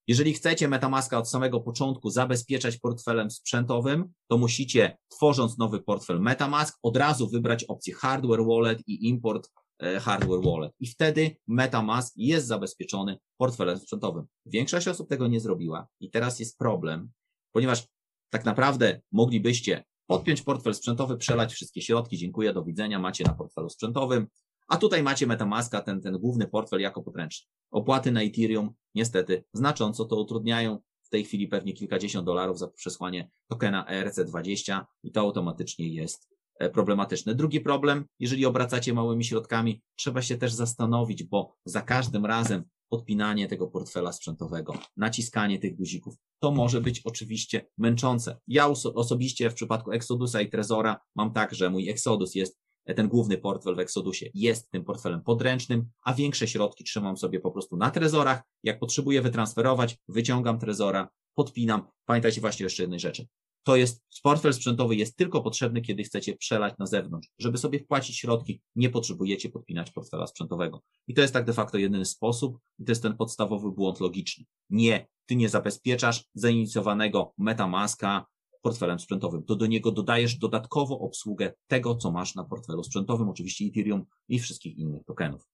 Jeżeli 0.07 0.33
chcecie 0.33 0.67
Metamaska 0.67 1.17
od 1.17 1.29
samego 1.29 1.59
początku 1.59 2.09
zabezpieczać 2.09 2.77
portfelem 2.77 3.31
sprzętowym, 3.31 4.13
to 4.27 4.37
musicie, 4.37 4.97
tworząc 5.09 5.57
nowy 5.57 5.81
portfel 5.81 6.21
Metamask, 6.21 6.79
od 6.83 6.97
razu 6.97 7.29
wybrać 7.29 7.63
opcję 7.63 7.93
Hardware 7.93 8.45
Wallet 8.45 8.87
i 8.87 9.07
Import 9.07 9.49
e, 9.79 9.99
Hardware 9.99 10.41
Wallet. 10.43 10.71
I 10.79 10.87
wtedy 10.87 11.35
Metamask 11.47 12.13
jest 12.17 12.47
zabezpieczony 12.47 13.17
portfelem 13.37 13.79
sprzętowym. 13.79 14.25
Większość 14.45 14.87
osób 14.87 15.09
tego 15.09 15.27
nie 15.27 15.39
zrobiła 15.39 15.87
i 15.99 16.09
teraz 16.09 16.39
jest 16.39 16.57
problem, 16.57 17.11
ponieważ 17.51 17.87
tak 18.29 18.45
naprawdę 18.45 19.01
moglibyście 19.11 19.83
podpiąć 20.11 20.41
portfel 20.41 20.73
sprzętowy, 20.73 21.17
przelać 21.17 21.53
wszystkie 21.53 21.81
środki, 21.81 22.17
dziękuję, 22.17 22.53
do 22.53 22.63
widzenia, 22.63 22.99
macie 22.99 23.23
na 23.23 23.33
portfelu 23.33 23.69
sprzętowym, 23.69 24.27
a 24.67 24.77
tutaj 24.77 25.03
macie 25.03 25.27
Metamaska, 25.27 25.81
ten, 25.81 26.01
ten 26.01 26.17
główny 26.17 26.47
portfel 26.47 26.79
jako 26.81 27.01
podręczny. 27.03 27.47
Opłaty 27.71 28.11
na 28.11 28.21
Ethereum 28.21 28.69
niestety 28.95 29.43
znacząco 29.53 30.05
to 30.05 30.15
utrudniają. 30.15 30.79
W 31.03 31.09
tej 31.09 31.23
chwili 31.23 31.47
pewnie 31.47 31.73
kilkadziesiąt 31.73 32.25
dolarów 32.25 32.59
za 32.59 32.67
przesłanie 32.67 33.29
tokena 33.47 33.85
ERC20 33.89 34.85
i 35.03 35.11
to 35.11 35.21
automatycznie 35.21 35.87
jest 35.87 36.29
e, 36.59 36.69
problematyczne. 36.69 37.35
Drugi 37.35 37.61
problem, 37.61 38.05
jeżeli 38.19 38.45
obracacie 38.45 38.93
małymi 38.93 39.25
środkami, 39.25 39.81
trzeba 39.95 40.21
się 40.21 40.37
też 40.37 40.53
zastanowić, 40.53 41.23
bo 41.23 41.55
za 41.65 41.81
każdym 41.81 42.25
razem 42.25 42.63
podpinanie 42.91 43.47
tego 43.47 43.67
portfela 43.67 44.11
sprzętowego, 44.11 44.73
naciskanie 44.97 45.59
tych 45.59 45.75
guzików, 45.75 46.15
to 46.39 46.51
może 46.51 46.81
być 46.81 47.01
oczywiście 47.03 47.65
męczące. 47.77 48.39
Ja 48.47 48.67
osobiście 48.95 49.49
w 49.49 49.53
przypadku 49.53 49.91
Exodusa 49.91 50.41
i 50.41 50.49
Trezora 50.49 50.99
mam 51.15 51.33
tak, 51.33 51.55
że 51.55 51.69
mój 51.69 51.89
Exodus 51.89 52.35
jest 52.35 52.61
ten 52.95 53.07
główny 53.07 53.37
portfel 53.37 53.75
w 53.75 53.79
Exodusie 53.79 54.29
jest 54.33 54.71
tym 54.71 54.83
portfelem 54.83 55.21
podręcznym, 55.21 55.89
a 56.03 56.13
większe 56.13 56.47
środki 56.47 56.83
trzymam 56.83 57.17
sobie 57.17 57.39
po 57.39 57.51
prostu 57.51 57.77
na 57.77 57.91
trezorach. 57.91 58.41
Jak 58.63 58.79
potrzebuję 58.79 59.21
wytransferować, 59.21 59.97
wyciągam 60.07 60.59
trezora, 60.59 61.09
podpinam. 61.35 61.87
Pamiętajcie 62.05 62.41
właśnie 62.41 62.63
jeszcze 62.63 62.83
jednej 62.83 62.99
rzeczy. 62.99 63.27
To 63.63 63.75
jest, 63.75 64.03
portfel 64.23 64.53
sprzętowy 64.53 64.95
jest 64.95 65.17
tylko 65.17 65.41
potrzebny, 65.41 65.81
kiedy 65.81 66.03
chcecie 66.03 66.37
przelać 66.37 66.73
na 66.79 66.85
zewnątrz. 66.85 67.29
Żeby 67.39 67.57
sobie 67.57 67.79
wpłacić 67.79 68.17
środki, 68.17 68.61
nie 68.75 68.89
potrzebujecie 68.89 69.49
podpinać 69.49 69.91
portfela 69.91 70.27
sprzętowego. 70.27 70.81
I 71.07 71.13
to 71.13 71.21
jest 71.21 71.33
tak 71.33 71.45
de 71.45 71.53
facto 71.53 71.77
jedyny 71.77 72.05
sposób, 72.05 72.57
i 72.79 72.85
to 72.85 72.91
jest 72.91 73.03
ten 73.03 73.17
podstawowy 73.17 73.71
błąd 73.71 73.99
logiczny. 73.99 74.45
Nie, 74.69 75.07
ty 75.25 75.35
nie 75.35 75.49
zabezpieczasz 75.49 76.23
zainicjowanego 76.33 77.33
Metamaska, 77.37 78.25
portfelem 78.61 78.99
sprzętowym, 78.99 79.43
to 79.43 79.55
do 79.55 79.65
niego 79.65 79.91
dodajesz 79.91 80.35
dodatkowo 80.35 80.99
obsługę 80.99 81.53
tego, 81.67 81.95
co 81.95 82.11
masz 82.11 82.35
na 82.35 82.43
portfelu 82.43 82.83
sprzętowym, 82.83 83.29
oczywiście 83.29 83.65
Ethereum 83.65 84.05
i 84.27 84.39
wszystkich 84.39 84.77
innych 84.77 85.05
tokenów. 85.05 85.47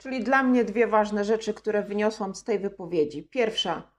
Czyli 0.00 0.24
dla 0.24 0.42
mnie 0.42 0.64
dwie 0.64 0.86
ważne 0.86 1.24
rzeczy, 1.24 1.54
które 1.54 1.82
wyniosłam 1.82 2.34
z 2.34 2.44
tej 2.44 2.58
wypowiedzi. 2.58 3.22
Pierwsza, 3.22 3.92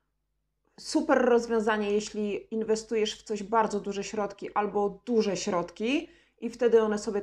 super 0.79 1.25
rozwiązanie, 1.25 1.91
jeśli 1.91 2.53
inwestujesz 2.53 3.19
w 3.19 3.23
coś 3.23 3.43
bardzo 3.43 3.79
duże 3.79 4.03
środki 4.03 4.53
albo 4.53 4.99
duże 5.05 5.37
środki 5.37 6.09
i 6.41 6.49
wtedy 6.49 6.81
one 6.81 6.97
sobie 6.97 7.21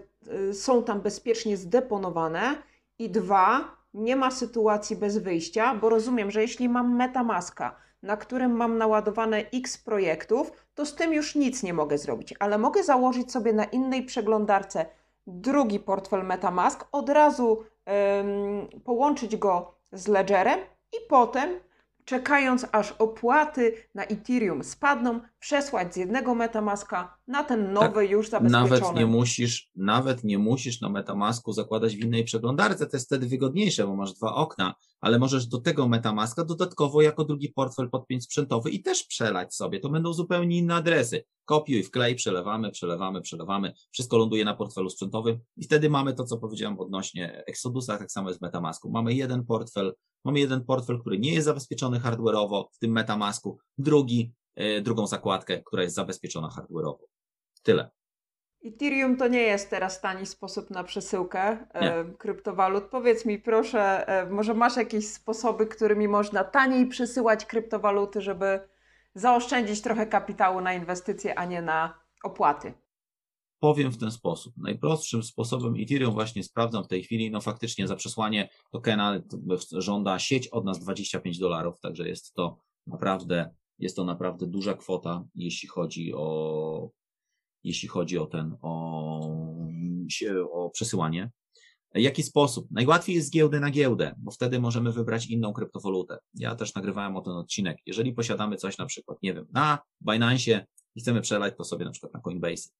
y, 0.51 0.55
są 0.55 0.83
tam 0.83 1.01
bezpiecznie 1.01 1.57
zdeponowane. 1.57 2.63
I 2.99 3.11
dwa, 3.11 3.77
nie 3.95 4.17
ma 4.17 4.31
sytuacji 4.31 4.97
bez 4.97 5.19
wyjścia, 5.19 5.75
bo 5.75 5.89
rozumiem, 5.89 6.31
że 6.31 6.43
jeśli 6.43 6.69
mam 6.69 6.97
MetaMaska, 6.97 7.77
na 8.03 8.17
którym 8.17 8.53
mam 8.53 8.79
naładowane 8.79 9.45
X 9.55 9.79
projektów, 9.79 10.53
to 10.75 10.87
z 10.87 10.95
tym 10.95 11.13
już 11.13 11.35
nic 11.35 11.63
nie 11.63 11.75
mogę 11.75 11.99
zrobić, 11.99 12.35
ale 12.39 12.59
mogę 12.59 12.85
założyć 12.85 13.33
sobie 13.33 13.53
na 13.53 13.65
innej 13.65 14.03
przeglądarce 14.03 14.87
drugi 15.27 15.81
portfel 15.81 16.25
MetaMask, 16.25 16.85
od 16.93 17.09
razu 17.09 17.65
ym, 18.21 18.83
połączyć 18.85 19.37
go 19.37 19.75
z 19.93 20.09
Ledgerem 20.09 20.59
i 20.93 20.97
potem 21.09 21.51
czekając 22.05 22.67
aż 22.73 22.93
opłaty 22.93 23.73
na 23.95 24.05
Ethereum 24.05 24.65
spadną, 24.65 25.21
przesłać 25.41 25.95
z 25.95 25.97
jednego 25.97 26.35
Metamaska 26.35 27.17
na 27.27 27.45
ten 27.45 27.73
nowy 27.73 28.01
tak, 28.03 28.11
już 28.11 28.29
zabezpieczony. 28.29 28.71
Nawet 28.71 28.95
nie 28.95 29.07
musisz, 29.07 29.71
nawet 29.77 30.25
nie 30.25 30.39
musisz 30.39 30.81
na 30.81 30.89
Metamasku 30.89 31.53
zakładać 31.53 31.97
w 31.97 32.05
innej 32.05 32.25
przeglądarce, 32.25 32.87
to 32.87 32.97
jest 32.97 33.07
wtedy 33.07 33.27
wygodniejsze, 33.27 33.87
bo 33.87 33.97
masz 33.97 34.13
dwa 34.13 34.35
okna, 34.35 34.75
ale 35.01 35.19
możesz 35.19 35.47
do 35.47 35.59
tego 35.59 35.89
Metamaska 35.89 36.45
dodatkowo 36.45 37.03
jako 37.03 37.25
drugi 37.25 37.49
portfel 37.49 37.91
podpiąć 37.91 38.25
sprzętowy 38.25 38.71
i 38.71 38.83
też 38.83 39.05
przelać 39.05 39.55
sobie. 39.55 39.81
To 39.81 39.89
będą 39.89 40.13
zupełnie 40.13 40.59
inne 40.59 40.75
adresy. 40.75 41.25
Kopiuj, 41.45 41.83
wklej, 41.83 42.15
przelewamy, 42.15 42.71
przelewamy, 42.71 43.21
przelewamy. 43.21 43.73
Wszystko 43.91 44.19
ląduje 44.19 44.45
na 44.45 44.55
portfelu 44.55 44.91
sprzętowym 44.91 45.39
i 45.57 45.65
wtedy 45.65 45.91
mamy 45.91 46.15
to, 46.15 46.25
co 46.25 46.39
powiedziałem 46.39 46.81
odnośnie 46.81 47.45
Exodusa, 47.47 47.99
tak 47.99 48.13
samo 48.13 48.29
jest 48.29 48.41
w 48.41 48.43
Metamasku. 48.43 48.91
Mamy 48.91 49.15
jeden 49.15 49.45
portfel, 49.45 49.95
mamy 50.25 50.41
jeden 50.41 50.65
portfel, 50.65 51.01
który 51.01 51.19
nie 51.19 51.35
jest 51.35 51.45
zabezpieczony 51.45 52.01
hardware'owo 52.01 52.65
w 52.73 52.79
tym 52.79 52.93
Metamasku, 52.93 53.59
drugi, 53.79 54.33
drugą 54.83 55.07
zakładkę, 55.07 55.63
która 55.63 55.83
jest 55.83 55.95
zabezpieczona 55.95 56.49
hardware'owo. 56.49 57.05
Tyle. 57.63 57.91
Ethereum 58.65 59.17
to 59.17 59.29
nie 59.29 59.43
jest 59.43 59.71
teraz 59.71 60.01
tani 60.01 60.27
sposób 60.27 60.71
na 60.71 60.85
przesyłkę 60.85 61.67
e, 61.73 62.05
kryptowalut. 62.05 62.85
Powiedz 62.85 63.27
mi 63.27 63.39
proszę, 63.39 64.09
e, 64.09 64.31
może 64.31 64.55
masz 64.55 64.77
jakieś 64.77 65.09
sposoby, 65.09 65.67
którymi 65.67 66.09
można 66.09 66.45
taniej 66.45 66.87
przesyłać 66.87 67.47
kryptowaluty, 67.47 68.21
żeby 68.21 68.61
zaoszczędzić 69.15 69.83
trochę 69.83 70.07
kapitału 70.07 70.61
na 70.61 70.75
inwestycje, 70.75 71.39
a 71.39 71.45
nie 71.45 71.63
na 71.63 72.01
opłaty? 72.25 72.75
Powiem 73.59 73.93
w 73.93 73.99
ten 73.99 74.11
sposób. 74.11 74.55
Najprostszym 74.57 75.23
sposobem 75.23 75.75
Ethereum 75.83 76.15
właśnie 76.15 76.45
sprawdzam 76.45 76.85
w 76.85 76.89
tej 76.89 77.03
chwili, 77.03 77.31
no 77.31 77.41
faktycznie 77.41 77.87
za 77.89 77.97
przesłanie 77.97 78.49
tokena 78.71 79.21
żąda 79.73 80.19
sieć 80.19 80.49
od 80.49 80.65
nas 80.65 80.79
25 80.79 81.39
dolarów, 81.39 81.81
także 81.81 82.09
jest 82.09 82.35
to 82.35 82.59
naprawdę, 82.87 83.55
jest 83.81 83.97
to 83.97 84.05
naprawdę 84.05 84.47
duża 84.47 84.75
kwota, 84.75 85.25
jeśli 85.35 85.69
chodzi 85.69 86.15
o 86.15 86.91
jeśli 87.65 87.89
chodzi 87.89 88.19
o 88.19 88.27
ten, 88.27 88.57
o, 88.63 89.37
o 90.53 90.71
przesyłanie. 90.71 91.31
Jaki 91.95 92.23
sposób? 92.23 92.67
Najłatwiej 92.71 93.17
jest 93.17 93.29
z 93.29 93.31
giełdy 93.31 93.61
na 93.61 93.71
giełdę, 93.71 94.15
bo 94.19 94.31
wtedy 94.31 94.61
możemy 94.61 94.93
wybrać 94.93 95.27
inną 95.27 95.53
kryptowalutę. 95.53 96.19
Ja 96.35 96.55
też 96.55 96.75
nagrywałem 96.75 97.17
o 97.17 97.21
ten 97.21 97.33
odcinek. 97.33 97.79
Jeżeli 97.87 98.13
posiadamy 98.13 98.57
coś 98.57 98.79
na 98.79 98.87
przykład, 98.87 99.19
nie 99.23 99.35
wiem, 99.35 99.47
na 99.53 99.79
Binance 100.11 100.67
i 100.95 101.01
chcemy 101.01 101.21
przelać 101.21 101.55
to 101.57 101.65
sobie 101.65 101.85
na 101.85 101.91
przykład 101.91 102.15
na 102.15 102.21
Coinbase, 102.21 102.71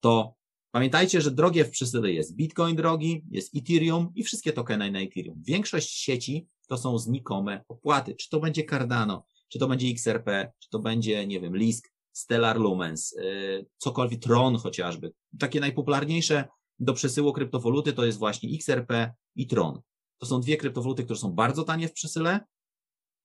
to 0.00 0.34
pamiętajcie, 0.70 1.20
że 1.20 1.30
drogie 1.30 1.64
w 1.64 1.70
przesyle 1.70 2.12
jest 2.12 2.36
Bitcoin 2.36 2.76
drogi, 2.76 3.24
jest 3.30 3.56
Ethereum 3.56 4.12
i 4.14 4.22
wszystkie 4.22 4.52
tokeny 4.52 4.90
na 4.90 5.00
Ethereum. 5.00 5.42
Większość 5.46 5.90
sieci 5.90 6.46
to 6.68 6.78
są 6.78 6.98
znikome 6.98 7.64
opłaty. 7.68 8.14
Czy 8.14 8.28
to 8.28 8.40
będzie 8.40 8.64
Cardano, 8.64 9.24
czy 9.48 9.58
to 9.58 9.68
będzie 9.68 9.88
XRP, 9.88 10.52
czy 10.58 10.68
to 10.70 10.78
będzie, 10.78 11.26
nie 11.26 11.40
wiem, 11.40 11.56
Lisk, 11.56 11.92
Stellar 12.12 12.60
Lumens, 12.60 13.12
y, 13.12 13.66
cokolwiek, 13.78 14.22
Tron 14.22 14.56
chociażby. 14.56 15.12
Takie 15.38 15.60
najpopularniejsze 15.60 16.48
do 16.78 16.94
przesyłu 16.94 17.32
kryptowaluty 17.32 17.92
to 17.92 18.04
jest 18.04 18.18
właśnie 18.18 18.50
XRP 18.54 19.14
i 19.36 19.46
Tron. 19.46 19.80
To 20.18 20.26
są 20.26 20.40
dwie 20.40 20.56
kryptowaluty, 20.56 21.04
które 21.04 21.18
są 21.18 21.32
bardzo 21.32 21.64
tanie 21.64 21.88
w 21.88 21.92
przesyle 21.92 22.40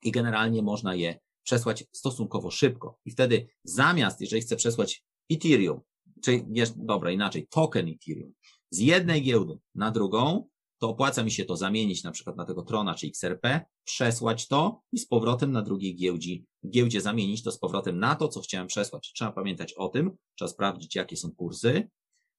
i 0.03 0.11
generalnie 0.11 0.61
można 0.61 0.95
je 0.95 1.19
przesłać 1.43 1.84
stosunkowo 1.91 2.51
szybko. 2.51 2.99
I 3.05 3.11
wtedy 3.11 3.47
zamiast, 3.63 4.21
jeżeli 4.21 4.41
chcę 4.41 4.55
przesłać 4.55 5.03
Ethereum, 5.32 5.82
czyli, 6.24 6.45
dobra, 6.76 7.11
inaczej, 7.11 7.47
token 7.49 7.88
Ethereum 7.88 8.34
z 8.69 8.80
jednej 8.80 9.21
giełdy 9.21 9.59
na 9.76 9.91
drugą, 9.91 10.47
to 10.84 10.90
opłaca 10.90 11.24
mi 11.24 11.32
się 11.32 11.46
to 11.46 11.58
zamienić 11.58 12.04
na 12.04 12.12
przykład 12.12 12.38
na 12.38 12.46
tego 12.46 12.62
Trona 12.62 12.96
czy 12.96 13.08
XRP, 13.08 13.66
przesłać 13.84 14.48
to 14.48 14.82
i 14.92 15.00
z 15.00 15.08
powrotem 15.08 15.52
na 15.52 15.62
drugiej 15.62 15.96
giełdzie, 15.96 16.36
giełdzie 16.70 17.02
zamienić 17.02 17.44
to 17.44 17.52
z 17.52 17.60
powrotem 17.60 18.00
na 18.00 18.16
to, 18.16 18.28
co 18.28 18.42
chciałem 18.42 18.68
przesłać. 18.68 19.12
Trzeba 19.16 19.32
pamiętać 19.32 19.74
o 19.74 19.90
tym, 19.90 20.12
trzeba 20.36 20.50
sprawdzić, 20.50 20.96
jakie 20.96 21.18
są 21.18 21.32
kursy. 21.32 21.90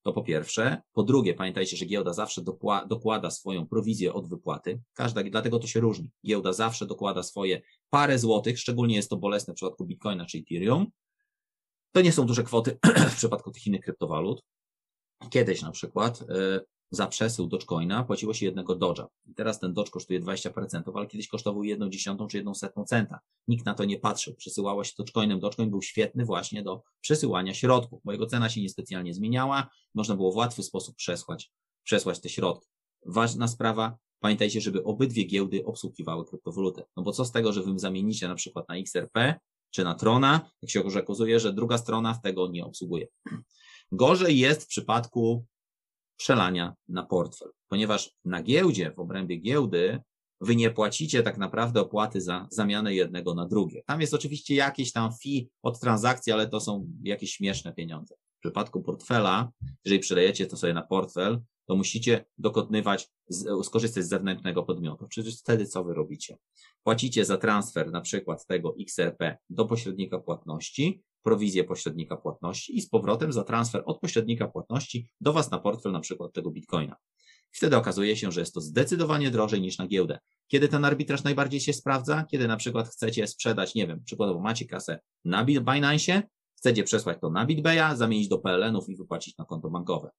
To 0.03 0.13
po 0.13 0.23
pierwsze. 0.23 0.83
Po 0.93 1.03
drugie, 1.03 1.35
pamiętajcie, 1.35 1.77
że 1.77 1.87
giełda 1.87 2.13
zawsze 2.13 2.43
dokłada 2.89 3.31
swoją 3.31 3.67
prowizję 3.67 4.13
od 4.13 4.29
wypłaty. 4.29 4.81
Każda, 4.95 5.23
dlatego 5.23 5.59
to 5.59 5.67
się 5.67 5.81
różni. 5.81 6.11
Giełda 6.27 6.53
zawsze 6.53 6.87
dokłada 6.87 7.23
swoje 7.23 7.63
parę 7.91 8.19
złotych, 8.19 8.59
szczególnie 8.59 8.97
jest 8.97 9.11
to 9.11 9.17
bolesne 9.17 9.55
w 9.55 9.57
przypadku 9.57 9.87
Bitcoina 9.87 10.27
czy 10.27 10.39
Ethereum. 10.39 10.87
To 11.93 12.01
nie 12.01 12.13
są 12.13 12.27
duże 12.27 12.43
kwoty 12.43 12.79
w 13.13 13.17
przypadku 13.17 13.51
tych 13.51 13.67
innych 13.67 13.81
kryptowalut 13.81 14.43
kiedyś 15.31 15.63
na 15.63 15.71
przykład 15.71 16.23
e, 16.23 16.61
za 16.95 17.07
przesył 17.07 17.47
Dogecoina 17.47 18.05
płaciło 18.05 18.35
się 18.35 18.47
jednego 18.47 18.77
Doge'a. 18.77 19.07
I 19.27 19.35
teraz 19.35 19.61
ten 19.61 19.75
Doge 19.75 19.91
kosztuje 19.91 20.21
20%, 20.21 20.83
ale 20.95 21.07
kiedyś 21.07 21.29
kosztował 21.29 21.65
jedną 21.65 21.89
dziesiątą 21.89 22.27
czy 22.27 22.37
jedną 22.37 22.55
setną 22.55 22.85
centa. 22.85 23.21
Nikt 23.49 23.67
na 23.67 23.75
to 23.75 23.85
nie 23.85 23.99
patrzył. 23.99 24.35
Przesyłało 24.35 24.85
się 24.85 24.93
Dogecoinem. 24.99 25.41
Dogecoin 25.41 25.71
był 25.71 25.83
świetny 25.83 26.25
właśnie 26.25 26.63
do 26.63 26.83
przesyłania 27.01 27.55
środków, 27.55 28.01
bo 28.05 28.13
jego 28.13 28.27
cena 28.27 28.49
się 28.49 28.61
niespecjalnie 28.61 29.15
zmieniała. 29.15 29.71
Można 29.95 30.17
było 30.17 30.33
w 30.33 30.37
łatwy 30.37 30.63
sposób 30.63 30.97
przesłać, 30.97 31.53
przesłać 31.83 32.21
te 32.21 32.29
środki. 32.29 32.69
Ważna 33.07 33.49
sprawa, 33.49 33.99
pamiętajcie, 34.21 34.61
żeby 34.61 34.85
obydwie 34.85 35.25
giełdy 35.25 35.65
obsługiwały 35.65 36.25
kryptowalutę. 36.25 36.85
No 36.97 37.03
bo 37.03 37.13
co 37.13 37.25
z 37.25 37.33
tego, 37.33 37.53
że 37.53 37.63
wy 37.63 37.79
zamienicie 37.79 38.29
na 38.29 38.35
przykład 38.35 38.69
na 38.69 38.77
XRP 38.77 39.35
czy 39.71 39.85
na 39.85 39.95
Trona, 39.95 40.51
jak 40.63 40.71
się 40.71 40.85
okazuje, 40.85 41.41
że 41.41 41.53
druga 41.53 41.79
strona 41.79 42.15
tego 42.23 42.49
nie 42.49 42.65
obsługuje. 42.65 43.07
Gorzej 43.93 44.39
jest 44.39 44.65
w 44.65 44.67
przypadku 44.67 45.45
przelania 46.17 46.75
na 46.89 47.03
portfel, 47.03 47.49
ponieważ 47.69 48.15
na 48.25 48.43
giełdzie, 48.43 48.91
w 48.91 48.99
obrębie 48.99 49.37
giełdy, 49.37 50.01
wy 50.41 50.57
nie 50.57 50.71
płacicie 50.71 51.23
tak 51.23 51.39
naprawdę 51.39 51.81
opłaty 51.81 52.21
za 52.21 52.47
zamianę 52.51 52.95
jednego 52.95 53.35
na 53.35 53.47
drugie. 53.47 53.83
Tam 53.87 54.01
jest 54.01 54.15
oczywiście 54.15 54.55
jakieś 54.55 54.93
tam 54.93 55.11
fee 55.23 55.49
od 55.63 55.81
transakcji, 55.81 56.33
ale 56.33 56.49
to 56.49 56.61
są 56.61 56.87
jakieś 57.03 57.33
śmieszne 57.33 57.73
pieniądze. 57.73 58.15
W 58.37 58.41
przypadku 58.41 58.83
portfela, 58.83 59.53
jeżeli 59.85 60.01
przelejecie 60.01 60.47
to 60.47 60.57
sobie 60.57 60.75
na 60.75 60.83
portfel, 60.83 61.41
to 61.67 61.77
musicie 61.77 62.25
dokonywać, 62.39 63.09
skorzystać 63.63 64.05
z 64.05 64.09
zewnętrznego 64.09 64.63
podmiotu. 64.63 65.09
Czyli 65.09 65.33
wtedy 65.33 65.67
co 65.67 65.85
wy 65.85 65.95
robicie? 65.95 66.39
Płacicie 66.83 67.25
za 67.25 67.37
transfer 67.37 67.93
na 67.93 68.01
przykład 68.01 68.47
tego 68.47 68.75
XRP 68.81 69.37
do 69.51 69.65
pośrednika 69.65 70.19
płatności, 70.19 71.03
prowizję 71.25 71.65
pośrednika 71.65 72.17
płatności 72.17 72.77
i 72.77 72.81
z 72.81 72.89
powrotem 72.89 73.33
za 73.33 73.45
transfer 73.45 73.83
od 73.87 74.01
pośrednika 74.01 74.49
płatności 74.49 75.09
do 75.21 75.33
Was 75.33 75.51
na 75.51 75.59
portfel 75.59 75.93
na 75.93 76.01
przykład 76.01 76.33
tego 76.33 76.51
bitcoina. 76.51 76.97
Wtedy 77.53 77.77
okazuje 77.77 78.17
się, 78.17 78.33
że 78.33 78.41
jest 78.41 78.55
to 78.55 78.61
zdecydowanie 78.61 79.31
drożej 79.31 79.61
niż 79.61 79.79
na 79.79 79.87
giełdę. 79.87 80.19
Kiedy 80.49 80.69
ten 80.69 80.85
arbitraż 80.85 81.25
najbardziej 81.25 81.61
się 81.61 81.73
sprawdza? 81.73 82.25
Kiedy 82.31 82.49
na 82.49 82.57
przykład 82.57 82.89
chcecie 82.89 83.27
sprzedać, 83.27 83.75
nie 83.75 83.87
wiem, 83.87 84.05
przykładowo 84.05 84.41
macie 84.41 84.65
kasę 84.65 85.01
na 85.25 85.45
Binance, 85.45 86.23
chcecie 86.59 86.85
przesłać 86.85 87.19
to 87.21 87.31
na 87.31 87.47
BitBaya, 87.47 87.97
zamienić 87.97 88.29
do 88.29 88.39
PLN-ów 88.39 88.89
i 88.89 88.97
wypłacić 88.97 89.39
na 89.39 89.45
konto 89.45 89.71
bankowe. 89.71 90.11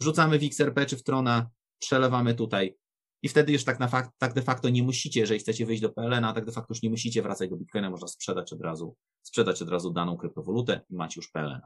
Wrzucamy 0.00 0.38
w 0.38 0.42
XRP 0.42 0.86
czy 0.86 0.96
w 0.96 1.02
Trona, 1.02 1.50
przelewamy 1.78 2.34
tutaj 2.34 2.76
i 3.22 3.28
wtedy 3.28 3.52
już 3.52 3.64
tak, 3.64 3.80
na 3.80 3.88
fakt, 3.88 4.10
tak 4.18 4.32
de 4.32 4.42
facto 4.42 4.68
nie 4.68 4.82
musicie, 4.82 5.20
jeżeli 5.20 5.40
chcecie 5.40 5.66
wyjść 5.66 5.82
do 5.82 5.90
PLN, 5.90 6.24
tak 6.34 6.44
de 6.44 6.52
facto 6.52 6.74
już 6.74 6.82
nie 6.82 6.90
musicie 6.90 7.22
wracać 7.22 7.50
do 7.50 7.56
Bitcoina, 7.56 7.90
można 7.90 8.08
sprzedać 8.08 8.52
od 8.52 8.60
razu, 8.60 8.96
sprzedać 9.22 9.62
od 9.62 9.68
razu 9.68 9.90
daną 9.90 10.16
kryptowalutę 10.16 10.80
i 10.90 10.96
macie 10.96 11.18
już 11.20 11.30
PLN. 11.30 11.60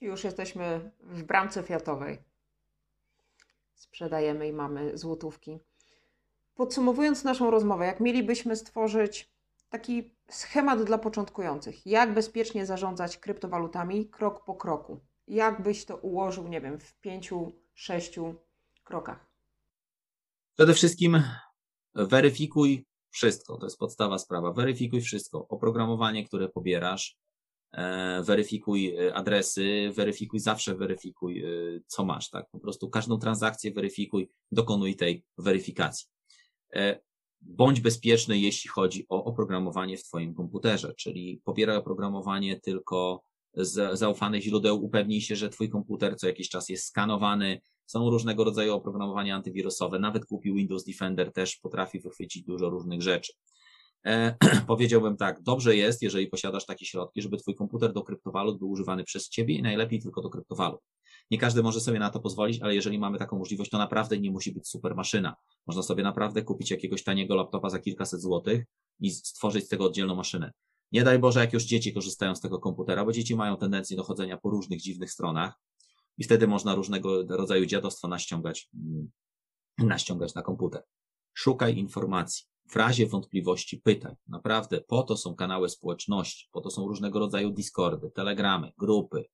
Już 0.00 0.24
jesteśmy 0.24 0.90
w 1.00 1.22
bramce 1.22 1.62
fiatowej. 1.62 2.18
Sprzedajemy 3.74 4.48
i 4.48 4.52
mamy 4.52 4.98
złotówki. 4.98 5.58
Podsumowując 6.54 7.24
naszą 7.24 7.50
rozmowę, 7.50 7.86
jak 7.86 8.00
mielibyśmy 8.00 8.56
stworzyć 8.56 9.34
taki 9.68 10.14
schemat 10.28 10.82
dla 10.82 10.98
początkujących, 10.98 11.86
jak 11.86 12.14
bezpiecznie 12.14 12.66
zarządzać 12.66 13.18
kryptowalutami 13.18 14.08
krok 14.08 14.44
po 14.44 14.54
kroku, 14.54 15.00
jak 15.28 15.62
byś 15.62 15.84
to 15.84 15.96
ułożył, 15.96 16.48
nie 16.48 16.60
wiem, 16.60 16.78
w 16.78 16.94
pięciu, 16.94 17.52
sześciu 17.74 18.34
krokach? 18.84 19.33
Przede 20.56 20.74
wszystkim 20.74 21.22
weryfikuj 21.94 22.86
wszystko. 23.10 23.56
To 23.58 23.66
jest 23.66 23.78
podstawa 23.78 24.18
sprawa. 24.18 24.52
Weryfikuj 24.52 25.00
wszystko. 25.00 25.48
Oprogramowanie, 25.48 26.24
które 26.24 26.48
pobierasz, 26.48 27.16
e, 27.72 28.22
weryfikuj 28.22 28.96
e, 28.96 29.14
adresy, 29.14 29.92
weryfikuj, 29.96 30.40
zawsze 30.40 30.74
weryfikuj, 30.74 31.40
e, 31.40 31.46
co 31.86 32.04
masz, 32.04 32.30
tak? 32.30 32.50
Po 32.50 32.58
prostu 32.58 32.90
każdą 32.90 33.18
transakcję 33.18 33.72
weryfikuj, 33.72 34.28
dokonuj 34.52 34.96
tej 34.96 35.24
weryfikacji. 35.38 36.06
Bądź 37.40 37.80
bezpieczny, 37.80 38.38
jeśli 38.38 38.70
chodzi 38.70 39.06
o 39.08 39.24
oprogramowanie 39.24 39.96
w 39.96 40.04
Twoim 40.04 40.34
komputerze, 40.34 40.94
czyli 40.94 41.40
pobieraj 41.44 41.76
oprogramowanie 41.76 42.60
tylko 42.60 43.22
z 43.56 43.98
zaufanych 43.98 44.42
źródeł, 44.42 44.84
upewnij 44.84 45.20
się, 45.20 45.36
że 45.36 45.48
Twój 45.48 45.70
komputer 45.70 46.16
co 46.16 46.26
jakiś 46.26 46.48
czas 46.48 46.68
jest 46.68 46.86
skanowany, 46.86 47.60
są 47.86 48.10
różnego 48.10 48.44
rodzaju 48.44 48.74
oprogramowania 48.74 49.36
antywirusowe, 49.36 49.98
nawet 49.98 50.24
kupił 50.24 50.54
Windows 50.54 50.84
Defender 50.84 51.32
też 51.32 51.56
potrafi 51.56 52.00
wychwycić 52.00 52.44
dużo 52.44 52.70
różnych 52.70 53.02
rzeczy. 53.02 53.32
E, 54.06 54.36
powiedziałbym 54.66 55.16
tak, 55.16 55.42
dobrze 55.42 55.76
jest, 55.76 56.02
jeżeli 56.02 56.26
posiadasz 56.26 56.66
takie 56.66 56.86
środki, 56.86 57.22
żeby 57.22 57.36
twój 57.36 57.54
komputer 57.54 57.92
do 57.92 58.02
kryptowalut 58.02 58.58
był 58.58 58.70
używany 58.70 59.04
przez 59.04 59.28
ciebie 59.28 59.54
i 59.54 59.62
najlepiej 59.62 60.02
tylko 60.02 60.22
do 60.22 60.30
kryptowalut. 60.30 60.80
Nie 61.30 61.38
każdy 61.38 61.62
może 61.62 61.80
sobie 61.80 61.98
na 61.98 62.10
to 62.10 62.20
pozwolić, 62.20 62.62
ale 62.62 62.74
jeżeli 62.74 62.98
mamy 62.98 63.18
taką 63.18 63.38
możliwość, 63.38 63.70
to 63.70 63.78
naprawdę 63.78 64.18
nie 64.18 64.30
musi 64.30 64.52
być 64.52 64.68
super 64.68 64.96
maszyna. 64.96 65.36
Można 65.66 65.82
sobie 65.82 66.02
naprawdę 66.02 66.42
kupić 66.42 66.70
jakiegoś 66.70 67.04
taniego 67.04 67.34
laptopa 67.34 67.70
za 67.70 67.78
kilkaset 67.78 68.20
złotych 68.20 68.64
i 69.00 69.10
stworzyć 69.10 69.64
z 69.64 69.68
tego 69.68 69.84
oddzielną 69.84 70.14
maszynę. 70.14 70.52
Nie 70.94 71.04
daj 71.04 71.18
Boże, 71.18 71.40
jak 71.40 71.52
już 71.52 71.64
dzieci 71.64 71.92
korzystają 71.92 72.34
z 72.34 72.40
tego 72.40 72.58
komputera, 72.58 73.04
bo 73.04 73.12
dzieci 73.12 73.36
mają 73.36 73.56
tendencję 73.56 73.96
do 73.96 74.02
chodzenia 74.02 74.36
po 74.36 74.50
różnych 74.50 74.80
dziwnych 74.80 75.10
stronach 75.10 75.60
i 76.18 76.24
wtedy 76.24 76.46
można 76.46 76.74
różnego 76.74 77.22
rodzaju 77.36 77.66
dziadostwa 77.66 78.08
naściągać, 78.08 78.68
mm, 78.74 79.10
naściągać 79.78 80.34
na 80.34 80.42
komputer. 80.42 80.82
Szukaj 81.32 81.76
informacji. 81.76 82.44
W 82.70 82.76
razie 82.76 83.06
wątpliwości 83.06 83.78
pytaj. 83.78 84.14
Naprawdę 84.26 84.80
po 84.80 85.02
to 85.02 85.16
są 85.16 85.34
kanały 85.34 85.68
społeczności, 85.68 86.48
po 86.52 86.60
to 86.60 86.70
są 86.70 86.88
różnego 86.88 87.18
rodzaju 87.18 87.50
Discordy, 87.50 88.10
Telegramy, 88.10 88.72
grupy. 88.78 89.24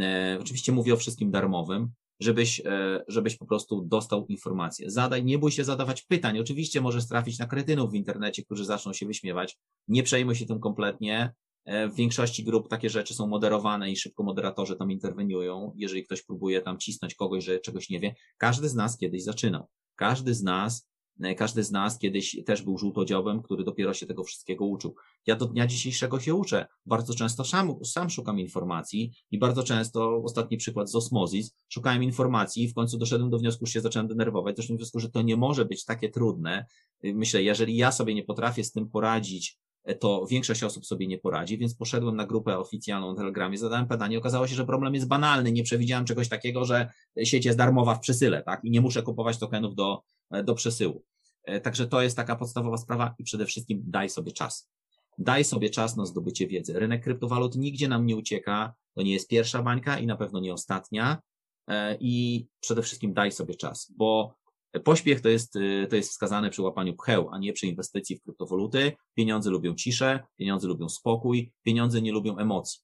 E, 0.00 0.38
oczywiście 0.40 0.72
mówię 0.72 0.94
o 0.94 0.96
wszystkim 0.96 1.30
darmowym, 1.30 1.92
żebyś, 2.20 2.62
e, 2.64 3.04
żebyś 3.08 3.36
po 3.36 3.46
prostu 3.46 3.82
dostał 3.82 4.26
informacje. 4.26 4.90
Zadaj, 4.90 5.24
nie 5.24 5.38
bój 5.38 5.52
się 5.52 5.64
zadawać 5.64 6.02
pytań. 6.02 6.38
Oczywiście 6.38 6.80
możesz 6.80 7.08
trafić 7.08 7.38
na 7.38 7.46
kretynów 7.46 7.90
w 7.90 7.94
internecie, 7.94 8.44
którzy 8.44 8.64
zaczną 8.64 8.92
się 8.92 9.06
wyśmiewać. 9.06 9.58
Nie 9.88 10.02
przejmuj 10.02 10.34
się 10.34 10.46
tym 10.46 10.60
kompletnie. 10.60 11.32
E, 11.64 11.88
w 11.88 11.94
większości 11.94 12.44
grup 12.44 12.68
takie 12.68 12.90
rzeczy 12.90 13.14
są 13.14 13.26
moderowane 13.26 13.90
i 13.90 13.96
szybko 13.96 14.22
moderatorzy 14.22 14.76
tam 14.76 14.90
interweniują, 14.90 15.72
jeżeli 15.76 16.04
ktoś 16.04 16.22
próbuje 16.22 16.60
tam 16.60 16.78
cisnąć 16.78 17.14
kogoś, 17.14 17.44
że 17.44 17.60
czegoś 17.60 17.90
nie 17.90 18.00
wie. 18.00 18.14
Każdy 18.38 18.68
z 18.68 18.74
nas 18.74 18.98
kiedyś 18.98 19.24
zaczynał. 19.24 19.66
Każdy 19.96 20.34
z 20.34 20.42
nas, 20.42 20.88
każdy 21.36 21.64
z 21.64 21.70
nas 21.70 21.98
kiedyś 21.98 22.36
też 22.46 22.62
był 22.62 22.78
żółtodziobem, 22.78 23.42
który 23.42 23.64
dopiero 23.64 23.94
się 23.94 24.06
tego 24.06 24.24
wszystkiego 24.24 24.64
uczył. 24.64 24.94
Ja 25.26 25.36
do 25.36 25.46
dnia 25.46 25.66
dzisiejszego 25.66 26.20
się 26.20 26.34
uczę. 26.34 26.66
Bardzo 26.86 27.14
często 27.14 27.44
sam, 27.44 27.74
sam 27.84 28.10
szukam 28.10 28.40
informacji 28.40 29.12
i 29.30 29.38
bardzo 29.38 29.62
często, 29.62 30.22
ostatni 30.24 30.56
przykład 30.56 30.90
z 30.90 30.94
Osmozis, 30.94 31.54
szukałem 31.68 32.02
informacji 32.02 32.64
i 32.64 32.68
w 32.68 32.74
końcu 32.74 32.98
doszedłem 32.98 33.30
do 33.30 33.38
wniosku, 33.38 33.66
że 33.66 33.72
się 33.72 33.80
zacząłem 33.80 34.08
denerwować, 34.08 34.56
doszedłem 34.56 34.76
do 34.76 34.82
wniosku, 34.82 35.00
że 35.00 35.10
to 35.10 35.22
nie 35.22 35.36
może 35.36 35.64
być 35.64 35.84
takie 35.84 36.08
trudne. 36.08 36.66
Myślę, 37.02 37.42
jeżeli 37.42 37.76
ja 37.76 37.92
sobie 37.92 38.14
nie 38.14 38.24
potrafię 38.24 38.64
z 38.64 38.72
tym 38.72 38.88
poradzić, 38.88 39.58
to 40.00 40.26
większość 40.26 40.62
osób 40.62 40.86
sobie 40.86 41.06
nie 41.06 41.18
poradzi, 41.18 41.58
więc 41.58 41.74
poszedłem 41.74 42.16
na 42.16 42.26
grupę 42.26 42.58
oficjalną 42.58 43.10
na 43.10 43.16
Telegramie, 43.16 43.58
zadałem 43.58 43.88
pytanie, 43.88 44.18
okazało 44.18 44.46
się, 44.46 44.54
że 44.54 44.66
problem 44.66 44.94
jest 44.94 45.08
banalny, 45.08 45.52
nie 45.52 45.62
przewidziałem 45.62 46.04
czegoś 46.04 46.28
takiego, 46.28 46.64
że 46.64 46.92
sieć 47.24 47.44
jest 47.44 47.58
darmowa 47.58 47.94
w 47.94 48.00
przesyle, 48.00 48.42
tak, 48.42 48.64
i 48.64 48.70
nie 48.70 48.80
muszę 48.80 49.02
kupować 49.02 49.38
tokenów 49.38 49.74
do, 49.74 50.02
do 50.44 50.54
przesyłu. 50.54 51.04
E, 51.44 51.60
także 51.60 51.86
to 51.86 52.02
jest 52.02 52.16
taka 52.16 52.36
podstawowa 52.36 52.76
sprawa 52.76 53.14
i 53.18 53.24
przede 53.24 53.46
wszystkim 53.46 53.82
daj 53.86 54.10
sobie 54.10 54.32
czas. 54.32 54.70
Daj 55.18 55.44
sobie 55.44 55.70
czas 55.70 55.96
na 55.96 56.06
zdobycie 56.06 56.46
wiedzy. 56.46 56.78
Rynek 56.78 57.04
kryptowalut 57.04 57.56
nigdzie 57.56 57.88
nam 57.88 58.06
nie 58.06 58.16
ucieka, 58.16 58.74
to 58.94 59.02
nie 59.02 59.12
jest 59.12 59.28
pierwsza 59.28 59.62
bańka 59.62 59.98
i 59.98 60.06
na 60.06 60.16
pewno 60.16 60.40
nie 60.40 60.52
ostatnia 60.52 61.22
e, 61.68 61.96
i 62.00 62.46
przede 62.60 62.82
wszystkim 62.82 63.14
daj 63.14 63.32
sobie 63.32 63.54
czas, 63.54 63.92
bo 63.96 64.34
Pośpiech 64.80 65.20
to 65.20 65.28
jest, 65.28 65.56
y, 65.56 65.86
to 65.90 65.96
jest 65.96 66.10
wskazane 66.10 66.50
przy 66.50 66.62
łapaniu 66.62 66.94
pcheł, 66.94 67.30
a 67.32 67.38
nie 67.38 67.52
przy 67.52 67.66
inwestycji 67.66 68.16
w 68.16 68.22
kryptowaluty. 68.22 68.92
Pieniądze 69.14 69.50
lubią 69.50 69.74
ciszę, 69.74 70.20
pieniądze 70.36 70.68
lubią 70.68 70.88
spokój, 70.88 71.52
pieniądze 71.62 72.02
nie 72.02 72.12
lubią 72.12 72.38
emocji. 72.38 72.80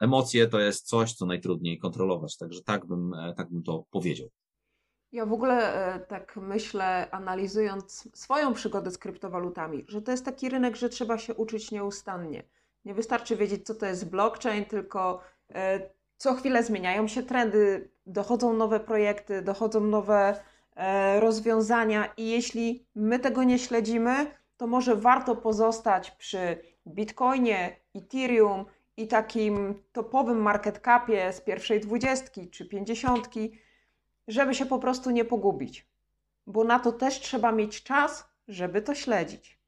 Emocje 0.00 0.48
to 0.48 0.60
jest 0.60 0.86
coś, 0.86 1.14
co 1.14 1.26
najtrudniej 1.26 1.78
kontrolować, 1.78 2.36
także 2.36 2.62
tak 2.62 2.86
bym, 2.86 3.14
e, 3.14 3.34
tak 3.34 3.50
bym 3.50 3.62
to 3.62 3.84
powiedział. 3.90 4.28
Ja 5.12 5.26
w 5.26 5.32
ogóle 5.32 5.74
e, 5.94 6.00
tak 6.00 6.36
myślę, 6.36 7.10
analizując 7.10 8.08
swoją 8.14 8.54
przygodę 8.54 8.90
z 8.90 8.98
kryptowalutami, 8.98 9.84
że 9.88 10.02
to 10.02 10.10
jest 10.10 10.24
taki 10.24 10.48
rynek, 10.48 10.76
że 10.76 10.88
trzeba 10.88 11.18
się 11.18 11.34
uczyć 11.34 11.70
nieustannie. 11.70 12.42
Nie 12.84 12.94
wystarczy 12.94 13.36
wiedzieć, 13.36 13.66
co 13.66 13.74
to 13.74 13.86
jest 13.86 14.10
blockchain, 14.10 14.64
tylko 14.64 15.20
e, 15.54 15.90
co 16.16 16.34
chwilę 16.34 16.64
zmieniają 16.64 17.08
się 17.08 17.22
trendy, 17.22 17.90
dochodzą 18.06 18.52
nowe 18.52 18.80
projekty, 18.80 19.42
dochodzą 19.42 19.80
nowe 19.80 20.44
rozwiązania 21.20 22.12
i 22.16 22.30
jeśli 22.30 22.86
my 22.94 23.18
tego 23.18 23.44
nie 23.44 23.58
śledzimy, 23.58 24.26
to 24.56 24.66
może 24.66 24.96
warto 24.96 25.36
pozostać 25.36 26.10
przy 26.10 26.58
Bitcoinie, 26.86 27.76
Ethereum 27.94 28.64
i 28.96 29.08
takim 29.08 29.82
topowym 29.92 30.42
market 30.42 30.80
capie 30.84 31.32
z 31.32 31.40
pierwszej 31.40 31.80
dwudziestki 31.80 32.50
czy 32.50 32.66
pięćdziesiątki, 32.66 33.58
żeby 34.28 34.54
się 34.54 34.66
po 34.66 34.78
prostu 34.78 35.10
nie 35.10 35.24
pogubić. 35.24 35.86
Bo 36.46 36.64
na 36.64 36.78
to 36.78 36.92
też 36.92 37.20
trzeba 37.20 37.52
mieć 37.52 37.82
czas, 37.82 38.24
żeby 38.48 38.82
to 38.82 38.94
śledzić. 38.94 39.58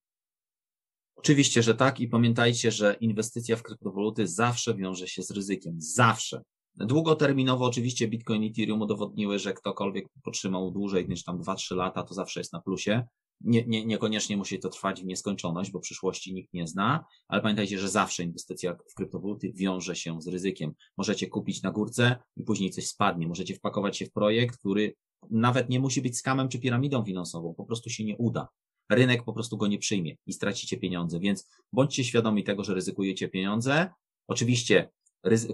Oczywiście, 1.17 1.63
że 1.63 1.75
tak 1.75 2.01
i 2.01 2.09
pamiętajcie, 2.09 2.71
że 2.71 2.97
inwestycja 3.01 3.57
w 3.57 3.63
kryptowaluty 3.63 4.27
zawsze 4.27 4.75
wiąże 4.75 5.09
się 5.09 5.23
z 5.23 5.31
ryzykiem. 5.31 5.75
Zawsze. 5.79 6.43
Długoterminowo 6.77 7.65
oczywiście 7.65 8.09
Bitcoin 8.09 8.43
i 8.43 8.51
Ethereum 8.51 8.83
udowodniły, 8.83 9.39
że 9.39 9.55
ktokolwiek 9.55 10.07
potrzymał 10.25 10.71
dłużej 10.71 11.09
niż 11.09 11.25
tam 11.25 11.39
2-3 11.39 11.77
lata, 11.77 12.03
to 12.03 12.15
zawsze 12.15 12.41
jest 12.41 12.53
na 12.53 12.61
plusie. 12.61 13.07
Nie, 13.41 13.65
nie, 13.67 13.87
niekoniecznie 13.87 14.37
musi 14.37 14.59
to 14.59 14.69
trwać 14.69 15.03
w 15.03 15.05
nieskończoność, 15.05 15.71
bo 15.71 15.81
przyszłości 15.81 16.35
nikt 16.35 16.55
nie 16.55 16.67
zna, 16.67 17.05
ale 17.29 17.43
pamiętajcie, 17.43 17.79
że 17.79 17.89
zawsze 17.89 18.23
inwestycja 18.23 18.77
w 18.91 18.95
kryptowaluty 18.95 19.53
wiąże 19.53 19.97
się 19.97 20.23
z 20.23 20.29
ryzykiem. 20.29 20.73
Możecie 20.97 21.27
kupić 21.27 21.63
na 21.63 21.71
górce 21.71 22.17
i 22.37 22.45
później 22.45 22.71
coś 22.71 22.87
spadnie. 22.87 23.29
Możecie 23.29 23.55
wpakować 23.55 23.97
się 23.97 24.07
w 24.07 24.13
projekt, 24.13 24.59
który 24.59 24.95
nawet 25.31 25.69
nie 25.69 25.81
musi 25.81 26.03
być 26.03 26.19
skamem 26.19 26.49
czy 26.49 26.59
piramidą 26.59 27.05
finansową, 27.05 27.55
po 27.55 27.65
prostu 27.65 27.91
się 27.91 28.05
nie 28.05 28.17
uda. 28.17 28.49
Rynek 28.91 29.25
po 29.25 29.33
prostu 29.33 29.57
go 29.57 29.67
nie 29.67 29.79
przyjmie 29.79 30.17
i 30.27 30.33
stracicie 30.33 30.77
pieniądze, 30.77 31.21
więc 31.21 31.49
bądźcie 31.73 32.05
świadomi 32.05 32.45
tego, 32.45 32.65
że 32.65 32.75
ryzykujecie 32.75 33.29
pieniądze. 33.29 33.91
Oczywiście 34.29 34.91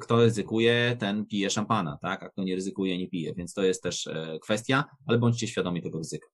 kto 0.00 0.16
ryzykuje, 0.16 0.96
ten 1.00 1.26
pije 1.26 1.50
szampana, 1.50 1.98
tak? 2.02 2.22
A 2.22 2.28
kto 2.28 2.42
nie 2.42 2.54
ryzykuje, 2.54 2.98
nie 2.98 3.08
pije, 3.08 3.34
więc 3.34 3.54
to 3.54 3.62
jest 3.62 3.82
też 3.82 4.06
e, 4.06 4.38
kwestia, 4.42 4.84
ale 5.06 5.18
bądźcie 5.18 5.48
świadomi 5.48 5.82
tego 5.82 5.98
ryzyka. 5.98 6.28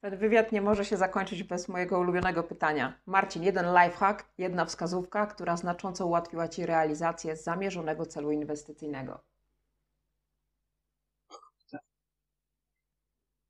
Ten 0.00 0.18
wywiad 0.18 0.52
nie 0.52 0.62
może 0.62 0.84
się 0.84 0.96
zakończyć 0.96 1.42
bez 1.42 1.68
mojego 1.68 1.98
ulubionego 1.98 2.42
pytania. 2.42 3.00
Marcin, 3.06 3.42
jeden 3.42 3.66
lifehack, 3.66 4.32
jedna 4.38 4.64
wskazówka, 4.64 5.26
która 5.26 5.56
znacząco 5.56 6.06
ułatwiła 6.06 6.48
Ci 6.48 6.66
realizację 6.66 7.36
zamierzonego 7.36 8.06
celu 8.06 8.30
inwestycyjnego. 8.30 9.20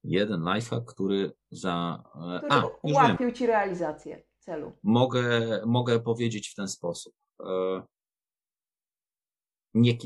Jeden 0.04 0.44
lifehack, 0.54 0.84
który 0.84 1.32
za. 1.50 2.04
E, 2.34 2.38
który 2.38 2.52
A, 2.52 2.66
ułatwił 2.82 3.32
Ci 3.32 3.46
realizację 3.46 4.22
celu. 4.38 4.72
Mogę, 4.82 5.62
mogę 5.66 6.00
powiedzieć 6.00 6.48
w 6.48 6.54
ten 6.54 6.68
sposób. 6.68 7.14
E, 9.74 9.78
nie, 9.78 9.98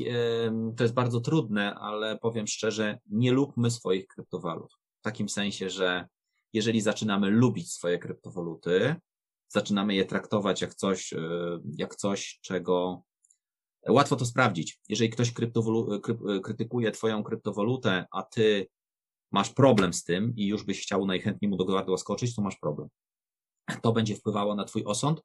to 0.77 0.83
jest 0.83 0.93
bardzo 0.93 1.19
trudne, 1.21 1.75
ale 1.75 2.17
powiem 2.17 2.47
szczerze, 2.47 2.99
nie 3.05 3.31
lubmy 3.31 3.71
swoich 3.71 4.07
kryptowalut. 4.07 4.73
W 4.99 5.01
takim 5.01 5.29
sensie, 5.29 5.69
że 5.69 6.07
jeżeli 6.53 6.81
zaczynamy 6.81 7.29
lubić 7.29 7.73
swoje 7.73 7.99
kryptowaluty, 7.99 8.95
zaczynamy 9.47 9.95
je 9.95 10.05
traktować 10.05 10.61
jak 10.61 10.75
coś, 10.75 11.13
e, 11.13 11.19
jak 11.77 11.95
coś, 11.95 12.39
czego 12.41 13.03
łatwo 13.89 14.15
to 14.15 14.25
sprawdzić. 14.25 14.79
Jeżeli 14.89 15.09
ktoś 15.09 15.33
krytykuje 16.43 16.91
Twoją 16.91 17.23
kryptowalutę, 17.23 18.05
a 18.11 18.23
Ty 18.23 18.67
masz 19.31 19.49
problem 19.49 19.93
z 19.93 20.03
tym 20.03 20.35
i 20.35 20.47
już 20.47 20.63
byś 20.63 20.81
chciał 20.81 21.05
najchętniej 21.05 21.49
mu 21.49 21.57
do 21.57 21.65
gardła 21.65 21.97
skoczyć, 21.97 22.35
to 22.35 22.41
masz 22.41 22.57
problem. 22.57 22.87
To 23.81 23.91
będzie 23.91 24.15
wpływało 24.15 24.55
na 24.55 24.63
Twój 24.65 24.83
osąd, 24.85 25.21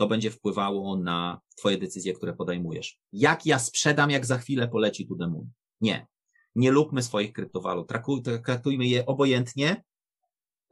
to 0.00 0.06
będzie 0.06 0.30
wpływało 0.30 0.96
na 0.96 1.40
Twoje 1.56 1.78
decyzje, 1.78 2.12
które 2.12 2.32
podejmujesz. 2.32 2.98
Jak 3.12 3.46
ja 3.46 3.58
sprzedam, 3.58 4.10
jak 4.10 4.26
za 4.26 4.38
chwilę 4.38 4.68
poleci 4.68 5.06
tu 5.06 5.16
demon? 5.16 5.50
Nie. 5.80 6.06
Nie 6.54 6.70
lubmy 6.70 7.02
swoich 7.02 7.32
kryptowalut. 7.32 7.88
Traktujmy 8.44 8.86
je 8.86 9.06
obojętnie 9.06 9.84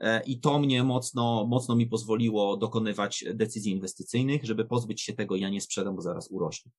e, 0.01 0.23
i 0.23 0.41
to 0.41 0.59
mnie 0.59 0.85
mocno, 0.85 1.47
mocno 1.47 1.77
mi 1.77 1.87
pozwoliło 1.87 2.57
dokonywać 2.57 3.25
decyzji 3.35 3.73
inwestycyjnych, 3.73 4.45
żeby 4.45 4.65
pozbyć 4.65 5.03
się 5.03 5.13
tego, 5.13 5.37
ja 5.37 5.49
nie 5.49 5.61
sprzedam, 5.61 5.97
bo 5.97 6.03
zaraz 6.03 6.31
urośnie. 6.31 6.73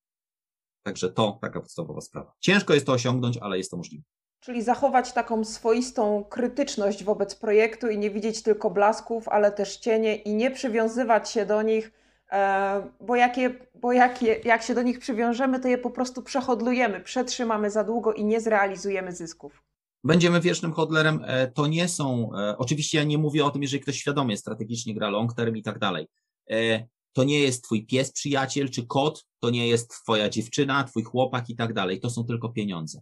Także 0.83 1.09
to 1.09 1.39
taka 1.41 1.59
podstawowa 1.59 2.01
sprawa. 2.01 2.33
Ciężko 2.39 2.73
jest 2.73 2.85
to 2.85 2.91
osiągnąć, 2.91 3.37
ale 3.37 3.57
jest 3.57 3.71
to 3.71 3.77
możliwe. 3.77 4.03
Czyli 4.39 4.61
zachować 4.61 5.13
taką 5.13 5.43
swoistą 5.43 6.23
krytyczność 6.23 7.03
wobec 7.03 7.35
projektu 7.35 7.87
i 7.87 7.97
nie 7.97 8.11
widzieć 8.11 8.43
tylko 8.43 8.69
blasków, 8.69 9.27
ale 9.27 9.51
też 9.51 9.77
cienie 9.77 10.15
i 10.15 10.33
nie 10.33 10.51
przywiązywać 10.51 11.29
się 11.29 11.45
do 11.45 11.61
nich, 11.61 11.98
bo, 13.01 13.15
jak, 13.15 13.37
je, 13.37 13.67
bo 13.75 13.91
jak, 13.91 14.21
je, 14.21 14.39
jak 14.45 14.63
się 14.63 14.75
do 14.75 14.81
nich 14.81 14.99
przywiążemy, 14.99 15.59
to 15.59 15.67
je 15.67 15.77
po 15.77 15.89
prostu 15.89 16.21
przehodlujemy, 16.21 16.99
przetrzymamy 16.99 17.71
za 17.71 17.83
długo 17.83 18.13
i 18.13 18.25
nie 18.25 18.41
zrealizujemy 18.41 19.11
zysków. 19.11 19.63
Będziemy 20.03 20.41
wiecznym 20.41 20.73
hodlerem. 20.73 21.23
E, 21.25 21.51
to 21.51 21.67
nie 21.67 21.87
są, 21.87 22.31
e, 22.35 22.57
oczywiście 22.57 22.97
ja 22.97 23.03
nie 23.03 23.17
mówię 23.17 23.45
o 23.45 23.49
tym, 23.49 23.61
jeżeli 23.61 23.81
ktoś 23.81 23.97
świadomie 23.97 24.37
strategicznie 24.37 24.93
gra 24.93 25.09
long 25.09 25.33
term 25.33 25.55
i 25.55 25.63
tak 25.63 25.79
dalej. 25.79 26.07
To 27.13 27.23
nie 27.23 27.39
jest 27.39 27.63
twój 27.63 27.85
pies, 27.85 28.11
przyjaciel 28.11 28.69
czy 28.69 28.87
kot, 28.87 29.25
to 29.39 29.49
nie 29.49 29.67
jest 29.67 29.89
twoja 29.89 30.29
dziewczyna, 30.29 30.83
twój 30.83 31.03
chłopak 31.03 31.49
i 31.49 31.55
tak 31.55 31.73
dalej. 31.73 31.99
To 31.99 32.09
są 32.09 32.25
tylko 32.25 32.49
pieniądze. 32.49 33.01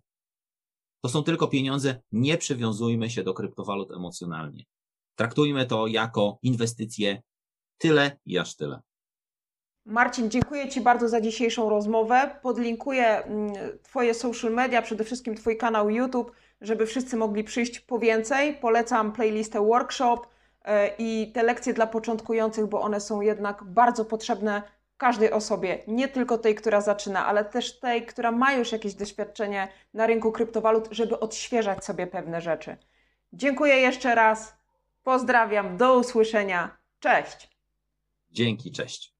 To 1.01 1.09
są 1.09 1.23
tylko 1.23 1.47
pieniądze, 1.47 2.01
nie 2.11 2.37
przywiązujmy 2.37 3.09
się 3.09 3.23
do 3.23 3.33
kryptowalut 3.33 3.91
emocjonalnie. 3.91 4.63
Traktujmy 5.15 5.65
to 5.65 5.87
jako 5.87 6.39
inwestycje 6.41 7.21
tyle 7.77 8.19
i 8.25 8.37
aż 8.37 8.55
tyle. 8.55 8.81
Marcin, 9.87 10.29
dziękuję 10.29 10.69
Ci 10.69 10.81
bardzo 10.81 11.09
za 11.09 11.21
dzisiejszą 11.21 11.69
rozmowę. 11.69 12.39
Podlinkuję 12.41 13.23
mm, 13.23 13.53
Twoje 13.83 14.13
social 14.13 14.51
media, 14.51 14.81
przede 14.81 15.03
wszystkim 15.03 15.35
Twój 15.35 15.57
kanał 15.57 15.89
YouTube, 15.89 16.31
żeby 16.61 16.85
wszyscy 16.85 17.17
mogli 17.17 17.43
przyjść 17.43 17.79
po 17.79 17.99
więcej. 17.99 18.53
Polecam 18.53 19.11
playlistę 19.11 19.65
workshop 19.65 20.17
e, 20.63 20.95
i 20.97 21.31
te 21.31 21.43
lekcje 21.43 21.73
dla 21.73 21.87
początkujących, 21.87 22.65
bo 22.65 22.81
one 22.81 23.01
są 23.01 23.21
jednak 23.21 23.63
bardzo 23.63 24.05
potrzebne 24.05 24.61
każdej 24.97 25.31
osobie, 25.31 25.83
nie 25.87 26.07
tylko 26.07 26.37
tej, 26.37 26.55
która 26.55 26.81
zaczyna, 26.81 27.25
ale 27.25 27.45
też 27.45 27.79
tej, 27.79 28.05
która 28.05 28.31
ma 28.31 28.53
już 28.53 28.71
jakieś 28.71 28.93
doświadczenie 28.93 29.67
na 29.93 30.07
rynku 30.07 30.31
kryptowalut, 30.31 30.87
żeby 30.91 31.19
odświeżać 31.19 31.85
sobie 31.85 32.07
pewne 32.07 32.41
rzeczy. 32.41 32.77
Dziękuję 33.33 33.75
jeszcze 33.75 34.15
raz. 34.15 34.57
Pozdrawiam, 35.03 35.77
do 35.77 35.99
usłyszenia. 35.99 36.77
Cześć. 36.99 37.49
Dzięki, 38.31 38.71
cześć. 38.71 39.16